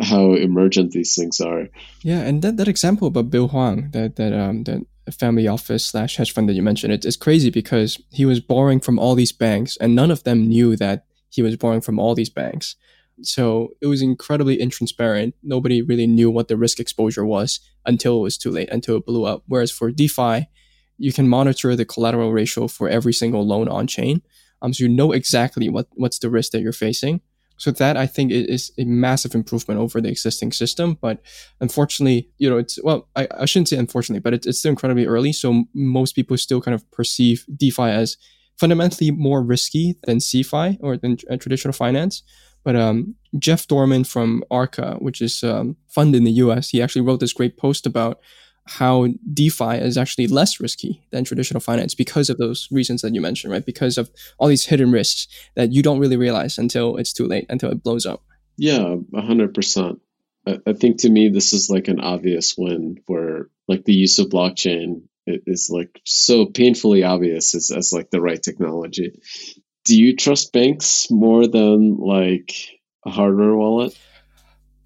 how 0.00 0.34
emergent 0.34 0.92
these 0.92 1.14
things 1.14 1.40
are. 1.40 1.68
Yeah, 2.02 2.20
and 2.20 2.42
that, 2.42 2.56
that 2.56 2.68
example 2.68 3.08
about 3.08 3.30
Bill 3.30 3.48
Hwang, 3.48 3.90
that 3.92 4.16
that 4.16 4.32
um 4.32 4.64
that 4.64 4.82
family 5.12 5.46
office 5.46 5.84
slash 5.84 6.16
hedge 6.16 6.32
fund 6.32 6.48
that 6.48 6.54
you 6.54 6.62
mentioned, 6.62 6.92
it, 6.92 7.04
it's 7.04 7.16
crazy 7.16 7.50
because 7.50 8.00
he 8.10 8.26
was 8.26 8.40
borrowing 8.40 8.80
from 8.80 8.98
all 8.98 9.14
these 9.14 9.32
banks, 9.32 9.76
and 9.76 9.94
none 9.94 10.10
of 10.10 10.24
them 10.24 10.48
knew 10.48 10.76
that 10.76 11.06
he 11.28 11.42
was 11.42 11.56
borrowing 11.56 11.80
from 11.80 11.98
all 11.98 12.14
these 12.14 12.30
banks. 12.30 12.76
So 13.22 13.70
it 13.80 13.86
was 13.86 14.02
incredibly 14.02 14.58
intransparent. 14.58 15.32
Nobody 15.42 15.80
really 15.80 16.06
knew 16.06 16.30
what 16.30 16.48
the 16.48 16.56
risk 16.56 16.78
exposure 16.78 17.24
was 17.24 17.60
until 17.86 18.18
it 18.18 18.22
was 18.22 18.36
too 18.36 18.50
late, 18.50 18.68
until 18.70 18.96
it 18.96 19.06
blew 19.06 19.24
up. 19.24 19.42
Whereas 19.46 19.70
for 19.70 19.90
DeFi, 19.90 20.48
you 20.98 21.12
can 21.12 21.28
monitor 21.28 21.74
the 21.74 21.84
collateral 21.84 22.32
ratio 22.32 22.68
for 22.68 22.88
every 22.88 23.12
single 23.12 23.46
loan 23.46 23.68
on 23.68 23.86
chain. 23.86 24.22
Um, 24.60 24.72
so 24.74 24.84
you 24.84 24.90
know 24.90 25.12
exactly 25.12 25.68
what, 25.68 25.88
what's 25.92 26.18
the 26.18 26.30
risk 26.30 26.52
that 26.52 26.60
you're 26.60 26.72
facing. 26.72 27.20
So 27.56 27.70
that 27.70 27.96
I 27.96 28.06
think 28.06 28.32
is 28.32 28.72
a 28.78 28.84
massive 28.84 29.34
improvement 29.34 29.80
over 29.80 30.00
the 30.00 30.08
existing 30.08 30.52
system. 30.52 30.98
But 31.00 31.20
unfortunately, 31.60 32.28
you 32.38 32.50
know, 32.50 32.58
it's 32.58 32.78
well, 32.82 33.08
I, 33.16 33.28
I 33.30 33.46
shouldn't 33.46 33.68
say 33.68 33.78
unfortunately, 33.78 34.20
but 34.20 34.34
it's, 34.34 34.46
it's 34.46 34.58
still 34.58 34.70
incredibly 34.70 35.06
early. 35.06 35.32
So 35.32 35.64
most 35.74 36.12
people 36.12 36.36
still 36.36 36.60
kind 36.60 36.74
of 36.74 36.88
perceive 36.90 37.46
DeFi 37.56 37.82
as 37.82 38.16
fundamentally 38.58 39.10
more 39.10 39.42
risky 39.42 39.96
than 40.04 40.18
CeFi 40.18 40.78
or 40.80 40.96
than 40.96 41.18
uh, 41.30 41.36
traditional 41.36 41.72
finance. 41.72 42.22
But 42.64 42.74
um, 42.74 43.14
Jeff 43.38 43.68
Dorman 43.68 44.04
from 44.04 44.42
Arca, 44.50 44.96
which 44.98 45.22
is 45.22 45.44
um, 45.44 45.76
fund 45.88 46.16
in 46.16 46.24
the 46.24 46.32
US, 46.32 46.70
he 46.70 46.82
actually 46.82 47.02
wrote 47.02 47.20
this 47.20 47.32
great 47.32 47.56
post 47.56 47.86
about 47.86 48.20
how 48.66 49.08
DeFi 49.32 49.76
is 49.76 49.96
actually 49.96 50.26
less 50.26 50.60
risky 50.60 51.02
than 51.10 51.24
traditional 51.24 51.60
finance 51.60 51.94
because 51.94 52.28
of 52.28 52.38
those 52.38 52.68
reasons 52.70 53.02
that 53.02 53.14
you 53.14 53.20
mentioned, 53.20 53.52
right? 53.52 53.64
Because 53.64 53.96
of 53.96 54.10
all 54.38 54.48
these 54.48 54.66
hidden 54.66 54.90
risks 54.90 55.28
that 55.54 55.72
you 55.72 55.82
don't 55.82 56.00
really 56.00 56.16
realize 56.16 56.58
until 56.58 56.96
it's 56.96 57.12
too 57.12 57.26
late, 57.26 57.46
until 57.48 57.70
it 57.70 57.82
blows 57.82 58.06
up. 58.06 58.22
Yeah, 58.56 58.96
hundred 59.14 59.54
percent. 59.54 60.00
I 60.46 60.72
think 60.74 60.98
to 60.98 61.10
me 61.10 61.28
this 61.28 61.52
is 61.52 61.70
like 61.70 61.88
an 61.88 62.00
obvious 62.00 62.56
win 62.56 62.98
where 63.06 63.48
like 63.66 63.84
the 63.84 63.94
use 63.94 64.18
of 64.18 64.28
blockchain 64.28 65.02
is 65.26 65.68
like 65.70 66.00
so 66.04 66.46
painfully 66.46 67.02
obvious 67.02 67.54
as, 67.56 67.72
as 67.72 67.92
like 67.92 68.10
the 68.10 68.20
right 68.20 68.40
technology 68.40 69.20
do 69.86 69.98
you 69.98 70.14
trust 70.14 70.52
banks 70.52 71.10
more 71.10 71.46
than 71.46 71.96
like 71.96 72.52
a 73.06 73.10
hardware 73.10 73.54
wallet? 73.54 73.96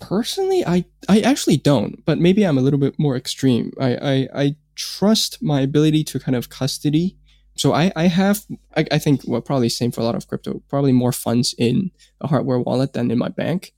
Personally, 0.00 0.64
I 0.66 0.84
I 1.08 1.20
actually 1.20 1.56
don't, 1.56 2.04
but 2.04 2.18
maybe 2.18 2.44
I'm 2.44 2.58
a 2.58 2.62
little 2.62 2.80
bit 2.80 2.98
more 2.98 3.16
extreme. 3.16 3.72
I 3.80 3.96
I, 3.96 4.28
I 4.34 4.56
trust 4.74 5.42
my 5.42 5.60
ability 5.60 6.04
to 6.04 6.18
kind 6.18 6.34
of 6.34 6.48
custody. 6.48 7.16
So 7.56 7.74
I, 7.74 7.92
I 7.94 8.04
have 8.04 8.46
I, 8.76 8.86
I 8.90 8.98
think 8.98 9.22
well 9.26 9.40
probably 9.40 9.68
same 9.68 9.90
for 9.90 10.00
a 10.00 10.04
lot 10.04 10.14
of 10.14 10.26
crypto, 10.26 10.62
probably 10.68 10.92
more 10.92 11.12
funds 11.12 11.54
in 11.58 11.90
a 12.20 12.28
hardware 12.28 12.58
wallet 12.58 12.94
than 12.94 13.10
in 13.10 13.18
my 13.18 13.28
bank. 13.28 13.72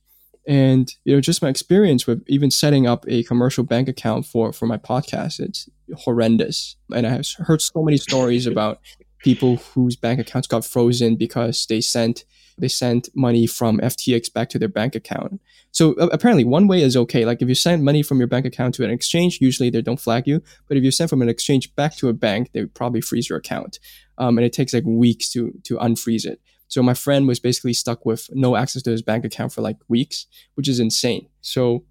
And 0.47 0.93
you 1.05 1.15
know, 1.15 1.21
just 1.21 1.43
my 1.43 1.49
experience 1.49 2.07
with 2.07 2.23
even 2.29 2.51
setting 2.51 2.87
up 2.87 3.05
a 3.09 3.25
commercial 3.25 3.65
bank 3.65 3.89
account 3.89 4.27
for 4.27 4.53
for 4.53 4.67
my 4.67 4.79
podcast, 4.79 5.41
it's 5.41 5.69
horrendous. 5.97 6.77
And 6.95 7.07
I 7.07 7.11
have 7.11 7.27
heard 7.39 7.63
so 7.63 7.83
many 7.83 7.97
stories 7.97 8.47
about 8.53 8.81
people 9.19 9.57
whose 9.57 9.97
bank 9.97 10.21
accounts 10.21 10.49
got 10.49 10.65
frozen 10.65 11.17
because 11.17 11.67
they 11.67 11.81
sent 11.81 12.25
they 12.59 12.69
sent 12.69 13.09
money 13.15 13.47
from 13.47 13.79
FTX 13.79 14.33
back 14.33 14.49
to 14.51 14.59
their 14.59 14.69
bank 14.69 14.95
account. 14.95 15.41
So 15.71 15.95
uh, 15.95 16.09
apparently, 16.13 16.45
one 16.45 16.69
way 16.69 16.83
is 16.83 16.97
okay. 16.97 17.25
Like 17.25 17.43
if 17.43 17.49
you 17.49 17.55
send 17.55 17.85
money 17.85 18.03
from 18.03 18.19
your 18.19 18.29
bank 18.29 18.47
account 18.47 18.75
to 18.77 18.85
an 18.85 18.91
exchange, 18.91 19.39
usually 19.41 19.71
they 19.71 19.83
don't 19.83 20.01
flag 20.01 20.27
you. 20.27 20.43
But 20.69 20.77
if 20.77 20.85
you 20.85 20.91
send 20.91 21.11
from 21.11 21.23
an 21.23 21.29
exchange 21.29 21.75
back 21.75 21.97
to 21.97 22.09
a 22.09 22.13
bank, 22.13 22.51
they 22.53 22.67
probably 22.67 23.01
freeze 23.01 23.29
your 23.29 23.39
account, 23.39 23.79
um, 24.19 24.39
and 24.39 24.45
it 24.45 24.53
takes 24.53 24.75
like 24.75 24.85
weeks 24.85 25.31
to 25.33 25.53
to 25.65 25.77
unfreeze 25.79 26.25
it. 26.25 26.41
So 26.69 26.83
my 26.83 26.95
friend 26.95 27.29
was 27.29 27.39
basically 27.39 27.75
stuck 27.75 28.07
with 28.07 28.31
no 28.33 28.57
access 28.57 28.83
to 28.83 28.91
his 28.91 29.03
bank 29.03 29.27
account 29.27 29.53
for 29.53 29.61
like 29.61 29.77
weeks, 29.89 30.27
which 30.55 30.69
is 30.69 30.81
insane. 30.81 31.29
So 31.43 31.85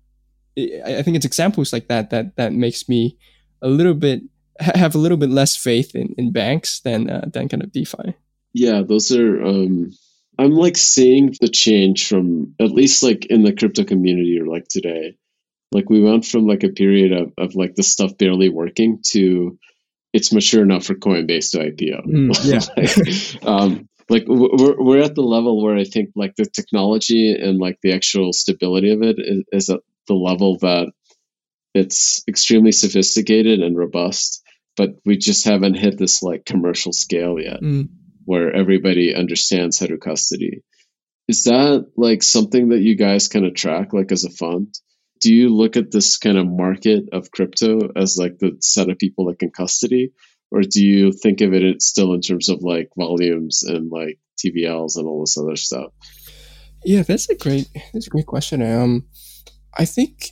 I 0.57 1.01
think 1.03 1.15
it's 1.15 1.25
examples 1.25 1.71
like 1.71 1.87
that 1.87 2.09
that 2.09 2.35
that 2.35 2.53
makes 2.53 2.89
me 2.89 3.17
a 3.61 3.67
little 3.67 3.93
bit 3.93 4.23
have 4.59 4.95
a 4.95 4.97
little 4.97 5.17
bit 5.17 5.29
less 5.29 5.55
faith 5.55 5.95
in, 5.95 6.13
in 6.17 6.31
banks 6.31 6.79
than 6.81 7.09
uh, 7.09 7.25
than 7.31 7.49
kind 7.49 7.63
of 7.63 7.71
DeFi. 7.71 8.15
Yeah, 8.53 8.81
those 8.81 9.11
are. 9.11 9.43
Um, 9.43 9.91
I'm 10.39 10.53
like 10.53 10.77
seeing 10.77 11.35
the 11.39 11.49
change 11.49 12.07
from 12.07 12.55
at 12.59 12.71
least 12.71 13.03
like 13.03 13.25
in 13.25 13.43
the 13.43 13.53
crypto 13.53 13.83
community 13.83 14.39
or 14.39 14.47
like 14.47 14.67
today. 14.67 15.15
Like 15.71 15.89
we 15.89 16.01
went 16.01 16.25
from 16.25 16.47
like 16.47 16.63
a 16.63 16.69
period 16.69 17.13
of, 17.13 17.33
of 17.37 17.55
like 17.55 17.75
the 17.75 17.83
stuff 17.83 18.17
barely 18.17 18.49
working 18.49 18.99
to 19.11 19.57
it's 20.13 20.33
mature 20.33 20.61
enough 20.61 20.85
for 20.85 20.95
Coinbase 20.95 21.51
to 21.51 21.59
IPO. 21.59 22.05
Mm, 22.05 22.43
yeah. 22.43 22.59
like, 22.75 23.47
um, 23.47 23.87
like 24.09 24.25
we're, 24.27 24.75
we're 24.77 25.01
at 25.01 25.15
the 25.15 25.21
level 25.21 25.63
where 25.63 25.77
I 25.77 25.85
think 25.85 26.09
like 26.15 26.35
the 26.35 26.45
technology 26.45 27.33
and 27.33 27.59
like 27.59 27.79
the 27.81 27.93
actual 27.93 28.33
stability 28.33 28.91
of 28.91 29.01
it 29.01 29.15
is, 29.19 29.43
is 29.53 29.69
at 29.69 29.79
the 30.07 30.13
level 30.15 30.57
that 30.59 30.91
it's 31.73 32.23
extremely 32.27 32.71
sophisticated 32.71 33.61
and 33.61 33.77
robust 33.77 34.43
but 34.75 34.95
we 35.05 35.17
just 35.17 35.45
haven't 35.45 35.75
hit 35.75 35.97
this 35.97 36.23
like 36.23 36.45
commercial 36.45 36.91
scale 36.91 37.39
yet 37.39 37.61
mm. 37.61 37.87
Where 38.25 38.53
everybody 38.55 39.15
understands 39.15 39.79
how 39.79 39.87
to 39.87 39.97
custody. 39.97 40.63
Is 41.27 41.43
that 41.43 41.87
like 41.95 42.23
something 42.23 42.69
that 42.69 42.81
you 42.81 42.95
guys 42.95 43.27
kind 43.27 43.45
of 43.45 43.53
track 43.53 43.93
like 43.93 44.11
as 44.11 44.23
a 44.23 44.29
fund? 44.29 44.73
Do 45.19 45.33
you 45.33 45.49
look 45.49 45.77
at 45.77 45.91
this 45.91 46.17
kind 46.17 46.37
of 46.37 46.47
market 46.47 47.05
of 47.13 47.31
crypto 47.31 47.91
as 47.95 48.17
like 48.17 48.39
the 48.39 48.57
set 48.59 48.89
of 48.89 48.97
people 48.97 49.25
that 49.25 49.39
can 49.39 49.51
custody? 49.51 50.11
Or 50.51 50.61
do 50.61 50.85
you 50.85 51.11
think 51.13 51.41
of 51.41 51.53
it 51.53 51.81
still 51.81 52.13
in 52.13 52.21
terms 52.21 52.49
of 52.49 52.61
like 52.61 52.89
volumes 52.97 53.63
and 53.63 53.89
like 53.91 54.19
tvls 54.43 54.97
and 54.97 55.07
all 55.07 55.21
this 55.21 55.37
other 55.37 55.55
stuff? 55.55 55.91
Yeah 56.83 57.03
that's 57.03 57.29
a 57.29 57.35
great 57.35 57.67
that's 57.93 58.07
a 58.07 58.09
great 58.09 58.25
question. 58.25 58.61
Um 58.61 59.05
i 59.77 59.85
think 59.85 60.31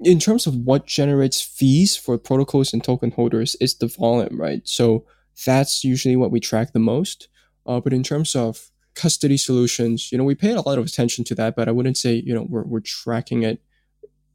in 0.00 0.18
terms 0.18 0.46
of 0.46 0.54
what 0.56 0.86
generates 0.86 1.40
fees 1.40 1.96
for 1.96 2.18
protocols 2.18 2.72
and 2.72 2.82
token 2.82 3.12
holders 3.12 3.56
is 3.60 3.76
the 3.76 3.86
volume, 3.86 4.40
right? 4.40 4.60
So 4.64 5.06
that's 5.46 5.84
usually 5.84 6.16
what 6.16 6.30
we 6.30 6.40
track 6.40 6.72
the 6.72 6.78
most. 6.78 7.28
Uh, 7.66 7.80
but 7.80 7.92
in 7.92 8.02
terms 8.02 8.34
of 8.34 8.70
custody 8.94 9.36
solutions, 9.36 10.12
you 10.12 10.18
know, 10.18 10.24
we 10.24 10.34
pay 10.34 10.52
a 10.52 10.60
lot 10.60 10.78
of 10.78 10.86
attention 10.86 11.24
to 11.24 11.34
that, 11.34 11.56
but 11.56 11.68
I 11.68 11.72
wouldn't 11.72 11.96
say, 11.96 12.14
you 12.14 12.34
know, 12.34 12.46
we're, 12.48 12.64
we're 12.64 12.80
tracking 12.80 13.42
it 13.42 13.60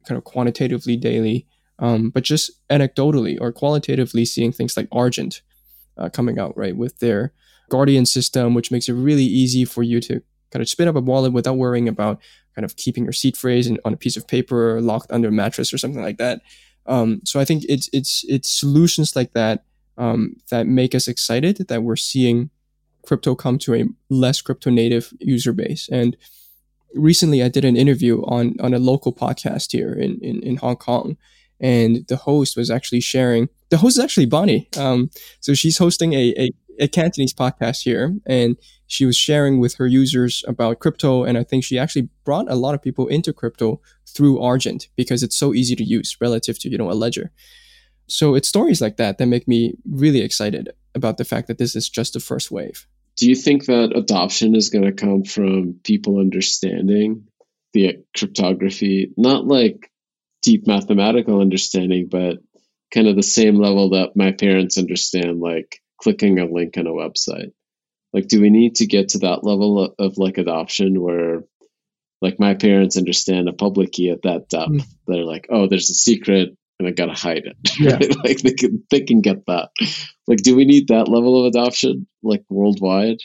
kind 0.06 0.18
of 0.18 0.24
quantitatively 0.24 0.96
daily, 0.96 1.46
um, 1.78 2.10
but 2.10 2.24
just 2.24 2.50
anecdotally 2.68 3.38
or 3.40 3.52
qualitatively 3.52 4.24
seeing 4.24 4.52
things 4.52 4.76
like 4.76 4.88
Argent 4.92 5.42
uh, 5.96 6.08
coming 6.08 6.38
out, 6.38 6.56
right, 6.56 6.76
with 6.76 6.98
their 6.98 7.32
Guardian 7.68 8.06
system, 8.06 8.54
which 8.54 8.70
makes 8.70 8.88
it 8.88 8.94
really 8.94 9.24
easy 9.24 9.64
for 9.64 9.82
you 9.82 10.00
to 10.00 10.22
kind 10.50 10.60
of 10.62 10.68
spin 10.68 10.88
up 10.88 10.96
a 10.96 11.00
wallet 11.00 11.32
without 11.32 11.56
worrying 11.56 11.88
about 11.88 12.20
kind 12.54 12.64
of 12.64 12.76
keeping 12.76 13.04
your 13.04 13.12
seed 13.12 13.36
phrase 13.36 13.66
in, 13.66 13.78
on 13.84 13.92
a 13.92 13.96
piece 13.96 14.16
of 14.16 14.26
paper 14.26 14.80
locked 14.80 15.10
under 15.10 15.28
a 15.28 15.32
mattress 15.32 15.72
or 15.72 15.78
something 15.78 16.02
like 16.02 16.18
that. 16.18 16.42
Um, 16.86 17.20
so 17.24 17.38
I 17.38 17.44
think 17.44 17.64
it's 17.68 17.88
it's 17.92 18.24
it's 18.28 18.50
solutions 18.50 19.14
like 19.14 19.32
that 19.34 19.64
um, 20.00 20.36
that 20.50 20.66
make 20.66 20.94
us 20.94 21.06
excited 21.06 21.68
that 21.68 21.82
we're 21.82 21.96
seeing 21.96 22.50
crypto 23.02 23.34
come 23.34 23.58
to 23.58 23.74
a 23.74 23.84
less 24.08 24.40
crypto 24.40 24.70
native 24.70 25.12
user 25.20 25.52
base. 25.52 25.88
And 25.92 26.16
recently, 26.94 27.42
I 27.42 27.48
did 27.48 27.64
an 27.64 27.76
interview 27.76 28.22
on 28.24 28.54
on 28.60 28.74
a 28.74 28.78
local 28.78 29.12
podcast 29.12 29.72
here 29.72 29.92
in 29.92 30.18
in, 30.20 30.42
in 30.42 30.56
Hong 30.56 30.76
Kong, 30.76 31.16
and 31.60 32.06
the 32.08 32.16
host 32.16 32.56
was 32.56 32.70
actually 32.70 33.00
sharing. 33.00 33.48
The 33.68 33.76
host 33.76 33.98
is 33.98 34.04
actually 34.04 34.26
Bonnie. 34.26 34.68
Um, 34.76 35.10
so 35.40 35.54
she's 35.54 35.78
hosting 35.78 36.14
a, 36.14 36.34
a 36.38 36.50
a 36.80 36.88
Cantonese 36.88 37.34
podcast 37.34 37.82
here, 37.82 38.16
and 38.26 38.56
she 38.86 39.04
was 39.04 39.16
sharing 39.16 39.60
with 39.60 39.74
her 39.74 39.86
users 39.86 40.42
about 40.48 40.80
crypto. 40.80 41.24
And 41.24 41.36
I 41.36 41.44
think 41.44 41.62
she 41.62 41.78
actually 41.78 42.08
brought 42.24 42.50
a 42.50 42.56
lot 42.56 42.74
of 42.74 42.82
people 42.82 43.06
into 43.06 43.34
crypto 43.34 43.80
through 44.08 44.40
Argent 44.40 44.88
because 44.96 45.22
it's 45.22 45.36
so 45.36 45.52
easy 45.52 45.76
to 45.76 45.84
use 45.84 46.16
relative 46.20 46.58
to, 46.60 46.70
you 46.70 46.78
know, 46.78 46.90
a 46.90 46.94
ledger. 46.94 47.30
So 48.10 48.34
it's 48.34 48.48
stories 48.48 48.80
like 48.80 48.96
that 48.96 49.18
that 49.18 49.26
make 49.26 49.46
me 49.48 49.74
really 49.88 50.20
excited 50.20 50.70
about 50.94 51.16
the 51.16 51.24
fact 51.24 51.48
that 51.48 51.58
this 51.58 51.76
is 51.76 51.88
just 51.88 52.14
the 52.14 52.20
first 52.20 52.50
wave. 52.50 52.86
Do 53.16 53.28
you 53.28 53.34
think 53.34 53.66
that 53.66 53.96
adoption 53.96 54.54
is 54.54 54.70
going 54.70 54.84
to 54.84 54.92
come 54.92 55.24
from 55.24 55.80
people 55.84 56.18
understanding 56.18 57.26
the 57.72 58.04
cryptography, 58.16 59.12
not 59.16 59.46
like 59.46 59.90
deep 60.42 60.66
mathematical 60.66 61.40
understanding, 61.40 62.08
but 62.10 62.38
kind 62.92 63.06
of 63.06 63.16
the 63.16 63.22
same 63.22 63.56
level 63.56 63.90
that 63.90 64.16
my 64.16 64.32
parents 64.32 64.78
understand, 64.78 65.40
like 65.40 65.80
clicking 66.00 66.38
a 66.38 66.46
link 66.46 66.76
on 66.76 66.86
a 66.86 66.90
website? 66.90 67.52
like 68.12 68.26
do 68.28 68.40
we 68.40 68.50
need 68.50 68.76
to 68.76 68.86
get 68.86 69.10
to 69.10 69.18
that 69.18 69.44
level 69.44 69.84
of, 69.84 69.94
of 69.98 70.18
like 70.18 70.38
adoption 70.38 71.00
where 71.00 71.44
like 72.20 72.38
my 72.38 72.54
parents 72.54 72.96
understand 72.96 73.48
a 73.48 73.52
public 73.52 73.92
key 73.92 74.10
at 74.10 74.22
that 74.22 74.48
depth 74.48 74.70
mm. 74.70 74.86
they're 75.06 75.24
like 75.24 75.46
oh 75.50 75.68
there's 75.68 75.90
a 75.90 75.94
secret 75.94 76.56
and 76.80 76.88
i 76.88 76.90
gotta 76.90 77.12
hide 77.12 77.44
it 77.44 77.56
yeah. 77.78 77.98
like 78.24 78.38
they 78.42 78.52
can 78.52 78.82
they 78.90 79.00
can 79.00 79.20
get 79.20 79.46
that 79.46 79.68
like 80.26 80.38
do 80.38 80.56
we 80.56 80.64
need 80.64 80.88
that 80.88 81.08
level 81.08 81.38
of 81.38 81.46
adoption 81.46 82.06
like 82.24 82.42
worldwide 82.48 83.18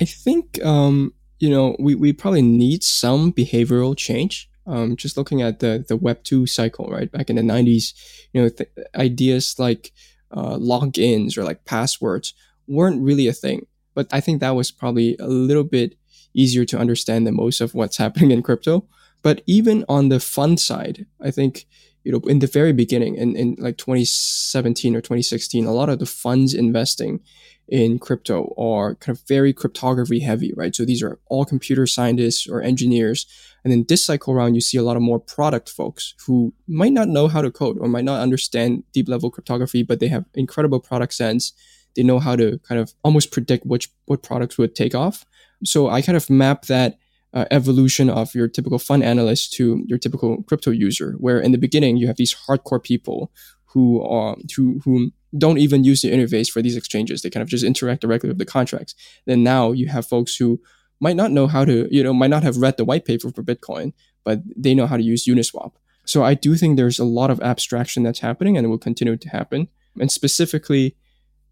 i 0.00 0.04
think 0.04 0.62
um 0.64 1.14
you 1.38 1.48
know 1.48 1.76
we, 1.78 1.94
we 1.94 2.12
probably 2.12 2.42
need 2.42 2.82
some 2.82 3.32
behavioral 3.32 3.96
change 3.96 4.48
um, 4.66 4.96
just 4.96 5.16
looking 5.16 5.42
at 5.42 5.58
the 5.58 5.84
the 5.86 5.96
Web 5.96 6.22
two 6.22 6.46
cycle, 6.46 6.86
right 6.86 7.10
back 7.10 7.28
in 7.28 7.36
the 7.36 7.42
'90s, 7.42 7.94
you 8.32 8.42
know, 8.42 8.48
th- 8.48 8.70
ideas 8.94 9.56
like 9.58 9.92
uh, 10.30 10.56
logins 10.56 11.36
or 11.36 11.44
like 11.44 11.64
passwords 11.64 12.34
weren't 12.66 13.02
really 13.02 13.26
a 13.26 13.32
thing. 13.32 13.66
But 13.94 14.08
I 14.12 14.20
think 14.20 14.40
that 14.40 14.54
was 14.54 14.70
probably 14.70 15.16
a 15.18 15.26
little 15.26 15.64
bit 15.64 15.96
easier 16.34 16.64
to 16.66 16.78
understand 16.78 17.26
than 17.26 17.36
most 17.36 17.60
of 17.60 17.74
what's 17.74 17.96
happening 18.04 18.30
in 18.30 18.42
crypto. 18.42 18.86
But 19.22 19.42
even 19.46 19.84
on 19.88 20.08
the 20.08 20.20
fund 20.20 20.58
side, 20.58 21.06
I 21.20 21.30
think 21.30 21.66
you 22.04 22.12
know, 22.12 22.20
in 22.26 22.40
the 22.40 22.46
very 22.46 22.72
beginning, 22.72 23.14
in, 23.14 23.36
in 23.36 23.56
like 23.58 23.78
2017 23.78 24.96
or 24.96 25.00
2016, 25.00 25.64
a 25.64 25.72
lot 25.72 25.88
of 25.88 25.98
the 25.98 26.06
funds 26.06 26.54
investing 26.54 27.20
in 27.68 27.98
crypto 27.98 28.52
are 28.58 28.96
kind 28.96 29.16
of 29.16 29.26
very 29.26 29.52
cryptography 29.52 30.20
heavy, 30.20 30.52
right? 30.56 30.74
So 30.74 30.84
these 30.84 31.02
are 31.02 31.18
all 31.26 31.44
computer 31.44 31.86
scientists 31.86 32.48
or 32.48 32.60
engineers. 32.60 33.26
And 33.64 33.72
then 33.72 33.84
this 33.88 34.04
cycle 34.04 34.34
around, 34.34 34.54
you 34.54 34.60
see 34.60 34.78
a 34.78 34.82
lot 34.82 34.96
of 34.96 35.02
more 35.02 35.20
product 35.20 35.70
folks 35.70 36.14
who 36.26 36.52
might 36.66 36.92
not 36.92 37.08
know 37.08 37.28
how 37.28 37.40
to 37.40 37.50
code 37.50 37.78
or 37.80 37.88
might 37.88 38.04
not 38.04 38.20
understand 38.20 38.82
deep 38.92 39.08
level 39.08 39.30
cryptography, 39.30 39.82
but 39.82 40.00
they 40.00 40.08
have 40.08 40.24
incredible 40.34 40.80
product 40.80 41.14
sense. 41.14 41.52
They 41.94 42.02
know 42.02 42.18
how 42.18 42.36
to 42.36 42.58
kind 42.68 42.80
of 42.80 42.92
almost 43.04 43.30
predict 43.30 43.64
which 43.64 43.88
what 44.06 44.22
products 44.22 44.58
would 44.58 44.74
take 44.74 44.94
off. 44.94 45.24
So 45.64 45.88
I 45.88 46.02
kind 46.02 46.16
of 46.16 46.28
map 46.28 46.66
that 46.66 46.98
uh, 47.34 47.46
evolution 47.50 48.10
of 48.10 48.34
your 48.34 48.48
typical 48.48 48.78
fund 48.78 49.02
analyst 49.02 49.52
to 49.54 49.82
your 49.86 49.98
typical 49.98 50.42
crypto 50.44 50.70
user, 50.70 51.14
where 51.18 51.40
in 51.40 51.52
the 51.52 51.58
beginning 51.58 51.96
you 51.96 52.06
have 52.06 52.16
these 52.16 52.34
hardcore 52.34 52.82
people 52.82 53.30
who 53.66 54.02
are 54.02 54.36
who 54.56 54.80
who 54.84 55.10
don't 55.36 55.58
even 55.58 55.82
use 55.82 56.02
the 56.02 56.10
interface 56.10 56.50
for 56.50 56.60
these 56.60 56.76
exchanges. 56.76 57.22
They 57.22 57.30
kind 57.30 57.42
of 57.42 57.48
just 57.48 57.64
interact 57.64 58.02
directly 58.02 58.28
with 58.28 58.38
the 58.38 58.44
contracts. 58.44 58.94
Then 59.26 59.42
now 59.42 59.72
you 59.72 59.88
have 59.88 60.06
folks 60.06 60.36
who 60.36 60.60
might 61.00 61.16
not 61.16 61.32
know 61.32 61.46
how 61.46 61.64
to, 61.64 61.88
you 61.90 62.02
know, 62.02 62.12
might 62.12 62.30
not 62.30 62.42
have 62.42 62.58
read 62.58 62.76
the 62.76 62.84
white 62.84 63.04
paper 63.04 63.30
for 63.30 63.42
Bitcoin, 63.42 63.92
but 64.24 64.40
they 64.56 64.74
know 64.74 64.86
how 64.86 64.96
to 64.96 65.02
use 65.02 65.26
Uniswap. 65.26 65.72
So 66.04 66.22
I 66.22 66.34
do 66.34 66.54
think 66.54 66.76
there's 66.76 66.98
a 66.98 67.04
lot 67.04 67.30
of 67.30 67.40
abstraction 67.40 68.02
that's 68.02 68.20
happening 68.20 68.56
and 68.56 68.64
it 68.64 68.68
will 68.68 68.78
continue 68.78 69.16
to 69.16 69.28
happen. 69.28 69.68
And 69.98 70.12
specifically, 70.12 70.96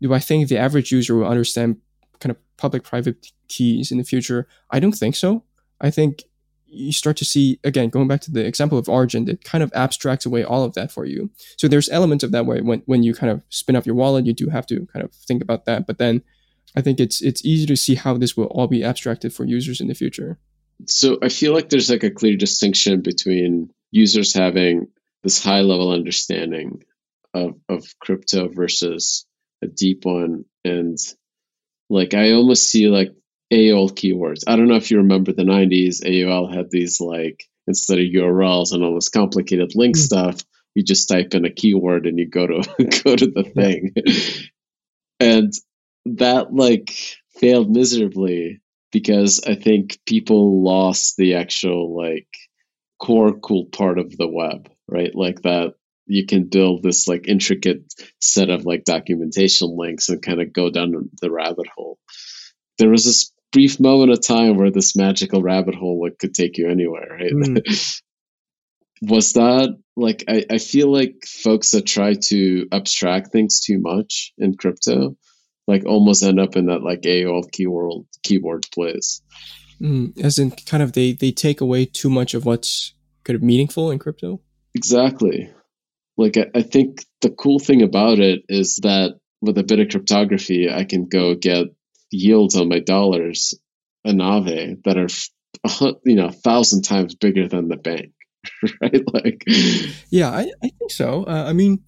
do 0.01 0.13
I 0.13 0.19
think 0.19 0.49
the 0.49 0.59
average 0.59 0.93
user 0.93 1.17
will 1.17 1.27
understand 1.27 1.79
kind 2.21 2.31
of 2.31 2.37
public 2.57 2.85
private 2.85 3.27
keys 3.49 3.91
in 3.91 3.99
the 3.99 4.05
future? 4.05 4.47
I 4.71 4.79
don't 4.79 4.93
think 4.93 5.17
so. 5.17 5.45
I 5.81 5.91
think 5.91 6.25
you 6.67 6.93
start 6.93 7.17
to 7.17 7.25
see 7.25 7.59
again 7.65 7.89
going 7.89 8.09
back 8.09 8.21
to 8.23 8.31
the 8.31 8.47
example 8.47 8.79
of 8.79 8.89
Argent, 8.89 9.29
it 9.29 9.45
kind 9.45 9.63
of 9.63 9.73
abstracts 9.75 10.25
away 10.25 10.45
all 10.45 10.65
of 10.65 10.75
that 10.75 10.93
for 10.93 11.05
you. 11.05 11.31
So 11.57 11.69
there's 11.69 11.89
elements 11.89 12.25
of 12.25 12.33
that 12.33 12.47
where 12.47 12.63
when 12.63 12.83
when 12.87 13.03
you 13.03 13.15
kind 13.15 13.33
of 13.33 13.43
spin 13.49 13.77
up 13.77 13.87
your 13.87 13.97
wallet, 13.97 14.27
you 14.27 14.33
do 14.33 14.49
have 14.49 14.67
to 14.67 14.87
kind 14.93 15.05
of 15.05 15.13
think 15.13 15.43
about 15.43 15.65
that. 15.65 15.87
But 15.87 15.99
then 15.99 16.23
I 16.77 16.81
think 16.81 17.01
it's 17.01 17.21
it's 17.21 17.45
easy 17.45 17.67
to 17.67 17.77
see 17.77 17.95
how 17.97 18.17
this 18.17 18.37
will 18.37 18.47
all 18.47 18.69
be 18.69 18.85
abstracted 18.85 19.33
for 19.33 19.45
users 19.45 19.81
in 19.81 19.89
the 19.89 19.95
future. 19.95 20.39
So 20.87 21.19
I 21.23 21.29
feel 21.29 21.53
like 21.53 21.69
there's 21.69 21.91
like 21.91 22.05
a 22.05 22.11
clear 22.11 22.37
distinction 22.37 23.03
between 23.03 23.71
users 23.91 24.33
having 24.33 24.87
this 25.23 25.43
high 25.43 25.61
level 25.61 25.91
understanding 25.91 26.83
of, 27.35 27.57
of 27.69 27.87
crypto 28.01 28.49
versus 28.49 29.27
a 29.63 29.67
deep 29.67 30.05
one 30.05 30.45
and 30.65 30.97
like 31.91 32.15
I 32.15 32.33
almost 32.33 32.71
see 32.71 32.89
like 32.89 33.15
AOL 33.53 33.91
keywords. 33.91 34.43
I 34.47 34.57
don't 34.57 34.69
know 34.69 34.77
if 34.77 34.91
you 34.91 34.99
remember 34.99 35.33
the 35.33 35.43
90s, 35.43 36.03
AOL 36.05 36.55
had 36.55 36.71
these 36.71 37.01
like, 37.01 37.45
instead 37.67 37.99
of 37.99 38.05
URLs 38.05 38.73
and 38.73 38.83
all 38.85 38.95
this 38.95 39.09
complicated 39.09 39.73
link 39.75 39.97
mm. 39.97 40.01
stuff, 40.01 40.45
you 40.75 40.85
just 40.85 41.09
type 41.09 41.35
in 41.35 41.45
a 41.45 41.51
keyword 41.51 42.07
and 42.07 42.19
you 42.19 42.29
go 42.29 42.47
to 42.47 42.63
go 43.05 43.17
to 43.17 43.27
the 43.27 43.43
thing. 43.43 43.93
and 45.21 45.53
that 46.07 46.55
like 46.55 46.97
failed 47.41 47.71
miserably 47.71 48.61
because 48.93 49.41
I 49.47 49.55
think 49.55 49.99
people 50.07 50.63
lost 50.63 51.17
the 51.17 51.35
actual 51.35 51.97
like 51.97 52.29
core 53.01 53.33
cool 53.33 53.67
part 53.67 53.99
of 53.99 54.17
the 54.17 54.29
web, 54.29 54.69
right? 54.89 55.15
Like 55.15 55.43
that 55.43 55.75
you 56.07 56.27
can 56.27 56.45
build 56.45 56.83
this 56.83 57.07
like 57.07 57.29
intricate 57.29 57.83
set 58.21 58.51
of 58.51 58.65
like 58.65 58.85
documentation 58.85 59.77
links 59.77 60.09
and 60.09 60.23
kind 60.23 60.41
of 60.41 60.53
go 60.53 60.71
down 60.71 61.11
the 61.21 61.31
rabbit 61.31 61.69
hole. 61.75 61.99
There 62.79 62.91
was 62.91 63.05
this 63.05 63.33
brief 63.53 63.81
moment 63.81 64.13
of 64.13 64.23
time 64.23 64.57
where 64.57 64.71
this 64.71 64.97
magical 64.97 65.43
rabbit 65.43 65.75
hole 65.75 66.03
like, 66.03 66.19
could 66.19 66.35
take 66.35 66.59
you 66.59 66.69
anywhere, 66.69 67.09
right? 67.11 67.33
Mm. 67.33 68.03
was 69.03 69.33
that 69.33 69.77
like 69.97 70.25
I, 70.29 70.45
I 70.51 70.59
feel 70.59 70.93
like 70.93 71.25
folks 71.27 71.71
that 71.71 71.87
try 71.87 72.15
to 72.15 72.67
abstract 72.71 73.33
things 73.33 73.61
too 73.61 73.79
much 73.79 74.33
in 74.37 74.57
crypto 74.57 75.17
like 75.71 75.87
almost 75.87 76.23
end 76.23 76.41
up 76.41 76.57
in 76.57 76.67
that 76.67 76.83
like 76.83 77.03
AOL 77.03 77.51
keyword 77.53 78.05
keyboard 78.23 78.67
place. 78.75 79.23
Mm, 79.81 80.19
as 80.23 80.39
in 80.39 80.51
kind 80.51 80.83
of 80.83 80.93
they 80.93 81.13
they 81.13 81.31
take 81.31 81.61
away 81.61 81.87
too 81.87 82.11
much 82.11 82.35
of 82.35 82.45
what's 82.45 82.93
kind 83.25 83.37
of 83.37 83.43
meaningful 83.43 83.91
in 83.91 83.99
crypto. 83.99 84.41
Exactly. 84.75 85.51
Like 86.17 86.37
I, 86.37 86.47
I 86.55 86.63
think 86.63 87.05
the 87.21 87.31
cool 87.31 87.61
thing 87.61 87.83
about 87.83 88.19
it 88.19 88.43
is 88.49 88.81
that 88.83 89.13
with 89.41 89.57
a 89.59 89.63
bit 89.63 89.79
of 89.79 89.89
cryptography, 89.89 90.69
I 90.71 90.85
can 90.85 91.07
go 91.07 91.35
get 91.35 91.67
yields 92.11 92.57
on 92.57 92.69
my 92.69 92.81
dollars 92.81 93.55
a 94.05 94.13
Aave 94.13 94.83
that 94.85 94.97
are 94.97 95.97
you 96.05 96.15
know 96.15 96.27
a 96.27 96.33
thousand 96.33 96.83
times 96.83 97.15
bigger 97.15 97.49
than 97.49 97.69
the 97.69 97.77
bank 97.77 98.13
right? 98.81 99.03
Like 99.13 99.45
yeah 100.11 100.31
i, 100.31 100.51
I 100.63 100.69
think 100.79 100.91
so. 100.91 101.25
Uh, 101.25 101.45
i 101.47 101.53
mean 101.53 101.83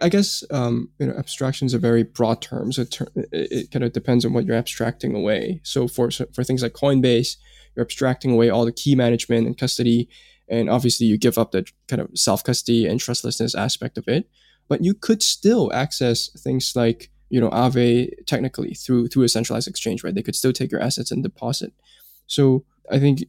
i 0.00 0.08
guess 0.08 0.42
um, 0.50 0.90
you 0.98 1.06
know 1.06 1.14
abstractions 1.14 1.72
is 1.72 1.74
a 1.74 1.78
very 1.78 2.02
broad 2.02 2.40
terms. 2.40 2.78
it, 2.78 2.90
ter- 2.90 3.12
it 3.32 3.70
kind 3.70 3.84
of 3.84 3.92
depends 3.92 4.24
on 4.24 4.32
what 4.32 4.44
you're 4.44 4.56
abstracting 4.56 5.14
away. 5.14 5.60
So 5.62 5.88
for 5.88 6.10
for 6.10 6.44
things 6.44 6.62
like 6.62 6.72
coinbase 6.72 7.36
you're 7.74 7.84
abstracting 7.84 8.32
away 8.32 8.50
all 8.50 8.64
the 8.64 8.72
key 8.72 8.94
management 8.94 9.46
and 9.46 9.58
custody 9.58 10.08
and 10.48 10.68
obviously 10.68 11.06
you 11.06 11.18
give 11.18 11.38
up 11.38 11.52
the 11.52 11.66
kind 11.88 12.00
of 12.02 12.10
self 12.14 12.44
custody 12.44 12.86
and 12.86 13.00
trustlessness 13.00 13.54
aspect 13.54 13.98
of 13.98 14.08
it. 14.08 14.28
But 14.68 14.82
you 14.82 14.94
could 14.94 15.22
still 15.22 15.72
access 15.72 16.30
things 16.42 16.72
like 16.74 17.10
you 17.34 17.40
know 17.40 17.50
Aave 17.50 18.10
technically 18.26 18.74
through 18.74 19.08
through 19.08 19.24
a 19.24 19.28
centralized 19.28 19.66
exchange, 19.66 20.04
right? 20.04 20.14
They 20.14 20.22
could 20.22 20.36
still 20.36 20.52
take 20.52 20.70
your 20.70 20.80
assets 20.80 21.10
and 21.10 21.20
deposit. 21.20 21.72
So 22.28 22.64
I 22.88 23.00
think 23.00 23.24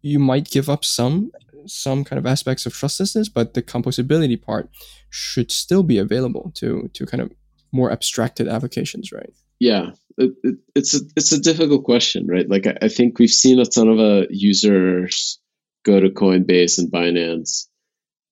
you 0.00 0.18
might 0.18 0.50
give 0.50 0.70
up 0.70 0.86
some 0.86 1.32
some 1.66 2.02
kind 2.02 2.18
of 2.18 2.24
aspects 2.24 2.64
of 2.64 2.72
trustlessness, 2.72 3.28
but 3.28 3.52
the 3.52 3.62
composability 3.62 4.40
part 4.40 4.70
should 5.10 5.52
still 5.52 5.82
be 5.82 5.98
available 5.98 6.50
to 6.54 6.88
to 6.94 7.04
kind 7.04 7.20
of 7.20 7.30
more 7.72 7.92
abstracted 7.92 8.48
applications, 8.48 9.12
right? 9.12 9.34
Yeah, 9.60 9.90
it, 10.16 10.32
it, 10.42 10.56
it's 10.74 10.94
a 10.94 11.00
it's 11.14 11.32
a 11.32 11.40
difficult 11.40 11.84
question, 11.84 12.26
right? 12.26 12.48
Like 12.48 12.66
I, 12.66 12.78
I 12.86 12.88
think 12.88 13.18
we've 13.18 13.28
seen 13.28 13.60
a 13.60 13.66
ton 13.66 13.88
of 13.88 13.98
uh, 13.98 14.26
users 14.30 15.38
go 15.84 16.00
to 16.00 16.08
Coinbase 16.08 16.78
and 16.78 16.90
Binance, 16.90 17.66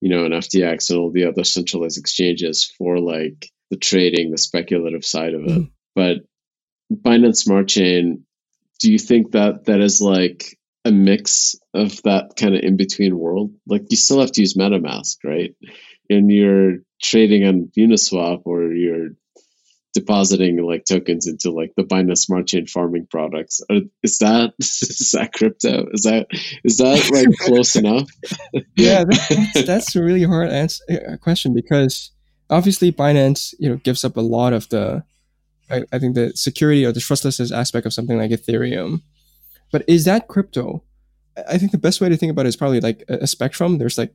you 0.00 0.08
know, 0.08 0.24
and 0.24 0.32
FTX 0.32 0.88
and 0.88 0.98
all 0.98 1.12
the 1.12 1.26
other 1.26 1.44
centralized 1.44 1.98
exchanges 1.98 2.64
for 2.64 2.98
like 3.00 3.50
the 3.70 3.76
trading, 3.76 4.30
the 4.30 4.38
speculative 4.38 5.04
side 5.04 5.34
of 5.34 5.42
it. 5.42 5.48
Mm. 5.48 5.70
But 5.94 6.18
Binance 6.92 7.36
Smart 7.36 7.68
Chain, 7.68 8.24
do 8.80 8.90
you 8.90 8.98
think 8.98 9.32
that 9.32 9.66
that 9.66 9.80
is 9.80 10.00
like 10.00 10.58
a 10.84 10.92
mix 10.92 11.54
of 11.72 12.02
that 12.02 12.36
kind 12.36 12.54
of 12.54 12.62
in 12.62 12.76
between 12.76 13.18
world? 13.18 13.52
Like 13.66 13.86
you 13.90 13.96
still 13.96 14.20
have 14.20 14.32
to 14.32 14.40
use 14.40 14.54
MetaMask, 14.54 15.16
right? 15.24 15.54
And 16.10 16.30
you're 16.30 16.78
trading 17.02 17.44
on 17.44 17.70
Uniswap 17.76 18.42
or 18.44 18.72
you're 18.72 19.10
depositing 19.94 20.60
like 20.62 20.84
tokens 20.84 21.26
into 21.26 21.50
like 21.50 21.72
the 21.76 21.84
Binance 21.84 22.18
Smart 22.18 22.48
Chain 22.48 22.66
farming 22.66 23.06
products. 23.10 23.62
Is 24.02 24.18
that 24.18 24.52
is 24.58 25.10
that 25.14 25.32
crypto? 25.32 25.86
Is 25.92 26.02
that 26.02 26.26
is 26.64 26.76
that 26.78 27.10
like 27.12 27.38
close 27.38 27.76
enough? 27.76 28.10
yeah, 28.76 29.04
that's, 29.08 29.62
that's 29.66 29.96
a 29.96 30.02
really 30.02 30.24
hard 30.24 30.50
answer 30.50 30.84
uh, 30.90 31.16
question 31.16 31.54
because 31.54 32.10
obviously 32.50 32.92
Binance, 32.92 33.54
you 33.58 33.68
know, 33.68 33.76
gives 33.76 34.04
up 34.04 34.16
a 34.16 34.20
lot 34.20 34.52
of 34.52 34.68
the, 34.68 35.04
I, 35.70 35.84
I 35.92 35.98
think 35.98 36.14
the 36.14 36.32
security 36.34 36.84
or 36.84 36.92
the 36.92 37.00
trustlessness 37.00 37.52
aspect 37.52 37.86
of 37.86 37.92
something 37.92 38.18
like 38.18 38.30
Ethereum. 38.30 39.02
But 39.72 39.84
is 39.88 40.04
that 40.04 40.28
crypto? 40.28 40.82
I 41.48 41.58
think 41.58 41.72
the 41.72 41.78
best 41.78 42.00
way 42.00 42.08
to 42.08 42.16
think 42.16 42.30
about 42.30 42.46
it 42.46 42.50
is 42.50 42.56
probably 42.56 42.80
like 42.80 43.02
a, 43.08 43.18
a 43.22 43.26
spectrum. 43.26 43.78
There's 43.78 43.98
like 43.98 44.14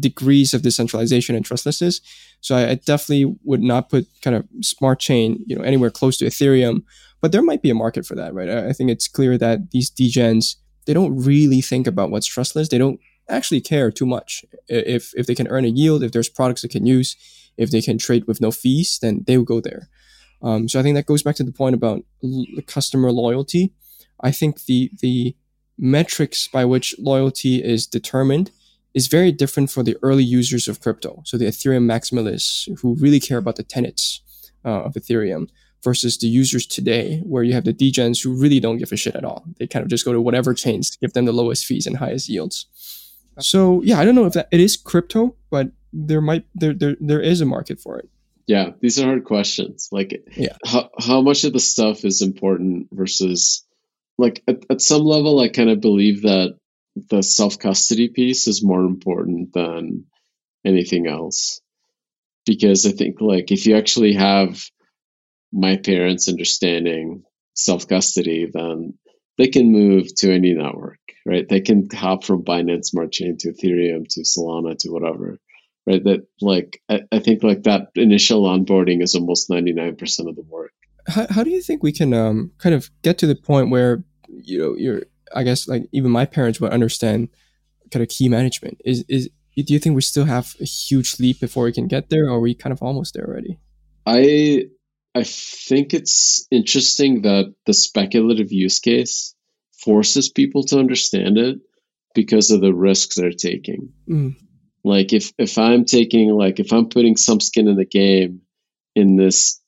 degrees 0.00 0.54
of 0.54 0.62
decentralization 0.62 1.36
and 1.36 1.44
trustlessness. 1.44 2.00
So 2.40 2.56
I, 2.56 2.70
I, 2.70 2.74
definitely 2.76 3.36
would 3.44 3.62
not 3.62 3.90
put 3.90 4.06
kind 4.22 4.34
of 4.34 4.48
smart 4.62 4.98
chain, 4.98 5.44
you 5.46 5.54
know, 5.54 5.62
anywhere 5.62 5.90
close 5.90 6.16
to 6.18 6.24
Ethereum. 6.24 6.84
But 7.20 7.32
there 7.32 7.42
might 7.42 7.60
be 7.60 7.68
a 7.68 7.74
market 7.74 8.06
for 8.06 8.14
that, 8.14 8.32
right? 8.32 8.48
I, 8.48 8.68
I 8.68 8.72
think 8.72 8.90
it's 8.90 9.08
clear 9.08 9.36
that 9.36 9.72
these 9.72 9.90
degens 9.90 10.56
they 10.86 10.92
don't 10.92 11.16
really 11.16 11.60
think 11.60 11.86
about 11.86 12.10
what's 12.10 12.26
trustless. 12.26 12.68
They 12.68 12.78
don't 12.78 13.00
actually 13.28 13.60
care 13.60 13.90
too 13.90 14.06
much 14.06 14.44
if 14.68 15.12
if 15.16 15.26
they 15.26 15.34
can 15.34 15.48
earn 15.48 15.64
a 15.64 15.68
yield, 15.68 16.02
if 16.02 16.12
there's 16.12 16.28
products 16.28 16.62
they 16.62 16.68
can 16.68 16.86
use 16.86 17.16
if 17.56 17.70
they 17.70 17.82
can 17.82 17.98
trade 17.98 18.26
with 18.26 18.40
no 18.40 18.50
fees, 18.50 18.98
then 19.00 19.24
they 19.26 19.36
will 19.36 19.44
go 19.44 19.60
there. 19.60 19.88
Um, 20.42 20.68
so 20.68 20.78
I 20.78 20.82
think 20.82 20.96
that 20.96 21.06
goes 21.06 21.22
back 21.22 21.36
to 21.36 21.44
the 21.44 21.52
point 21.52 21.74
about 21.74 22.04
l- 22.22 22.46
customer 22.66 23.10
loyalty. 23.10 23.72
I 24.20 24.30
think 24.30 24.64
the 24.64 24.90
the 25.00 25.36
metrics 25.78 26.48
by 26.48 26.64
which 26.64 26.94
loyalty 26.98 27.62
is 27.62 27.86
determined 27.86 28.50
is 28.92 29.08
very 29.08 29.32
different 29.32 29.70
for 29.70 29.82
the 29.82 29.96
early 30.02 30.22
users 30.22 30.68
of 30.68 30.80
crypto. 30.80 31.20
So 31.24 31.36
the 31.36 31.46
Ethereum 31.46 31.84
maximalists 31.84 32.68
who 32.80 32.94
really 32.94 33.18
care 33.18 33.38
about 33.38 33.56
the 33.56 33.64
tenets 33.64 34.20
uh, 34.64 34.82
of 34.82 34.94
Ethereum 34.94 35.48
versus 35.82 36.16
the 36.16 36.28
users 36.28 36.64
today, 36.64 37.20
where 37.24 37.42
you 37.42 37.54
have 37.54 37.64
the 37.64 37.74
degens 37.74 38.22
who 38.22 38.40
really 38.40 38.60
don't 38.60 38.78
give 38.78 38.92
a 38.92 38.96
shit 38.96 39.16
at 39.16 39.24
all. 39.24 39.44
They 39.58 39.66
kind 39.66 39.82
of 39.82 39.90
just 39.90 40.04
go 40.04 40.12
to 40.12 40.20
whatever 40.20 40.54
chains, 40.54 40.96
give 40.96 41.12
them 41.12 41.24
the 41.24 41.32
lowest 41.32 41.66
fees 41.66 41.86
and 41.86 41.96
highest 41.96 42.28
yields. 42.28 42.66
So 43.40 43.82
yeah, 43.82 43.98
I 43.98 44.04
don't 44.04 44.14
know 44.14 44.26
if 44.26 44.34
that 44.34 44.48
it 44.52 44.60
is 44.60 44.76
crypto, 44.76 45.36
but 45.50 45.72
there 45.92 46.20
might 46.20 46.44
there 46.54 46.74
there 46.74 46.96
there 47.00 47.20
is 47.20 47.40
a 47.40 47.46
market 47.46 47.80
for 47.80 47.98
it. 47.98 48.08
Yeah, 48.46 48.70
these 48.80 48.98
are 48.98 49.06
hard 49.06 49.24
questions. 49.24 49.88
Like, 49.90 50.22
yeah, 50.36 50.56
how 50.64 50.90
how 50.98 51.22
much 51.22 51.44
of 51.44 51.52
the 51.52 51.60
stuff 51.60 52.04
is 52.04 52.20
important 52.20 52.88
versus 52.92 53.64
like 54.18 54.42
at, 54.46 54.64
at 54.70 54.80
some 54.80 55.02
level, 55.02 55.40
I 55.40 55.48
kind 55.48 55.70
of 55.70 55.80
believe 55.80 56.22
that 56.22 56.56
the 57.10 57.22
self 57.22 57.58
custody 57.58 58.08
piece 58.08 58.46
is 58.46 58.64
more 58.64 58.84
important 58.84 59.52
than 59.52 60.04
anything 60.64 61.06
else. 61.06 61.60
Because 62.46 62.86
I 62.86 62.90
think 62.90 63.20
like 63.20 63.50
if 63.50 63.66
you 63.66 63.76
actually 63.76 64.14
have 64.14 64.62
my 65.52 65.76
parents 65.76 66.28
understanding 66.28 67.24
self 67.54 67.88
custody, 67.88 68.50
then 68.52 68.94
they 69.38 69.48
can 69.48 69.72
move 69.72 70.14
to 70.16 70.32
any 70.32 70.52
network, 70.52 71.00
right? 71.26 71.48
They 71.48 71.60
can 71.60 71.88
hop 71.92 72.24
from 72.24 72.44
Binance 72.44 72.86
Smart 72.86 73.12
Chain 73.12 73.36
to 73.38 73.52
Ethereum 73.52 74.06
to 74.10 74.20
Solana 74.22 74.76
to 74.78 74.90
whatever, 74.90 75.38
right? 75.86 76.02
That 76.04 76.26
like 76.40 76.80
I, 76.88 77.02
I 77.12 77.18
think 77.18 77.42
like 77.42 77.62
that 77.64 77.88
initial 77.94 78.42
onboarding 78.42 79.02
is 79.02 79.14
almost 79.14 79.50
ninety 79.50 79.72
nine 79.72 79.96
percent 79.96 80.28
of 80.28 80.36
the 80.36 80.42
work. 80.42 80.72
How, 81.06 81.26
how 81.28 81.44
do 81.44 81.50
you 81.50 81.62
think 81.62 81.82
we 81.82 81.92
can 81.92 82.14
um, 82.14 82.52
kind 82.58 82.74
of 82.74 82.90
get 83.02 83.18
to 83.18 83.26
the 83.26 83.34
point 83.34 83.70
where 83.70 84.04
you 84.28 84.58
know 84.58 84.74
you're 84.76 85.02
I 85.34 85.42
guess 85.42 85.68
like 85.68 85.86
even 85.92 86.10
my 86.10 86.24
parents 86.24 86.60
would 86.60 86.72
understand 86.72 87.28
kind 87.90 88.02
of 88.02 88.08
key 88.08 88.28
management. 88.28 88.80
Is 88.84 89.04
is 89.08 89.28
do 89.56 89.72
you 89.72 89.78
think 89.78 89.94
we 89.94 90.02
still 90.02 90.24
have 90.24 90.54
a 90.60 90.64
huge 90.64 91.18
leap 91.20 91.40
before 91.40 91.64
we 91.64 91.72
can 91.72 91.86
get 91.86 92.10
there, 92.10 92.26
or 92.26 92.36
are 92.36 92.40
we 92.40 92.54
kind 92.54 92.72
of 92.72 92.82
almost 92.82 93.14
there 93.14 93.26
already? 93.26 93.58
I 94.06 94.64
I 95.14 95.22
think 95.24 95.94
it's 95.94 96.46
interesting 96.50 97.22
that 97.22 97.54
the 97.66 97.72
speculative 97.72 98.52
use 98.52 98.80
case 98.80 99.34
forces 99.82 100.28
people 100.28 100.64
to 100.64 100.78
understand 100.78 101.38
it 101.38 101.58
because 102.14 102.50
of 102.50 102.60
the 102.60 102.74
risks 102.74 103.16
they're 103.16 103.32
taking. 103.32 103.92
Mm. 104.08 104.36
Like 104.84 105.12
if 105.12 105.32
if 105.38 105.58
I'm 105.58 105.84
taking 105.84 106.30
like 106.30 106.60
if 106.60 106.72
I'm 106.72 106.88
putting 106.88 107.16
some 107.16 107.40
skin 107.40 107.68
in 107.68 107.76
the 107.76 107.86
game 107.86 108.42
in 108.94 109.16
this 109.16 109.60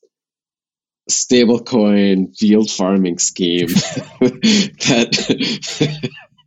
stablecoin 1.09 2.33
yield 2.41 2.69
farming 2.69 3.17
scheme 3.17 3.67
that 4.87 5.13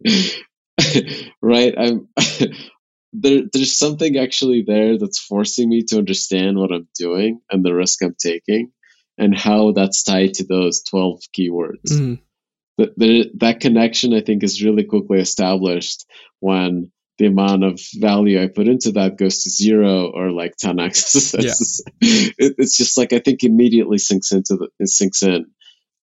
right 1.42 1.74
i'm 1.78 2.08
there, 3.12 3.42
there's 3.52 3.76
something 3.76 4.18
actually 4.18 4.62
there 4.66 4.98
that's 4.98 5.18
forcing 5.18 5.68
me 5.68 5.82
to 5.82 5.96
understand 5.96 6.58
what 6.58 6.72
i'm 6.72 6.86
doing 6.98 7.40
and 7.50 7.64
the 7.64 7.74
risk 7.74 8.02
i'm 8.02 8.14
taking 8.18 8.70
and 9.16 9.36
how 9.36 9.72
that's 9.72 10.02
tied 10.02 10.34
to 10.34 10.44
those 10.44 10.82
12 10.82 11.20
keywords 11.36 11.90
mm. 11.90 12.20
The, 12.96 13.30
that 13.38 13.60
connection 13.60 14.14
i 14.14 14.20
think 14.20 14.42
is 14.42 14.62
really 14.62 14.84
quickly 14.84 15.20
established 15.20 16.06
when 16.40 16.90
the 17.20 17.26
amount 17.26 17.62
of 17.64 17.78
value 17.96 18.42
I 18.42 18.48
put 18.48 18.66
into 18.66 18.92
that 18.92 19.18
goes 19.18 19.42
to 19.42 19.50
zero 19.50 20.10
or 20.10 20.30
like 20.30 20.56
10x. 20.56 21.34
yeah. 21.38 21.52
it, 22.38 22.54
it's 22.56 22.78
just 22.78 22.96
like 22.96 23.12
I 23.12 23.18
think 23.18 23.44
immediately 23.44 23.98
sinks 23.98 24.32
into 24.32 24.56
the 24.56 24.68
it 24.78 24.88
sinks 24.88 25.22
in. 25.22 25.44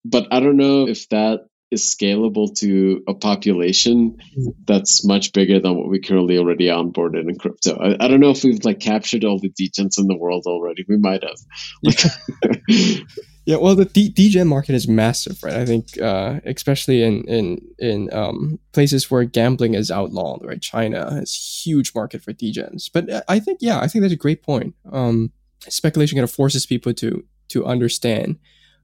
But 0.06 0.28
I 0.32 0.40
don't 0.40 0.58
know 0.58 0.88
if 0.88 1.10
that 1.10 1.48
is 1.72 1.84
scalable 1.84 2.56
to 2.60 3.04
a 3.08 3.16
population 3.16 4.18
mm. 4.38 4.54
that's 4.66 5.06
much 5.06 5.34
bigger 5.34 5.60
than 5.60 5.76
what 5.76 5.90
we 5.90 6.00
currently 6.00 6.38
already 6.38 6.68
onboarded 6.68 7.28
in 7.28 7.36
crypto. 7.38 7.76
I, 7.76 7.96
I 8.00 8.08
don't 8.08 8.20
know 8.20 8.30
if 8.30 8.44
we've 8.44 8.64
like 8.64 8.80
captured 8.80 9.26
all 9.26 9.40
the 9.40 9.50
degens 9.50 9.98
in 9.98 10.06
the 10.08 10.16
world 10.16 10.44
already. 10.46 10.86
We 10.88 10.98
might 10.98 11.24
have. 11.24 11.40
Yeah, 11.82 13.00
well, 13.56 13.76
the 13.76 13.86
D- 13.86 14.10
degen 14.10 14.48
market 14.48 14.76
is 14.76 14.90
massive, 14.90 15.42
right? 15.42 15.56
I 15.56 15.66
think, 15.66 16.00
uh, 16.02 16.42
especially 16.46 17.02
in 17.02 17.24
in 17.24 17.62
in 17.80 18.14
um, 18.14 18.60
places 18.74 19.10
where 19.10 19.24
gambling 19.24 19.74
is 19.74 19.90
outlawed, 19.90 20.46
right? 20.46 20.62
China 20.62 21.14
has 21.14 21.34
huge 21.34 21.96
market 21.96 22.22
for 22.22 22.34
degens. 22.34 22.90
But 22.94 23.10
uh, 23.10 23.22
I 23.30 23.40
think, 23.40 23.60
yeah, 23.62 23.80
I 23.80 23.88
think 23.88 24.02
that's 24.02 24.14
a 24.14 24.18
great 24.18 24.44
point. 24.44 24.76
Um, 24.92 25.32
speculation 25.70 26.18
kind 26.18 26.26
of 26.26 26.32
forces 26.32 26.66
people 26.66 26.94
to 26.96 27.24
to 27.50 27.66
understand, 27.66 28.38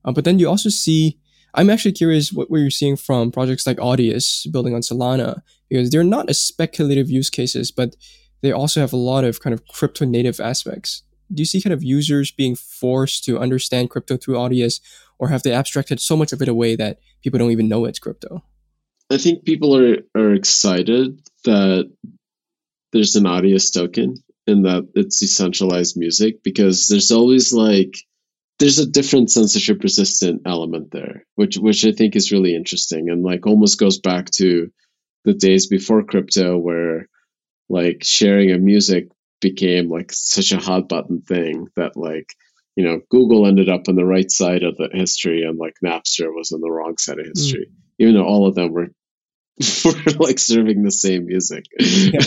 uh, 0.05 0.13
but 0.13 0.23
then 0.23 0.39
you 0.39 0.47
also 0.47 0.69
see. 0.69 1.19
I'm 1.55 1.69
actually 1.69 1.91
curious 1.91 2.33
what, 2.33 2.49
what 2.49 2.61
you're 2.61 2.71
seeing 2.71 2.95
from 2.95 3.31
projects 3.31 3.67
like 3.67 3.77
Audius 3.77 4.51
building 4.51 4.73
on 4.73 4.81
Solana 4.81 5.41
because 5.69 5.91
they're 5.91 6.03
not 6.03 6.27
as 6.27 6.41
speculative 6.41 7.11
use 7.11 7.29
cases, 7.29 7.69
but 7.69 7.95
they 8.41 8.51
also 8.51 8.79
have 8.79 8.91
a 8.91 8.97
lot 8.97 9.23
of 9.23 9.39
kind 9.39 9.53
of 9.53 9.67
crypto 9.67 10.03
native 10.03 10.39
aspects 10.39 11.03
do 11.33 11.41
you 11.41 11.45
see 11.45 11.61
kind 11.61 11.73
of 11.73 11.83
users 11.83 12.31
being 12.31 12.55
forced 12.55 13.23
to 13.25 13.39
understand 13.39 13.89
crypto 13.89 14.17
through 14.17 14.35
Audius, 14.35 14.79
or 15.19 15.29
have 15.29 15.43
they 15.43 15.53
abstracted 15.53 15.99
so 15.99 16.15
much 16.15 16.33
of 16.33 16.41
it 16.41 16.47
away 16.47 16.75
that 16.75 16.99
people 17.23 17.39
don't 17.39 17.51
even 17.51 17.67
know 17.67 17.85
it's 17.85 17.99
crypto? 17.99 18.43
I 19.09 19.17
think 19.17 19.45
people 19.45 19.75
are 19.77 19.97
are 20.15 20.33
excited 20.33 21.21
that 21.45 21.91
there's 22.91 23.15
an 23.15 23.25
Audius 23.25 23.73
token 23.73 24.15
and 24.47 24.65
that 24.65 24.89
it's 24.95 25.19
decentralized 25.19 25.97
music 25.97 26.43
because 26.43 26.87
there's 26.87 27.11
always 27.11 27.53
like 27.53 27.95
there's 28.59 28.79
a 28.79 28.89
different 28.89 29.31
censorship 29.31 29.81
resistant 29.83 30.41
element 30.45 30.91
there, 30.91 31.25
which 31.35 31.57
which 31.57 31.85
I 31.85 31.91
think 31.91 32.15
is 32.15 32.31
really 32.31 32.55
interesting 32.55 33.09
and 33.09 33.23
like 33.23 33.45
almost 33.45 33.79
goes 33.79 33.99
back 33.99 34.29
to 34.31 34.71
the 35.25 35.33
days 35.33 35.67
before 35.67 36.03
crypto 36.03 36.57
where 36.57 37.07
like 37.69 38.03
sharing 38.03 38.51
a 38.51 38.57
music 38.57 39.09
became 39.43 39.89
like 39.89 40.09
such 40.11 40.53
a 40.53 40.57
hot 40.57 40.87
button 40.87 41.21
thing 41.21 41.67
that 41.75 41.97
like 41.97 42.33
you 42.75 42.83
know 42.83 43.01
google 43.11 43.45
ended 43.45 43.69
up 43.69 43.83
on 43.89 43.95
the 43.95 44.05
right 44.05 44.31
side 44.31 44.63
of 44.63 44.77
the 44.77 44.89
history 44.91 45.43
and 45.43 45.59
like 45.59 45.75
napster 45.85 46.33
was 46.33 46.53
on 46.53 46.61
the 46.61 46.71
wrong 46.71 46.97
side 46.97 47.19
of 47.19 47.27
history 47.27 47.67
mm. 47.69 47.75
even 47.99 48.15
though 48.15 48.25
all 48.25 48.47
of 48.47 48.55
them 48.55 48.71
were 48.71 48.87
were 49.85 50.11
like 50.19 50.39
serving 50.39 50.81
the 50.81 50.91
same 50.91 51.25
music 51.25 51.65
yeah. 51.77 52.19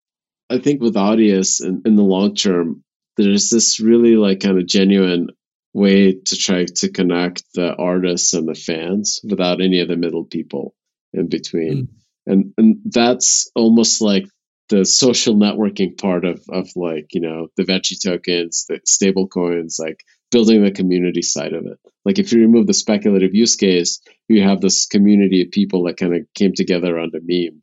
i 0.50 0.58
think 0.58 0.80
with 0.80 0.94
audius 0.94 1.62
in, 1.62 1.82
in 1.84 1.94
the 1.96 2.02
long 2.02 2.34
term 2.34 2.82
there's 3.18 3.50
this 3.50 3.78
really 3.78 4.16
like 4.16 4.40
kind 4.40 4.58
of 4.58 4.66
genuine 4.66 5.28
way 5.74 6.14
to 6.14 6.36
try 6.36 6.64
to 6.64 6.90
connect 6.90 7.42
the 7.54 7.74
artists 7.74 8.32
and 8.32 8.48
the 8.48 8.54
fans 8.54 9.20
without 9.22 9.60
any 9.60 9.80
of 9.80 9.88
the 9.88 9.96
middle 9.96 10.24
people 10.24 10.74
in 11.12 11.28
between 11.28 11.86
mm. 11.86 11.88
and 12.26 12.54
and 12.56 12.78
that's 12.86 13.50
almost 13.54 14.00
like 14.00 14.24
the 14.68 14.84
social 14.84 15.34
networking 15.34 15.96
part 15.98 16.24
of 16.24 16.40
of 16.50 16.68
like 16.76 17.06
you 17.12 17.20
know 17.20 17.48
the 17.56 17.64
veggie 17.64 18.00
tokens 18.02 18.66
the 18.68 18.80
stable 18.84 19.26
coins 19.26 19.78
like 19.78 20.04
building 20.30 20.62
the 20.62 20.70
community 20.70 21.22
side 21.22 21.54
of 21.54 21.64
it. 21.64 21.78
Like 22.04 22.18
if 22.18 22.32
you 22.32 22.40
remove 22.40 22.66
the 22.66 22.74
speculative 22.74 23.34
use 23.34 23.56
case 23.56 24.00
you 24.28 24.42
have 24.42 24.60
this 24.60 24.86
community 24.86 25.42
of 25.42 25.50
people 25.50 25.84
that 25.84 25.96
kind 25.96 26.14
of 26.14 26.22
came 26.34 26.52
together 26.54 26.98
on 26.98 27.10
a 27.14 27.20
meme 27.22 27.62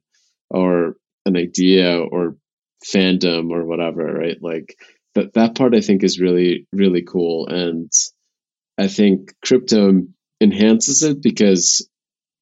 or 0.50 0.96
an 1.26 1.38
idea 1.38 2.00
or 2.00 2.38
fandom 2.86 3.52
or 3.52 3.66
whatever 3.66 4.04
right? 4.04 4.38
Like 4.42 4.76
that 5.16 5.34
that 5.34 5.56
part 5.56 5.76
i 5.76 5.82
think 5.82 6.04
is 6.04 6.20
really 6.20 6.68
really 6.72 7.04
cool. 7.04 7.48
And 7.48 7.92
i 8.78 8.88
think 8.88 9.34
crypto 9.44 10.02
enhances 10.42 11.04
it 11.04 11.22
because 11.22 11.88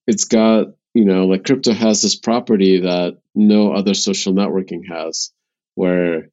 it's 0.07 0.25
got 0.25 0.67
you 0.93 1.05
know, 1.05 1.25
like 1.25 1.45
crypto 1.45 1.73
has 1.73 2.01
this 2.01 2.15
property 2.15 2.81
that 2.81 3.17
no 3.35 3.73
other 3.73 3.93
social 3.93 4.33
networking 4.33 4.81
has, 4.89 5.31
where 5.75 6.29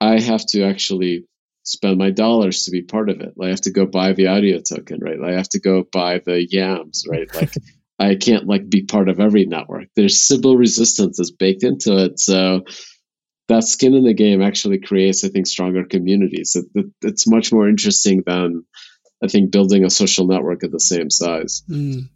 I 0.00 0.20
have 0.20 0.44
to 0.48 0.64
actually 0.64 1.26
spend 1.62 1.98
my 1.98 2.10
dollars 2.10 2.64
to 2.64 2.70
be 2.70 2.82
part 2.82 3.08
of 3.08 3.20
it. 3.20 3.34
I 3.42 3.48
have 3.48 3.62
to 3.62 3.72
go 3.72 3.86
buy 3.86 4.12
the 4.12 4.28
audio 4.28 4.60
token, 4.60 5.00
right? 5.00 5.18
I 5.22 5.32
have 5.32 5.48
to 5.50 5.60
go 5.60 5.84
buy 5.90 6.20
the 6.24 6.46
yams, 6.48 7.04
right? 7.08 7.32
Like 7.34 7.52
I 7.98 8.14
can't 8.14 8.46
like 8.46 8.68
be 8.68 8.84
part 8.84 9.08
of 9.08 9.18
every 9.18 9.46
network. 9.46 9.88
There's 9.96 10.20
Sybil 10.20 10.56
resistance 10.56 11.16
that's 11.16 11.30
baked 11.30 11.64
into 11.64 11.96
it. 11.96 12.20
So 12.20 12.62
that 13.48 13.64
skin 13.64 13.94
in 13.94 14.04
the 14.04 14.14
game 14.14 14.42
actually 14.42 14.78
creates, 14.78 15.24
I 15.24 15.28
think, 15.28 15.46
stronger 15.46 15.84
communities. 15.84 16.54
It, 16.56 16.66
it, 16.74 16.86
it's 17.02 17.26
much 17.26 17.52
more 17.52 17.68
interesting 17.68 18.22
than 18.26 18.64
I 19.22 19.28
think 19.28 19.50
building 19.50 19.84
a 19.84 19.90
social 19.90 20.26
network 20.26 20.62
of 20.62 20.72
the 20.72 20.80
same 20.80 21.10
size. 21.10 21.62
Mm. 21.70 22.08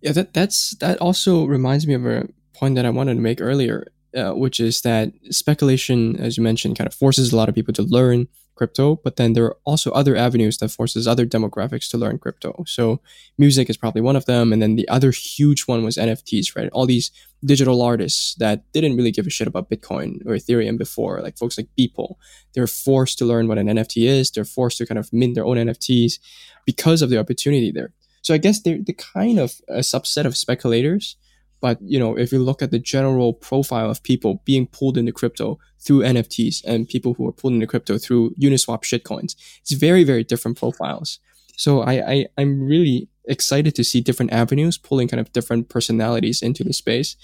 Yeah, 0.00 0.12
that 0.12 0.32
that's 0.32 0.76
that 0.76 0.98
also 0.98 1.44
reminds 1.44 1.86
me 1.86 1.94
of 1.94 2.06
a 2.06 2.28
point 2.54 2.74
that 2.76 2.86
I 2.86 2.90
wanted 2.90 3.14
to 3.14 3.20
make 3.20 3.40
earlier, 3.40 3.86
uh, 4.16 4.32
which 4.32 4.60
is 4.60 4.80
that 4.82 5.12
speculation, 5.30 6.16
as 6.16 6.36
you 6.36 6.42
mentioned, 6.42 6.76
kind 6.76 6.86
of 6.86 6.94
forces 6.94 7.32
a 7.32 7.36
lot 7.36 7.48
of 7.48 7.54
people 7.54 7.74
to 7.74 7.82
learn 7.82 8.28
crypto, 8.58 8.96
but 8.96 9.16
then 9.16 9.32
there 9.32 9.44
are 9.44 9.56
also 9.64 9.90
other 9.92 10.16
avenues 10.16 10.58
that 10.58 10.70
forces 10.70 11.06
other 11.06 11.24
demographics 11.24 11.88
to 11.90 11.96
learn 11.96 12.18
crypto. 12.18 12.64
So 12.66 13.00
music 13.38 13.70
is 13.70 13.76
probably 13.76 14.02
one 14.02 14.16
of 14.16 14.26
them, 14.26 14.52
and 14.52 14.60
then 14.60 14.76
the 14.76 14.88
other 14.88 15.12
huge 15.12 15.62
one 15.62 15.84
was 15.84 15.96
NFTs, 15.96 16.56
right? 16.56 16.68
All 16.72 16.84
these 16.84 17.10
digital 17.44 17.80
artists 17.80 18.34
that 18.34 18.70
didn't 18.72 18.96
really 18.96 19.12
give 19.12 19.26
a 19.26 19.30
shit 19.30 19.46
about 19.46 19.70
Bitcoin 19.70 20.20
or 20.26 20.34
Ethereum 20.34 20.76
before, 20.76 21.22
like 21.22 21.38
folks 21.38 21.56
like 21.56 21.68
Beeple, 21.78 22.16
they're 22.54 22.66
forced 22.66 23.16
to 23.18 23.24
learn 23.24 23.46
what 23.46 23.58
an 23.58 23.68
NFT 23.68 24.08
is. 24.08 24.30
They're 24.30 24.44
forced 24.44 24.78
to 24.78 24.86
kind 24.86 24.98
of 24.98 25.12
mint 25.12 25.36
their 25.36 25.46
own 25.46 25.56
NFTs 25.56 26.18
because 26.66 27.00
of 27.00 27.10
the 27.10 27.18
opportunity 27.18 27.70
there. 27.70 27.92
So 28.22 28.34
I 28.34 28.38
guess 28.38 28.60
they're 28.60 28.82
the 28.82 28.92
kind 28.92 29.38
of 29.38 29.54
a 29.68 29.80
subset 29.80 30.24
of 30.24 30.36
speculators. 30.36 31.16
But 31.60 31.78
you 31.82 31.98
know, 31.98 32.16
if 32.16 32.32
you 32.32 32.38
look 32.38 32.62
at 32.62 32.70
the 32.70 32.78
general 32.78 33.32
profile 33.32 33.90
of 33.90 34.02
people 34.02 34.42
being 34.44 34.66
pulled 34.66 34.96
into 34.96 35.12
crypto 35.12 35.58
through 35.80 36.00
NFTs 36.00 36.64
and 36.64 36.88
people 36.88 37.14
who 37.14 37.26
are 37.26 37.32
pulled 37.32 37.54
into 37.54 37.66
crypto 37.66 37.98
through 37.98 38.34
Uniswap 38.40 38.82
shitcoins, 38.82 39.34
it's 39.60 39.72
very, 39.72 40.04
very 40.04 40.24
different 40.24 40.56
profiles. 40.56 41.18
So 41.56 41.80
I, 41.80 42.12
I 42.12 42.26
I'm 42.38 42.62
really 42.62 43.08
excited 43.24 43.74
to 43.74 43.84
see 43.84 44.00
different 44.00 44.32
avenues 44.32 44.78
pulling 44.78 45.08
kind 45.08 45.20
of 45.20 45.32
different 45.32 45.68
personalities 45.68 46.42
into 46.42 46.62
the 46.64 46.72
space. 46.72 47.16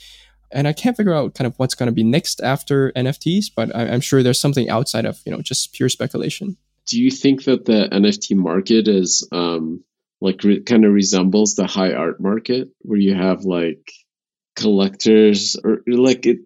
And 0.53 0.69
I 0.69 0.73
can't 0.73 0.97
figure 0.97 1.15
out 1.15 1.35
kind 1.35 1.47
of 1.47 1.55
what's 1.57 1.75
going 1.75 1.87
to 1.89 1.93
be 1.93 2.05
next 2.05 2.41
after 2.41 2.93
NFTs, 2.93 3.47
but 3.55 3.75
I, 3.75 3.89
I'm 3.89 4.01
sure 4.01 4.23
there's 4.23 4.41
something 4.41 4.69
outside 4.69 5.07
of 5.07 5.21
you 5.25 5.33
know 5.33 5.41
just 5.41 5.73
pure 5.73 5.89
speculation. 5.89 6.57
Do 6.87 7.01
you 7.01 7.11
think 7.11 7.45
that 7.45 7.65
the 7.65 7.89
NFT 7.91 8.37
market 8.37 8.89
is 8.89 9.27
um, 9.33 9.83
like 10.25 10.43
re- 10.43 10.63
kind 10.63 10.85
of 10.85 10.93
resembles 10.93 11.55
the 11.55 11.67
high 11.67 11.93
art 11.93 12.21
market 12.21 12.69
where 12.81 12.99
you 12.99 13.15
have 13.15 13.45
like 13.45 13.93
collectors 14.57 15.57
or 15.63 15.83
like 15.87 16.27
it 16.27 16.39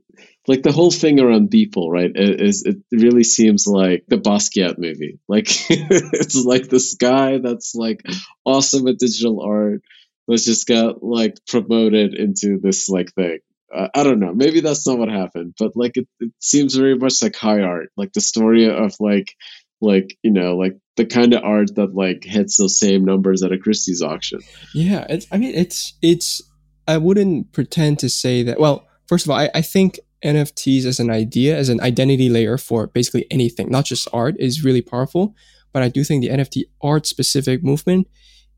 like 0.49 0.63
the 0.63 0.73
whole 0.73 0.91
thing 0.91 1.21
around 1.21 1.51
Beeple, 1.51 1.91
right? 1.91 2.11
Is 2.15 2.65
it 2.65 2.79
really 2.91 3.23
seems 3.23 3.67
like 3.67 4.05
the 4.09 4.17
Basquiat 4.17 4.79
movie. 4.79 5.21
Like 5.29 5.47
it's 5.71 6.45
like 6.45 6.69
this 6.69 6.95
guy 6.95 7.39
that's 7.39 7.75
like 7.75 8.01
awesome 8.45 8.89
at 8.89 8.99
digital 8.99 9.43
art 9.43 9.83
was 10.27 10.45
just 10.45 10.67
got 10.67 11.03
like 11.03 11.37
promoted 11.47 12.15
into 12.15 12.59
this 12.61 12.89
like 12.89 13.13
thing. 13.13 13.39
Uh, 13.75 13.89
I 13.95 14.03
don't 14.03 14.21
know. 14.21 14.33
Maybe 14.35 14.61
that's 14.61 14.87
not 14.87 14.99
what 14.99 15.11
happened, 15.11 15.55
but 15.59 15.73
like 15.77 15.97
it, 15.97 16.09
it 16.21 16.33
seems 16.41 16.75
very 16.75 16.97
much 16.97 17.23
like 17.23 17.37
high 17.37 17.61
art, 17.61 17.91
like 17.97 18.13
the 18.15 18.23
story 18.23 18.71
of 18.71 18.95
like 18.99 19.35
like 19.81 20.17
you 20.23 20.31
know 20.31 20.57
like 20.57 20.77
the 20.97 21.07
kind 21.07 21.33
of 21.33 21.43
art 21.43 21.75
that 21.77 21.95
like 21.95 22.25
hits 22.25 22.57
those 22.57 22.79
same 22.79 23.05
numbers 23.05 23.43
at 23.43 23.53
a 23.53 23.59
Christie's 23.59 24.03
auction. 24.03 24.41
Yeah, 24.75 25.07
it's. 25.09 25.27
I 25.33 25.39
mean, 25.39 25.55
it's 25.55 25.95
it's. 26.03 26.43
I 26.87 26.99
wouldn't 26.99 27.53
pretend 27.53 27.99
to 28.01 28.09
say 28.09 28.43
that. 28.43 28.61
Well, 28.61 28.87
first 29.07 29.25
of 29.25 29.31
all, 29.31 29.39
I, 29.39 29.51
I 29.55 29.63
think 29.63 30.01
NFTs 30.25 30.85
as 30.85 31.01
an 31.01 31.11
idea, 31.11 31.57
as 31.57 31.69
an 31.69 31.81
identity 31.81 32.29
layer 32.29 32.59
for 32.59 32.89
basically 32.89 33.27
anything, 33.31 33.71
not 33.71 33.85
just 33.85 34.09
art, 34.13 34.37
is 34.39 34.65
really 34.65 34.83
powerful. 34.83 35.35
But 35.73 35.83
I 35.83 35.89
do 35.89 36.03
think 36.03 36.23
the 36.23 36.31
NFT 36.31 36.65
art 36.83 37.07
specific 37.07 37.63
movement 37.63 38.09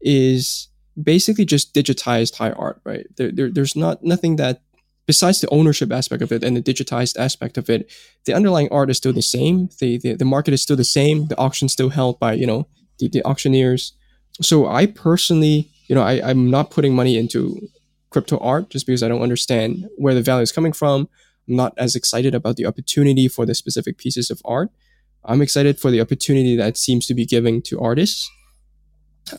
is 0.01 0.68
basically 1.01 1.45
just 1.45 1.75
digitized 1.75 2.37
high 2.37 2.53
art, 2.53 2.81
right? 2.85 3.07
There, 3.16 3.31
there, 3.33 3.51
there's 3.51 3.77
not 3.77 4.03
nothing 4.03 4.37
that 4.37 4.62
besides 5.11 5.41
the 5.41 5.51
ownership 5.51 5.91
aspect 5.91 6.23
of 6.23 6.31
it 6.31 6.45
and 6.45 6.57
the 6.57 6.63
digitized 6.63 7.19
aspect 7.19 7.59
of 7.59 7.69
it, 7.69 7.91
the 8.27 8.33
underlying 8.33 8.69
art 8.71 8.91
is 8.91 8.97
still 8.97 9.13
the 9.13 9.21
same. 9.37 9.69
The, 9.81 9.99
the, 9.99 10.15
the 10.15 10.25
market 10.25 10.55
is 10.55 10.63
still 10.63 10.77
the 10.77 10.85
same. 10.85 11.27
The 11.27 11.37
auction 11.37 11.69
still 11.69 11.89
held 11.89 12.21
by, 12.21 12.35
you 12.35 12.47
know, 12.47 12.69
the, 13.01 13.09
the 13.09 13.21
auctioneers. 13.25 13.93
So 14.41 14.69
I 14.69 14.87
personally, 14.87 15.69
you 15.89 15.97
know, 15.97 16.03
I, 16.03 16.13
I'm 16.31 16.49
not 16.49 16.71
putting 16.71 16.95
money 16.95 17.19
into 17.19 17.59
crypto 18.11 18.39
art 18.39 18.71
just 18.71 18.87
because 18.87 19.03
I 19.03 19.09
don't 19.09 19.21
understand 19.21 19.89
where 19.97 20.15
the 20.15 20.23
value 20.23 20.43
is 20.43 20.53
coming 20.53 20.73
from. 20.73 21.09
I'm 21.49 21.57
not 21.57 21.75
as 21.77 21.97
excited 21.97 22.33
about 22.33 22.55
the 22.55 22.67
opportunity 22.67 23.27
for 23.27 23.45
the 23.45 23.57
specific 23.57 23.99
pieces 23.99 24.31
of 24.31 24.41
art. 24.45 24.71
I'm 25.25 25.43
excited 25.43 25.81
for 25.81 25.91
the 25.91 26.01
opportunity 26.01 26.55
that 26.55 26.77
seems 26.77 27.05
to 27.07 27.15
be 27.15 27.27
giving 27.27 27.63
to 27.63 27.81
artists. 27.81 28.31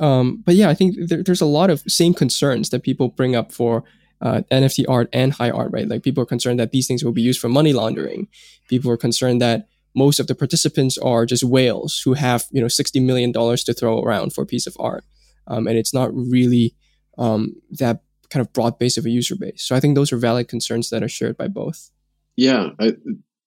Um, 0.01 0.43
but 0.45 0.55
yeah, 0.55 0.67
I 0.67 0.74
think 0.74 0.97
there, 1.07 1.24
there's 1.24 1.39
a 1.39 1.45
lot 1.45 1.69
of 1.69 1.80
same 1.88 2.13
concerns 2.13 2.72
that 2.72 2.84
people 2.84 3.07
bring 3.07 3.38
up 3.38 3.53
for 3.53 3.86
uh, 4.22 4.41
NFT 4.51 4.86
art 4.88 5.09
and 5.11 5.34
high 5.34 5.49
art, 5.49 5.72
right? 5.72 5.88
Like 5.88 6.03
people 6.03 6.22
are 6.22 6.28
concerned 6.28 6.59
that 6.59 6.72
these 6.72 6.88
things 6.88 7.03
will 7.03 7.11
be 7.11 7.22
used 7.22 7.39
for 7.39 7.49
money 7.49 7.74
laundering. 7.74 8.28
People 8.67 8.91
are 8.91 8.97
concerned 8.97 9.41
that 9.41 9.67
most 9.95 10.19
of 10.19 10.28
the 10.28 10.36
participants 10.36 10.97
are 10.97 11.26
just 11.26 11.43
whales 11.43 12.01
who 12.05 12.13
have 12.13 12.45
you 12.51 12.61
know 12.61 12.67
sixty 12.67 12.99
million 12.99 13.32
dollars 13.32 13.63
to 13.65 13.74
throw 13.74 14.01
around 14.01 14.34
for 14.34 14.43
a 14.43 14.47
piece 14.47 14.67
of 14.67 14.78
art, 14.80 15.03
um, 15.47 15.67
and 15.67 15.78
it's 15.78 15.93
not 15.93 16.13
really 16.13 16.76
um, 17.17 17.55
that 17.72 18.01
kind 18.30 18.45
of 18.45 18.53
broad 18.53 18.78
base 18.80 18.97
of 18.97 19.05
a 19.05 19.09
user 19.09 19.36
base. 19.36 19.63
So 19.63 19.76
I 19.76 19.80
think 19.80 19.95
those 19.95 20.13
are 20.13 20.17
valid 20.17 20.47
concerns 20.47 20.89
that 20.91 21.03
are 21.03 21.09
shared 21.09 21.36
by 21.36 21.47
both. 21.47 21.89
Yeah, 22.38 22.69
I, 22.80 22.93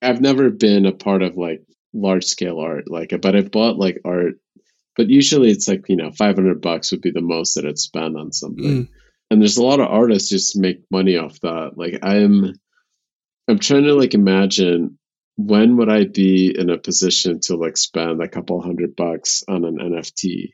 I've 0.03 0.21
never 0.21 0.51
been 0.51 0.85
a 0.87 0.93
part 0.93 1.23
of 1.23 1.37
like 1.37 1.63
large 1.95 2.25
scale 2.25 2.59
art, 2.59 2.91
like, 2.91 3.15
but 3.23 3.35
I've 3.35 3.51
bought 3.51 3.79
like 3.79 4.01
art, 4.05 4.35
but 4.97 5.09
usually 5.09 5.51
it's 5.51 5.69
like 5.69 5.89
you 5.89 5.97
know 5.97 6.11
five 6.11 6.35
hundred 6.35 6.61
bucks 6.61 6.91
would 6.91 7.01
be 7.01 7.13
the 7.13 7.23
most 7.23 7.55
that 7.55 7.65
I'd 7.65 7.79
spend 7.79 8.17
on 8.17 8.33
something. 8.33 8.87
Mm 8.87 8.89
and 9.35 9.43
there's 9.43 9.57
a 9.57 9.65
lot 9.65 9.81
of 9.81 9.89
artists 9.89 10.29
just 10.29 10.57
make 10.57 10.85
money 10.93 11.17
off 11.17 11.41
that. 11.41 11.73
Like 11.77 11.99
i'm 12.03 12.55
i'm 13.49 13.59
trying 13.59 13.83
to 13.83 13.95
like 13.95 14.15
imagine 14.15 14.97
when 15.37 15.77
would 15.77 15.91
i 15.91 16.05
be 16.05 16.57
in 16.57 16.71
a 16.71 16.79
position 16.79 17.41
to 17.41 17.57
like 17.57 17.77
spend 17.77 18.23
a 18.23 18.29
couple 18.29 18.63
hundred 18.63 18.95
bucks 18.95 19.43
on 19.49 19.65
an 19.65 19.79
nft 19.79 20.51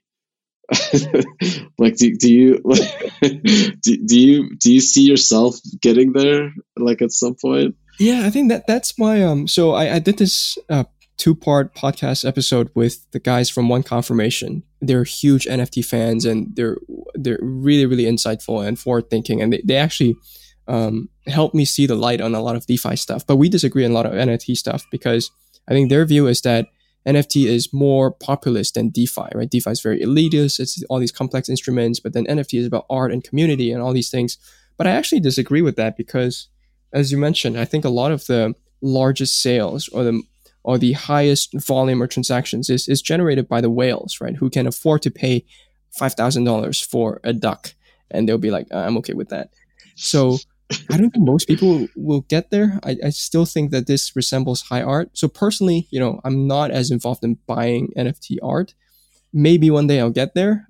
like 1.79 1.97
do, 1.97 2.17
do 2.17 2.33
you 2.33 2.61
like, 2.65 3.13
do, 3.83 4.07
do 4.07 4.19
you 4.19 4.57
do 4.57 4.73
you 4.73 4.81
see 4.81 5.03
yourself 5.03 5.57
getting 5.83 6.13
there 6.13 6.53
like 6.77 7.03
at 7.03 7.11
some 7.11 7.35
point? 7.35 7.75
Yeah 7.99 8.23
i 8.25 8.31
think 8.31 8.49
that 8.49 8.67
that's 8.67 8.97
why 8.97 9.21
um 9.21 9.47
so 9.47 9.73
i, 9.73 9.97
I 9.97 9.99
did 9.99 10.19
this 10.19 10.57
uh, 10.71 10.85
two 11.17 11.35
part 11.35 11.75
podcast 11.75 12.27
episode 12.27 12.71
with 12.75 13.11
the 13.11 13.19
guys 13.19 13.51
from 13.51 13.69
One 13.69 13.83
Confirmation. 13.83 14.63
They're 14.81 15.05
huge 15.05 15.47
NFT 15.47 15.85
fans 15.85 16.25
and 16.25 16.55
they're 16.57 16.79
they're 17.15 17.39
really 17.43 17.87
really 17.87 18.05
insightful 18.05 18.67
and 18.67 18.79
forward 18.79 19.11
thinking, 19.11 19.43
and 19.43 19.53
they 19.53 19.63
they 19.65 19.77
actually 19.77 20.17
um, 20.69 21.09
help 21.27 21.55
me 21.55 21.65
see 21.65 21.87
the 21.87 21.97
light 21.97 22.21
on 22.21 22.35
a 22.35 22.43
lot 22.43 22.57
of 22.57 22.67
DeFi 22.67 22.97
stuff. 22.97 23.27
But 23.27 23.37
we 23.37 23.49
disagree 23.49 23.85
on 23.85 23.91
a 23.91 23.95
lot 23.95 24.07
of 24.07 24.13
NFT 24.13 24.57
stuff 24.57 24.85
because 24.91 25.31
I 25.69 25.73
think 25.73 25.91
their 25.91 26.05
view 26.05 26.27
is 26.29 26.41
that 26.43 26.69
NFT 27.07 27.47
is 27.47 27.73
more 27.73 28.11
populist 28.11 28.75
than 28.75 28.91
DeFi, 28.91 29.29
right? 29.35 29.51
DeFi 29.51 29.71
is 29.71 29.81
very 29.81 30.01
elitist. 30.01 30.61
It's 30.61 30.83
all 30.85 30.99
these 30.99 31.13
complex 31.13 31.49
instruments, 31.49 31.99
but 31.99 32.13
then 32.13 32.27
NFT 32.27 32.61
is 32.61 32.67
about 32.67 32.87
art 32.91 33.13
and 33.13 33.25
community 33.25 33.73
and 33.73 33.83
all 33.83 33.93
these 33.93 34.11
things. 34.11 34.39
But 34.77 34.87
I 34.87 34.91
actually 34.91 35.21
disagree 35.21 35.63
with 35.63 35.77
that 35.77 35.97
because, 35.97 36.49
as 36.93 37.11
you 37.11 37.19
mentioned, 37.19 37.59
I 37.59 37.65
think 37.65 37.85
a 37.85 37.91
lot 37.91 38.13
of 38.13 38.27
the 38.27 38.55
largest 38.83 39.43
sales 39.43 39.89
or 39.89 40.05
the 40.05 40.23
or 40.63 40.79
the 40.79 40.93
highest 40.93 41.55
volume 41.55 42.03
of 42.03 42.11
transactions 42.11 42.69
is, 42.69 42.89
is 42.89 43.03
generated 43.03 43.49
by 43.49 43.61
the 43.61 43.71
whales, 43.71 44.19
right? 44.21 44.37
Who 44.37 44.51
can 44.51 44.67
afford 44.67 45.03
to 45.03 45.11
pay 45.11 45.45
$5,000 45.99 46.85
for 46.85 47.21
a 47.25 47.33
duck. 47.33 47.75
And 48.11 48.29
they'll 48.29 48.39
be 48.39 48.51
like, 48.51 48.67
I'm 48.73 48.97
okay 48.99 49.15
with 49.15 49.31
that. 49.31 49.51
So 49.95 50.39
I 50.91 50.97
don't 50.97 51.11
think 51.11 51.27
most 51.27 51.49
people 51.49 51.89
will 51.97 52.23
get 52.23 52.51
there. 52.51 52.79
I, 52.85 52.97
I 53.05 53.11
still 53.11 53.45
think 53.45 53.71
that 53.71 53.87
this 53.87 54.15
resembles 54.15 54.63
high 54.63 54.83
art. 54.83 55.11
So 55.15 55.29
personally, 55.29 55.89
you 55.91 55.99
know, 55.99 56.21
I'm 56.25 56.47
not 56.47 56.71
as 56.71 56.91
involved 56.91 57.25
in 57.25 57.39
buying 57.47 57.93
NFT 57.97 58.39
art. 58.43 58.75
Maybe 59.33 59.71
one 59.71 59.87
day 59.87 60.01
I'll 60.01 60.11
get 60.11 60.35
there. 60.35 60.67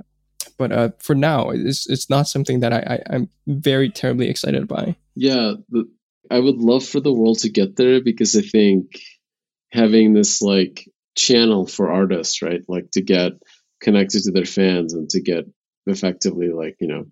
But 0.56 0.72
uh, 0.72 0.90
for 0.98 1.14
now, 1.14 1.50
it's, 1.50 1.88
it's 1.88 2.10
not 2.10 2.28
something 2.28 2.60
that 2.60 2.72
I, 2.72 3.00
I, 3.10 3.14
am 3.14 3.30
very 3.46 3.88
terribly 3.88 4.28
excited 4.28 4.68
by. 4.68 4.96
Yeah, 5.14 5.54
I 6.30 6.38
would 6.38 6.58
love 6.58 6.84
for 6.84 7.00
the 7.00 7.12
world 7.12 7.38
to 7.40 7.48
get 7.48 7.76
there 7.76 8.02
because 8.02 8.36
I 8.36 8.42
think 8.42 9.00
having 9.72 10.12
this 10.12 10.42
like 10.42 10.88
channel 11.16 11.66
for 11.66 11.90
artists, 11.90 12.42
right? 12.42 12.62
Like 12.68 12.90
to 12.92 13.02
get 13.02 13.32
connected 13.80 14.22
to 14.24 14.32
their 14.32 14.44
fans 14.44 14.94
and 14.94 15.08
to 15.10 15.20
get 15.20 15.44
effectively 15.86 16.48
like, 16.48 16.76
you 16.80 16.88
know, 16.88 17.06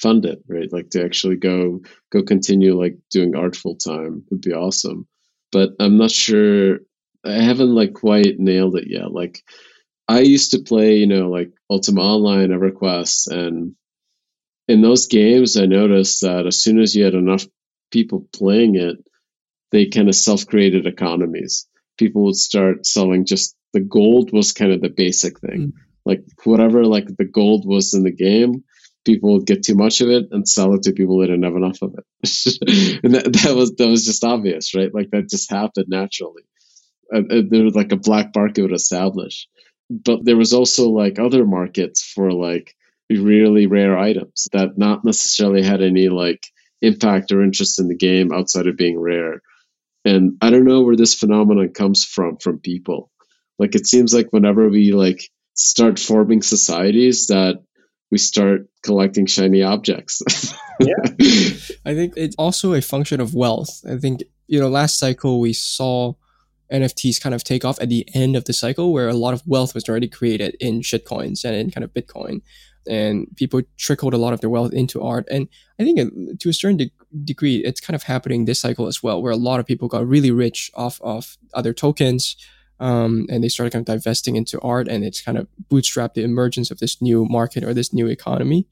fund 0.00 0.24
it, 0.24 0.42
right? 0.48 0.72
Like 0.72 0.90
to 0.90 1.04
actually 1.04 1.36
go 1.36 1.80
go 2.10 2.22
continue 2.22 2.78
like 2.78 2.96
doing 3.10 3.34
art 3.34 3.56
full 3.56 3.76
time 3.76 4.24
would 4.30 4.40
be 4.40 4.52
awesome. 4.52 5.06
But 5.52 5.70
I'm 5.78 5.96
not 5.96 6.10
sure 6.10 6.78
I 7.24 7.32
haven't 7.32 7.74
like 7.74 7.94
quite 7.94 8.38
nailed 8.38 8.76
it 8.76 8.88
yet. 8.88 9.12
Like 9.12 9.42
I 10.08 10.20
used 10.20 10.50
to 10.50 10.58
play, 10.58 10.96
you 10.96 11.06
know, 11.06 11.30
like 11.30 11.50
Ultima 11.70 12.02
Online, 12.02 12.50
EverQuest, 12.50 13.30
and 13.30 13.74
in 14.68 14.82
those 14.82 15.06
games 15.06 15.56
I 15.56 15.66
noticed 15.66 16.20
that 16.22 16.46
as 16.46 16.60
soon 16.60 16.80
as 16.80 16.94
you 16.94 17.04
had 17.04 17.14
enough 17.14 17.46
people 17.90 18.26
playing 18.34 18.74
it, 18.74 18.96
they 19.70 19.86
kind 19.86 20.08
of 20.08 20.14
self-created 20.14 20.86
economies 20.86 21.66
people 21.96 22.24
would 22.24 22.36
start 22.36 22.86
selling 22.86 23.24
just 23.24 23.56
the 23.72 23.80
gold 23.80 24.32
was 24.32 24.52
kind 24.52 24.72
of 24.72 24.80
the 24.80 24.88
basic 24.88 25.40
thing. 25.40 25.58
Mm. 25.58 25.72
Like 26.06 26.24
whatever 26.44 26.84
like 26.84 27.06
the 27.16 27.24
gold 27.24 27.66
was 27.66 27.94
in 27.94 28.04
the 28.04 28.12
game, 28.12 28.64
people 29.04 29.34
would 29.34 29.46
get 29.46 29.62
too 29.62 29.74
much 29.74 30.00
of 30.00 30.08
it 30.10 30.26
and 30.30 30.48
sell 30.48 30.74
it 30.74 30.82
to 30.82 30.92
people 30.92 31.18
that 31.18 31.26
didn't 31.26 31.44
have 31.44 31.56
enough 31.56 31.82
of 31.82 31.94
it. 31.94 33.00
and 33.04 33.14
that, 33.14 33.32
that 33.42 33.54
was 33.54 33.74
that 33.76 33.88
was 33.88 34.04
just 34.04 34.24
obvious, 34.24 34.74
right? 34.74 34.94
Like 34.94 35.10
that 35.10 35.28
just 35.28 35.50
happened 35.50 35.86
naturally. 35.88 36.42
there 37.10 37.64
was 37.64 37.74
like 37.74 37.92
a 37.92 37.96
black 37.96 38.34
market 38.34 38.62
would 38.62 38.72
establish. 38.72 39.48
But 39.90 40.24
there 40.24 40.36
was 40.36 40.54
also 40.54 40.88
like 40.88 41.18
other 41.18 41.44
markets 41.44 42.02
for 42.02 42.32
like 42.32 42.74
really 43.10 43.66
rare 43.66 43.98
items 43.98 44.48
that 44.52 44.78
not 44.78 45.04
necessarily 45.04 45.62
had 45.62 45.82
any 45.82 46.08
like 46.08 46.46
impact 46.80 47.32
or 47.32 47.42
interest 47.42 47.78
in 47.78 47.88
the 47.88 47.96
game 47.96 48.32
outside 48.32 48.66
of 48.66 48.76
being 48.76 48.98
rare 48.98 49.42
and 50.04 50.36
i 50.40 50.50
don't 50.50 50.64
know 50.64 50.82
where 50.82 50.96
this 50.96 51.14
phenomenon 51.14 51.70
comes 51.70 52.04
from 52.04 52.36
from 52.38 52.58
people. 52.58 53.10
Like 53.58 53.74
it 53.74 53.86
seems 53.86 54.12
like 54.12 54.32
whenever 54.32 54.68
we 54.68 54.92
like 54.92 55.30
start 55.54 55.98
forming 55.98 56.42
societies 56.42 57.28
that 57.28 57.62
we 58.10 58.18
start 58.18 58.62
collecting 58.82 59.26
shiny 59.26 59.62
objects. 59.62 60.22
Yeah. 60.80 60.94
I 61.86 61.94
think 61.94 62.14
it's 62.16 62.36
also 62.36 62.74
a 62.74 62.82
function 62.82 63.20
of 63.20 63.34
wealth. 63.34 63.80
I 63.88 63.96
think 63.96 64.22
you 64.46 64.60
know 64.60 64.68
last 64.68 64.98
cycle 64.98 65.40
we 65.40 65.52
saw 65.52 66.14
nfts 66.72 67.20
kind 67.20 67.34
of 67.34 67.44
take 67.44 67.64
off 67.64 67.80
at 67.80 67.88
the 67.88 68.08
end 68.14 68.36
of 68.36 68.46
the 68.46 68.52
cycle 68.52 68.92
where 68.92 69.08
a 69.08 69.14
lot 69.14 69.34
of 69.34 69.46
wealth 69.46 69.74
was 69.74 69.88
already 69.88 70.08
created 70.08 70.56
in 70.60 70.80
shitcoins 70.80 71.44
and 71.44 71.54
in 71.54 71.70
kind 71.70 71.84
of 71.84 71.92
bitcoin 71.92 72.40
and 72.88 73.26
people 73.36 73.62
trickled 73.76 74.14
a 74.14 74.18
lot 74.18 74.32
of 74.32 74.40
their 74.40 74.50
wealth 74.50 74.72
into 74.72 75.02
art. 75.02 75.26
And 75.30 75.48
I 75.78 75.84
think 75.84 76.38
to 76.40 76.48
a 76.48 76.52
certain 76.52 76.76
de- 76.76 76.92
degree, 77.24 77.56
it's 77.56 77.80
kind 77.80 77.94
of 77.94 78.04
happening 78.04 78.44
this 78.44 78.60
cycle 78.60 78.86
as 78.86 79.02
well, 79.02 79.22
where 79.22 79.32
a 79.32 79.36
lot 79.36 79.60
of 79.60 79.66
people 79.66 79.88
got 79.88 80.06
really 80.06 80.30
rich 80.30 80.70
off 80.74 81.00
of 81.02 81.36
other 81.52 81.72
tokens. 81.72 82.36
Um, 82.80 83.26
and 83.30 83.42
they 83.42 83.48
started 83.48 83.72
kind 83.72 83.88
of 83.88 83.94
divesting 83.94 84.34
into 84.36 84.60
art, 84.60 84.88
and 84.88 85.04
it's 85.04 85.22
kind 85.22 85.38
of 85.38 85.46
bootstrapped 85.70 86.14
the 86.14 86.24
emergence 86.24 86.70
of 86.70 86.80
this 86.80 87.00
new 87.00 87.24
market 87.24 87.62
or 87.62 87.72
this 87.72 87.92
new 87.92 88.08
economy. 88.08 88.66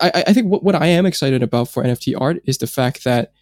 I, 0.00 0.24
I 0.28 0.32
think 0.32 0.48
what, 0.48 0.62
what 0.62 0.74
I 0.74 0.86
am 0.86 1.06
excited 1.06 1.42
about 1.42 1.68
for 1.68 1.82
NFT 1.82 2.14
art 2.20 2.38
is 2.44 2.58
the 2.58 2.66
fact 2.66 3.04
that 3.04 3.32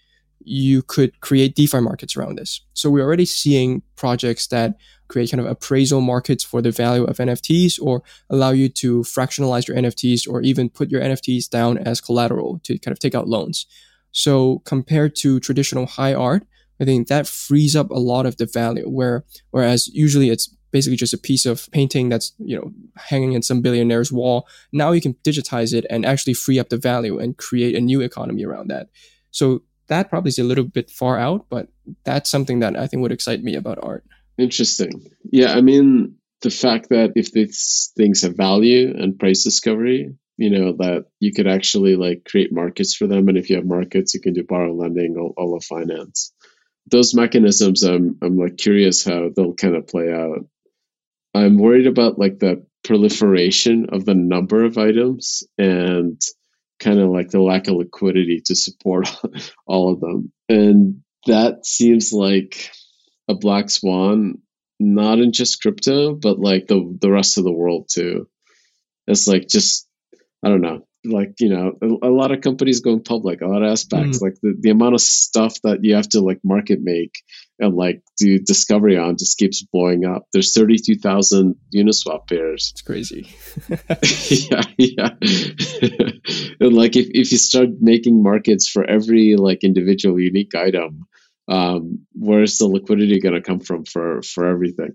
you 0.43 0.82
could 0.82 1.20
create 1.20 1.55
DeFi 1.55 1.80
markets 1.80 2.16
around 2.16 2.38
this. 2.38 2.61
So 2.72 2.91
we're 2.91 3.05
already 3.05 3.26
seeing 3.26 3.82
projects 3.97 4.47
that 4.49 4.76
create 5.09 5.30
kind 5.30 5.41
of 5.41 5.47
appraisal 5.47 6.01
markets 6.01 6.45
for 6.45 6.62
the 6.62 6.70
value 6.70 7.05
of 7.05 7.18
NFTs 7.18 7.80
or 7.80 8.03
allow 8.30 8.51
you 8.51 8.68
to 8.68 9.01
fractionalize 9.01 9.68
your 9.68 9.76
NFTs 9.76 10.28
or 10.28 10.41
even 10.41 10.70
put 10.70 10.91
your 10.91 11.03
NFTs 11.03 11.49
down 11.49 11.78
as 11.78 12.01
collateral 12.01 12.61
to 12.64 12.78
kind 12.78 12.93
of 12.93 12.99
take 12.99 13.14
out 13.14 13.28
loans. 13.28 13.66
So 14.12 14.61
compared 14.61 15.14
to 15.16 15.41
traditional 15.41 15.86
high 15.86 16.14
art, 16.14 16.45
I 16.80 16.84
think 16.84 17.09
that 17.09 17.26
frees 17.26 17.76
up 17.76 17.91
a 17.91 17.99
lot 17.99 18.26
of 18.26 18.38
the 18.38 18.47
value. 18.47 18.88
Where 18.88 19.24
whereas 19.51 19.88
usually 19.88 20.30
it's 20.30 20.55
basically 20.70 20.97
just 20.97 21.12
a 21.12 21.18
piece 21.18 21.47
of 21.47 21.68
painting 21.72 22.09
that's 22.09 22.32
you 22.38 22.57
know 22.57 22.72
hanging 22.97 23.32
in 23.32 23.43
some 23.43 23.62
billionaire's 23.62 24.11
wall. 24.12 24.49
Now 24.72 24.93
you 24.93 25.01
can 25.01 25.14
digitize 25.22 25.74
it 25.74 25.84
and 25.91 26.07
actually 26.07 26.34
free 26.34 26.59
up 26.59 26.70
the 26.70 26.78
value 26.78 27.18
and 27.18 27.36
create 27.36 27.74
a 27.76 27.80
new 27.80 28.01
economy 28.01 28.45
around 28.45 28.68
that. 28.68 28.88
So 29.30 29.62
that 29.91 30.09
probably 30.09 30.30
is 30.30 30.38
a 30.38 30.45
little 30.45 30.64
bit 30.64 30.88
far 30.88 31.18
out, 31.18 31.47
but 31.51 31.68
that's 32.05 32.30
something 32.30 32.61
that 32.61 32.78
I 32.78 32.86
think 32.86 33.03
would 33.03 33.12
excite 33.12 33.43
me 33.43 33.55
about 33.55 33.78
art. 33.82 34.05
Interesting. 34.38 35.11
Yeah, 35.30 35.53
I 35.53 35.61
mean 35.61 36.16
the 36.41 36.51
fact 36.51 36.88
that 36.88 37.12
if 37.16 37.32
these 37.32 37.93
things 37.97 38.22
have 38.22 38.36
value 38.36 38.95
and 38.97 39.18
price 39.18 39.45
discovery, 39.45 40.14
you 40.38 40.49
know 40.49 40.72
that 40.78 41.07
you 41.18 41.34
could 41.34 41.47
actually 41.47 41.97
like 41.97 42.24
create 42.24 42.53
markets 42.53 42.95
for 42.95 43.07
them, 43.07 43.28
and 43.28 43.36
if 43.36 43.51
you 43.51 43.57
have 43.57 43.66
markets, 43.66 44.14
you 44.14 44.20
can 44.20 44.32
do 44.32 44.45
borrow 44.45 44.72
lending, 44.72 45.16
all, 45.18 45.34
all 45.36 45.57
of 45.57 45.64
finance. 45.64 46.32
Those 46.91 47.12
mechanisms, 47.12 47.82
I'm 47.82 48.16
I'm 48.22 48.38
like 48.38 48.57
curious 48.57 49.05
how 49.05 49.30
they'll 49.34 49.55
kind 49.55 49.76
of 49.76 49.86
play 49.86 50.12
out. 50.12 50.47
I'm 51.34 51.59
worried 51.59 51.86
about 51.86 52.18
like 52.18 52.38
the 52.38 52.64
proliferation 52.84 53.86
of 53.91 54.05
the 54.05 54.14
number 54.14 54.64
of 54.64 54.78
items 54.78 55.43
and 55.59 56.20
kind 56.81 56.99
of 56.99 57.11
like 57.11 57.31
the 57.31 57.41
lack 57.41 57.68
of 57.68 57.76
liquidity 57.76 58.43
to 58.47 58.57
support 58.57 59.09
all 59.66 59.93
of 59.93 60.01
them. 60.01 60.33
And 60.49 61.03
that 61.26 61.64
seems 61.64 62.12
like 62.12 62.70
a 63.28 63.35
black 63.35 63.70
swan, 63.70 64.39
not 64.81 65.18
in 65.18 65.33
just 65.33 65.62
crypto, 65.62 66.14
but 66.14 66.41
like 66.41 66.66
the 66.66 66.97
the 67.01 67.11
rest 67.11 67.39
of 67.39 67.45
the 67.45 67.53
world 67.53 67.89
too. 67.93 68.28
It's 69.07 69.28
like 69.28 69.47
just 69.47 69.87
I 70.45 70.49
don't 70.49 70.62
know, 70.62 70.87
like 71.05 71.35
you 71.41 71.49
know, 71.49 71.73
a, 71.81 72.09
a 72.09 72.11
lot 72.11 72.31
of 72.31 72.41
companies 72.41 72.81
going 72.81 73.03
public, 73.03 73.41
a 73.41 73.47
lot 73.47 73.63
of 73.63 73.71
aspects, 73.71 74.19
mm. 74.19 74.23
like 74.23 74.35
the, 74.43 74.55
the 74.59 74.71
amount 74.71 74.95
of 74.95 75.01
stuff 75.01 75.55
that 75.63 75.79
you 75.83 75.95
have 75.95 76.09
to 76.11 76.21
like 76.21 76.41
market 76.45 76.81
make 76.83 77.23
and 77.59 77.75
like 77.75 78.03
do 78.19 78.39
discovery 78.39 78.99
on 78.99 79.17
just 79.17 79.39
keeps 79.39 79.63
blowing 79.63 80.05
up. 80.05 80.27
There's 80.33 80.55
32,000 80.55 81.55
Uniswap 81.75 82.29
pairs. 82.29 82.71
It's 82.73 82.83
crazy. 82.83 83.29
yeah, 84.51 84.63
yeah. 84.79 85.11
and 86.61 86.75
like 86.75 86.97
if, 86.97 87.09
if 87.11 87.33
you 87.33 87.39
start 87.39 87.69
making 87.81 88.23
markets 88.23 88.69
for 88.69 88.85
every 88.85 89.37
like 89.37 89.65
individual 89.65 90.19
unique 90.19 90.55
item, 90.55 91.07
um, 91.49 92.07
where's 92.13 92.59
the 92.59 92.67
liquidity 92.67 93.21
going 93.21 93.35
to 93.35 93.43
come 93.43 93.61
from 93.61 93.85
for 93.85 94.23
for 94.23 94.47
everything? 94.47 94.93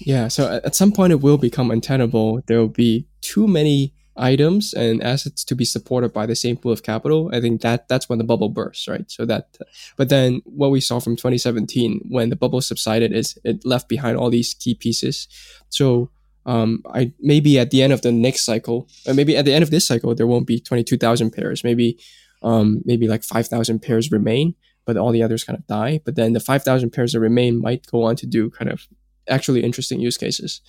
Yeah, 0.00 0.28
so 0.28 0.60
at 0.64 0.74
some 0.74 0.92
point 0.92 1.12
it 1.12 1.20
will 1.20 1.38
become 1.38 1.70
untenable. 1.70 2.42
There 2.46 2.58
will 2.58 2.68
be 2.68 3.06
too 3.20 3.46
many 3.46 3.94
items 4.16 4.72
and 4.74 5.02
assets 5.02 5.44
to 5.44 5.54
be 5.54 5.64
supported 5.64 6.12
by 6.12 6.26
the 6.26 6.36
same 6.36 6.56
pool 6.56 6.72
of 6.72 6.82
capital, 6.82 7.30
I 7.32 7.40
think 7.40 7.62
that 7.62 7.88
that's 7.88 8.08
when 8.08 8.18
the 8.18 8.24
bubble 8.24 8.48
bursts, 8.48 8.86
right? 8.86 9.10
So 9.10 9.24
that, 9.26 9.56
but 9.96 10.08
then 10.08 10.42
what 10.44 10.70
we 10.70 10.80
saw 10.80 11.00
from 11.00 11.16
2017 11.16 12.02
when 12.08 12.30
the 12.30 12.36
bubble 12.36 12.60
subsided 12.60 13.12
is 13.12 13.38
it 13.44 13.64
left 13.64 13.88
behind 13.88 14.16
all 14.16 14.30
these 14.30 14.54
key 14.54 14.74
pieces. 14.74 15.28
So 15.68 16.10
um, 16.46 16.82
I 16.94 17.12
maybe 17.20 17.58
at 17.58 17.70
the 17.70 17.82
end 17.82 17.92
of 17.92 18.02
the 18.02 18.12
next 18.12 18.44
cycle, 18.44 18.88
or 19.06 19.14
maybe 19.14 19.36
at 19.36 19.44
the 19.44 19.52
end 19.52 19.62
of 19.62 19.70
this 19.70 19.86
cycle, 19.86 20.14
there 20.14 20.26
won't 20.26 20.46
be 20.46 20.60
22,000 20.60 21.30
pairs. 21.30 21.64
Maybe 21.64 21.98
um, 22.42 22.82
maybe 22.84 23.08
like 23.08 23.24
5,000 23.24 23.80
pairs 23.80 24.12
remain, 24.12 24.54
but 24.84 24.96
all 24.96 25.12
the 25.12 25.22
others 25.22 25.44
kind 25.44 25.58
of 25.58 25.66
die. 25.66 26.00
But 26.04 26.14
then 26.14 26.34
the 26.34 26.40
5,000 26.40 26.90
pairs 26.90 27.12
that 27.12 27.20
remain 27.20 27.60
might 27.60 27.86
go 27.90 28.02
on 28.02 28.16
to 28.16 28.26
do 28.26 28.50
kind 28.50 28.70
of 28.70 28.86
actually 29.28 29.64
interesting 29.64 30.00
use 30.00 30.18
cases 30.18 30.60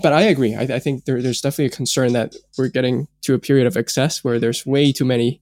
but 0.00 0.12
I 0.12 0.22
agree. 0.22 0.54
I, 0.54 0.62
I 0.62 0.78
think 0.78 1.04
there, 1.04 1.20
there's 1.22 1.40
definitely 1.40 1.66
a 1.66 1.76
concern 1.76 2.12
that 2.12 2.34
we're 2.56 2.68
getting 2.68 3.08
to 3.22 3.34
a 3.34 3.38
period 3.38 3.66
of 3.66 3.76
excess 3.76 4.22
where 4.22 4.38
there's 4.38 4.64
way 4.64 4.92
too 4.92 5.04
many, 5.04 5.40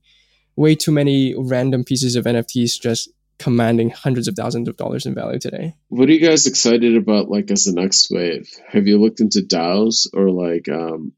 way 0.57 0.74
too 0.74 0.92
many 0.92 1.34
random 1.36 1.84
pieces 1.84 2.16
of 2.16 2.24
NFTs 2.24 2.80
just 2.80 3.11
commanding 3.38 3.90
hundreds 3.90 4.28
of 4.28 4.34
thousands 4.34 4.68
of 4.68 4.76
dollars 4.76 5.04
in 5.04 5.14
value 5.14 5.38
today. 5.38 5.74
What 5.88 6.09
are 6.09 6.12
you 6.12 6.26
guys 6.26 6.46
excited 6.46 6.96
about, 6.96 7.28
like 7.28 7.50
as 7.50 7.64
the 7.64 7.78
next 7.78 8.11
wave? 8.11 8.48
Have 8.68 8.86
you 8.86 8.98
looked 8.98 9.20
into 9.20 9.40
DAOs 9.40 10.07
or 10.14 10.30
like 10.30 10.68
um, 10.68 11.12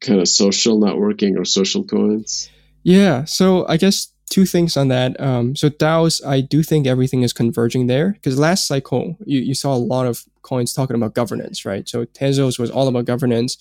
kind 0.00 0.20
of 0.20 0.28
social 0.28 0.80
networking 0.80 1.38
or 1.38 1.44
social 1.44 1.84
coins? 1.84 2.50
Yeah, 2.82 3.24
so 3.24 3.66
I 3.66 3.76
guess 3.76 4.13
two 4.30 4.46
things 4.46 4.76
on 4.76 4.88
that. 4.88 5.18
Um, 5.20 5.54
so 5.54 5.68
DAOs, 5.68 6.24
I 6.26 6.40
do 6.40 6.62
think 6.62 6.86
everything 6.86 7.22
is 7.22 7.32
converging 7.32 7.86
there 7.86 8.12
because 8.12 8.38
last 8.38 8.66
cycle 8.66 9.16
you, 9.24 9.40
you 9.40 9.54
saw 9.54 9.74
a 9.74 9.76
lot 9.76 10.06
of 10.06 10.24
coins 10.42 10.72
talking 10.72 10.96
about 10.96 11.14
governance, 11.14 11.64
right? 11.64 11.88
So 11.88 12.04
Tezos 12.06 12.58
was 12.58 12.70
all 12.70 12.88
about 12.88 13.04
governance. 13.04 13.56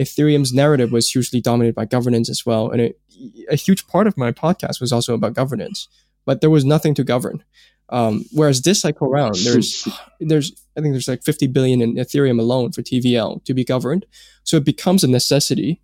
Ethereum's 0.00 0.52
narrative 0.52 0.92
was 0.92 1.10
hugely 1.10 1.40
dominated 1.40 1.74
by 1.74 1.84
governance 1.84 2.30
as 2.30 2.46
well, 2.46 2.70
and 2.70 2.80
it, 2.80 3.00
a 3.50 3.56
huge 3.56 3.86
part 3.88 4.06
of 4.06 4.16
my 4.16 4.30
podcast 4.30 4.80
was 4.80 4.92
also 4.92 5.12
about 5.12 5.34
governance. 5.34 5.88
But 6.24 6.40
there 6.40 6.50
was 6.50 6.64
nothing 6.64 6.94
to 6.94 7.04
govern. 7.04 7.42
Um, 7.90 8.24
whereas 8.32 8.62
this 8.62 8.82
cycle 8.82 9.08
around, 9.08 9.36
there's 9.44 9.88
there's 10.20 10.52
I 10.76 10.80
think 10.80 10.92
there's 10.92 11.08
like 11.08 11.24
50 11.24 11.46
billion 11.48 11.80
in 11.80 11.94
Ethereum 11.94 12.38
alone 12.38 12.72
for 12.72 12.82
TVL 12.82 13.42
to 13.44 13.54
be 13.54 13.64
governed. 13.64 14.06
So 14.44 14.58
it 14.58 14.64
becomes 14.64 15.02
a 15.02 15.08
necessity 15.08 15.80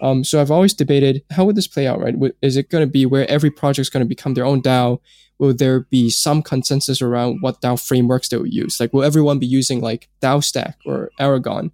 um, 0.00 0.24
so 0.24 0.40
I've 0.40 0.50
always 0.50 0.74
debated 0.74 1.22
how 1.30 1.44
would 1.44 1.56
this 1.56 1.66
play 1.66 1.86
out, 1.86 2.00
right? 2.00 2.14
Is 2.42 2.56
it 2.56 2.70
going 2.70 2.86
to 2.86 2.90
be 2.90 3.06
where 3.06 3.28
every 3.30 3.50
project 3.50 3.82
is 3.82 3.90
going 3.90 4.04
to 4.04 4.08
become 4.08 4.34
their 4.34 4.44
own 4.44 4.62
DAO? 4.62 5.00
Will 5.38 5.54
there 5.54 5.80
be 5.80 6.10
some 6.10 6.42
consensus 6.42 7.02
around 7.02 7.38
what 7.40 7.60
DAO 7.60 7.84
frameworks 7.84 8.28
they 8.28 8.36
will 8.36 8.46
use? 8.46 8.80
Like, 8.80 8.92
will 8.92 9.04
everyone 9.04 9.38
be 9.38 9.46
using 9.46 9.80
like 9.80 10.08
DAOstack 10.20 10.74
or 10.84 11.10
Aragon? 11.18 11.72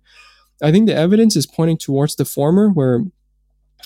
I 0.62 0.70
think 0.70 0.86
the 0.86 0.94
evidence 0.94 1.36
is 1.36 1.46
pointing 1.46 1.78
towards 1.78 2.16
the 2.16 2.24
former, 2.24 2.68
where 2.68 3.04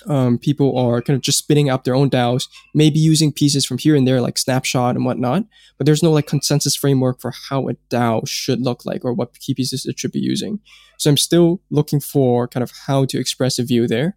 um, 0.06 0.38
people 0.38 0.76
are 0.78 1.00
kind 1.00 1.16
of 1.16 1.22
just 1.22 1.38
spinning 1.38 1.70
up 1.70 1.84
their 1.84 1.94
own 1.94 2.10
DAOs, 2.10 2.48
maybe 2.74 2.98
using 2.98 3.32
pieces 3.32 3.64
from 3.64 3.78
here 3.78 3.96
and 3.96 4.06
there, 4.06 4.20
like 4.20 4.38
Snapshot 4.38 4.94
and 4.94 5.04
whatnot. 5.04 5.44
But 5.78 5.86
there's 5.86 6.02
no 6.02 6.12
like 6.12 6.26
consensus 6.26 6.76
framework 6.76 7.20
for 7.20 7.32
how 7.48 7.68
a 7.68 7.74
DAO 7.90 8.28
should 8.28 8.60
look 8.60 8.84
like 8.84 9.04
or 9.04 9.12
what 9.12 9.38
key 9.38 9.54
pieces 9.54 9.86
it 9.86 9.98
should 9.98 10.12
be 10.12 10.20
using. 10.20 10.60
So 10.98 11.10
I'm 11.10 11.16
still 11.16 11.60
looking 11.70 12.00
for 12.00 12.48
kind 12.48 12.62
of 12.62 12.72
how 12.86 13.04
to 13.06 13.18
express 13.18 13.58
a 13.58 13.64
view 13.64 13.86
there. 13.86 14.16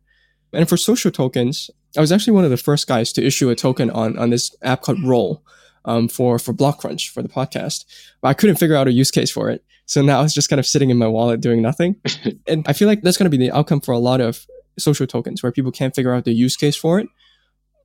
And 0.54 0.68
for 0.68 0.78
social 0.78 1.12
tokens, 1.12 1.70
I 1.98 2.02
was 2.02 2.12
actually 2.12 2.34
one 2.34 2.44
of 2.44 2.50
the 2.50 2.58
first 2.58 2.88
guys 2.88 3.12
to 3.14 3.26
issue 3.26 3.50
a 3.50 3.56
token 3.56 3.90
on, 3.92 4.18
on 4.18 4.30
this 4.30 4.56
app 4.62 4.82
called 4.82 5.04
Roll 5.04 5.44
um, 5.86 6.08
for, 6.08 6.40
for 6.40 6.54
BlockCrunch 6.54 7.10
for 7.10 7.22
the 7.22 7.30
podcast. 7.30 7.86
But 8.22 8.30
I 8.30 8.34
couldn't 8.34 8.58
figure 8.58 8.76
out 8.76 8.88
a 8.88 8.92
use 8.92 9.12
case 9.12 9.32
for 9.32 9.50
it. 9.50 9.64
So 9.86 10.02
now 10.02 10.22
it's 10.22 10.34
just 10.34 10.50
kind 10.50 10.60
of 10.60 10.68
sitting 10.68 10.92
in 10.92 10.98
my 10.98 11.08
wallet 11.08 11.42
doing 11.42 11.62
nothing. 11.62 11.96
and 12.48 12.66
I 12.68 12.74
feel 12.74 12.88
like 12.88 13.02
that's 13.02 13.18
going 13.18 13.30
to 13.30 13.36
be 13.36 13.44
the 13.44 13.52
outcome 13.52 13.82
for 13.82 13.92
a 13.92 14.00
lot 14.00 14.22
of 14.22 14.46
social 14.78 15.08
tokens 15.08 15.42
where 15.42 15.52
people 15.52 15.72
can't 15.72 15.96
figure 15.96 16.14
out 16.14 16.26
the 16.26 16.34
use 16.34 16.56
case 16.56 16.76
for 16.76 17.00
it. 17.00 17.08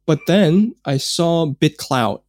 But 0.07 0.21
then 0.27 0.75
I 0.85 0.99
saw 0.99 1.47
BitClout 1.47 2.21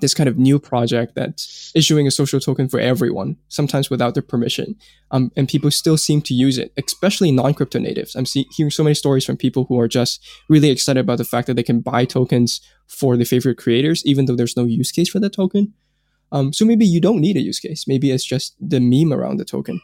this 0.00 0.14
kind 0.14 0.28
of 0.28 0.38
new 0.38 0.58
project 0.58 1.14
that's 1.14 1.72
issuing 1.74 2.06
a 2.06 2.10
social 2.10 2.40
token 2.40 2.68
for 2.68 2.80
everyone, 2.80 3.36
sometimes 3.48 3.90
without 3.90 4.14
their 4.14 4.22
permission. 4.22 4.76
Um, 5.10 5.30
and 5.36 5.48
people 5.48 5.70
still 5.70 5.96
seem 5.96 6.22
to 6.22 6.34
use 6.34 6.58
it, 6.58 6.72
especially 6.76 7.30
non-crypto 7.30 7.78
natives. 7.78 8.14
I'm 8.14 8.26
see- 8.26 8.48
hearing 8.56 8.70
so 8.70 8.82
many 8.82 8.94
stories 8.94 9.24
from 9.24 9.36
people 9.36 9.64
who 9.64 9.78
are 9.78 9.88
just 9.88 10.26
really 10.48 10.70
excited 10.70 11.00
about 11.00 11.18
the 11.18 11.24
fact 11.24 11.46
that 11.46 11.54
they 11.54 11.62
can 11.62 11.80
buy 11.80 12.04
tokens 12.04 12.60
for 12.86 13.16
their 13.16 13.26
favorite 13.26 13.58
creators, 13.58 14.04
even 14.04 14.26
though 14.26 14.36
there's 14.36 14.56
no 14.56 14.64
use 14.64 14.92
case 14.92 15.08
for 15.08 15.20
that 15.20 15.32
token. 15.32 15.72
Um, 16.30 16.52
so 16.52 16.64
maybe 16.64 16.86
you 16.86 17.00
don't 17.00 17.20
need 17.20 17.36
a 17.36 17.40
use 17.40 17.60
case. 17.60 17.86
Maybe 17.86 18.10
it's 18.10 18.24
just 18.24 18.56
the 18.58 18.80
meme 18.80 19.12
around 19.12 19.36
the 19.36 19.44
token. 19.44 19.80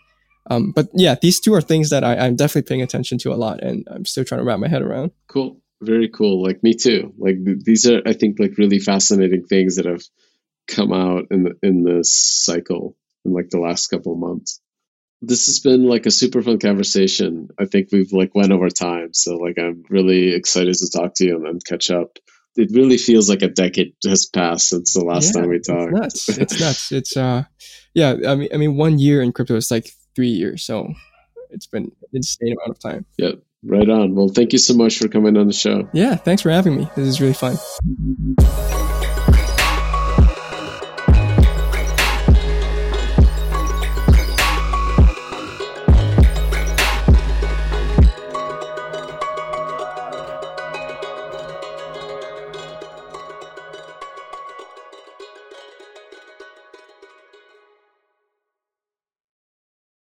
Um, 0.50 0.72
but 0.72 0.88
yeah, 0.94 1.14
these 1.20 1.40
two 1.40 1.52
are 1.54 1.60
things 1.60 1.90
that 1.90 2.02
I, 2.04 2.16
I'm 2.16 2.34
definitely 2.34 2.66
paying 2.66 2.80
attention 2.80 3.18
to 3.18 3.32
a 3.32 3.36
lot, 3.36 3.62
and 3.62 3.86
I'm 3.90 4.06
still 4.06 4.24
trying 4.24 4.40
to 4.40 4.44
wrap 4.44 4.58
my 4.58 4.68
head 4.68 4.80
around. 4.80 5.10
Cool 5.28 5.60
very 5.80 6.08
cool. 6.08 6.42
Like 6.42 6.62
me 6.62 6.74
too. 6.74 7.12
Like 7.18 7.36
these 7.42 7.86
are, 7.88 8.02
I 8.06 8.12
think, 8.12 8.38
like 8.38 8.58
really 8.58 8.78
fascinating 8.78 9.44
things 9.44 9.76
that 9.76 9.86
have 9.86 10.02
come 10.66 10.92
out 10.92 11.26
in 11.30 11.44
the, 11.44 11.54
in 11.62 11.84
this 11.84 12.14
cycle 12.14 12.96
in 13.24 13.32
like 13.32 13.48
the 13.50 13.60
last 13.60 13.88
couple 13.88 14.12
of 14.12 14.18
months. 14.18 14.60
This 15.20 15.46
has 15.46 15.58
been 15.58 15.84
like 15.84 16.06
a 16.06 16.12
super 16.12 16.42
fun 16.42 16.58
conversation. 16.58 17.48
I 17.58 17.64
think 17.64 17.88
we've 17.90 18.12
like 18.12 18.34
went 18.34 18.52
over 18.52 18.70
time, 18.70 19.14
so 19.14 19.34
like 19.34 19.58
I'm 19.58 19.82
really 19.90 20.32
excited 20.32 20.74
to 20.74 20.90
talk 20.90 21.14
to 21.16 21.26
you 21.26 21.36
and, 21.36 21.46
and 21.46 21.64
catch 21.64 21.90
up. 21.90 22.18
It 22.54 22.70
really 22.72 22.98
feels 22.98 23.28
like 23.28 23.42
a 23.42 23.48
decade 23.48 23.94
has 24.04 24.26
passed 24.26 24.68
since 24.68 24.94
the 24.94 25.04
last 25.04 25.34
yeah, 25.34 25.40
time 25.40 25.50
we 25.50 25.60
talked. 25.60 25.92
It's 25.92 26.28
nuts. 26.28 26.38
it's 26.38 26.60
nuts. 26.60 26.92
It's 26.92 27.16
uh, 27.16 27.44
yeah. 27.94 28.14
I 28.26 28.36
mean, 28.36 28.48
I 28.54 28.56
mean, 28.58 28.76
one 28.76 28.98
year 29.00 29.20
in 29.22 29.32
crypto 29.32 29.56
is 29.56 29.72
like 29.72 29.90
three 30.14 30.28
years, 30.28 30.62
so 30.62 30.88
it's 31.50 31.66
been 31.66 31.84
an 31.84 31.92
insane 32.12 32.52
amount 32.52 32.70
of 32.70 32.78
time. 32.78 33.04
Yep. 33.16 33.40
Right 33.68 33.88
on. 33.90 34.14
Well, 34.14 34.28
thank 34.28 34.52
you 34.52 34.58
so 34.58 34.74
much 34.74 34.98
for 34.98 35.08
coming 35.08 35.36
on 35.36 35.46
the 35.46 35.52
show. 35.52 35.86
Yeah, 35.92 36.16
thanks 36.16 36.40
for 36.40 36.50
having 36.50 36.76
me. 36.76 36.88
This 36.96 37.06
is 37.06 37.20
really 37.20 37.34
fun. 37.34 37.56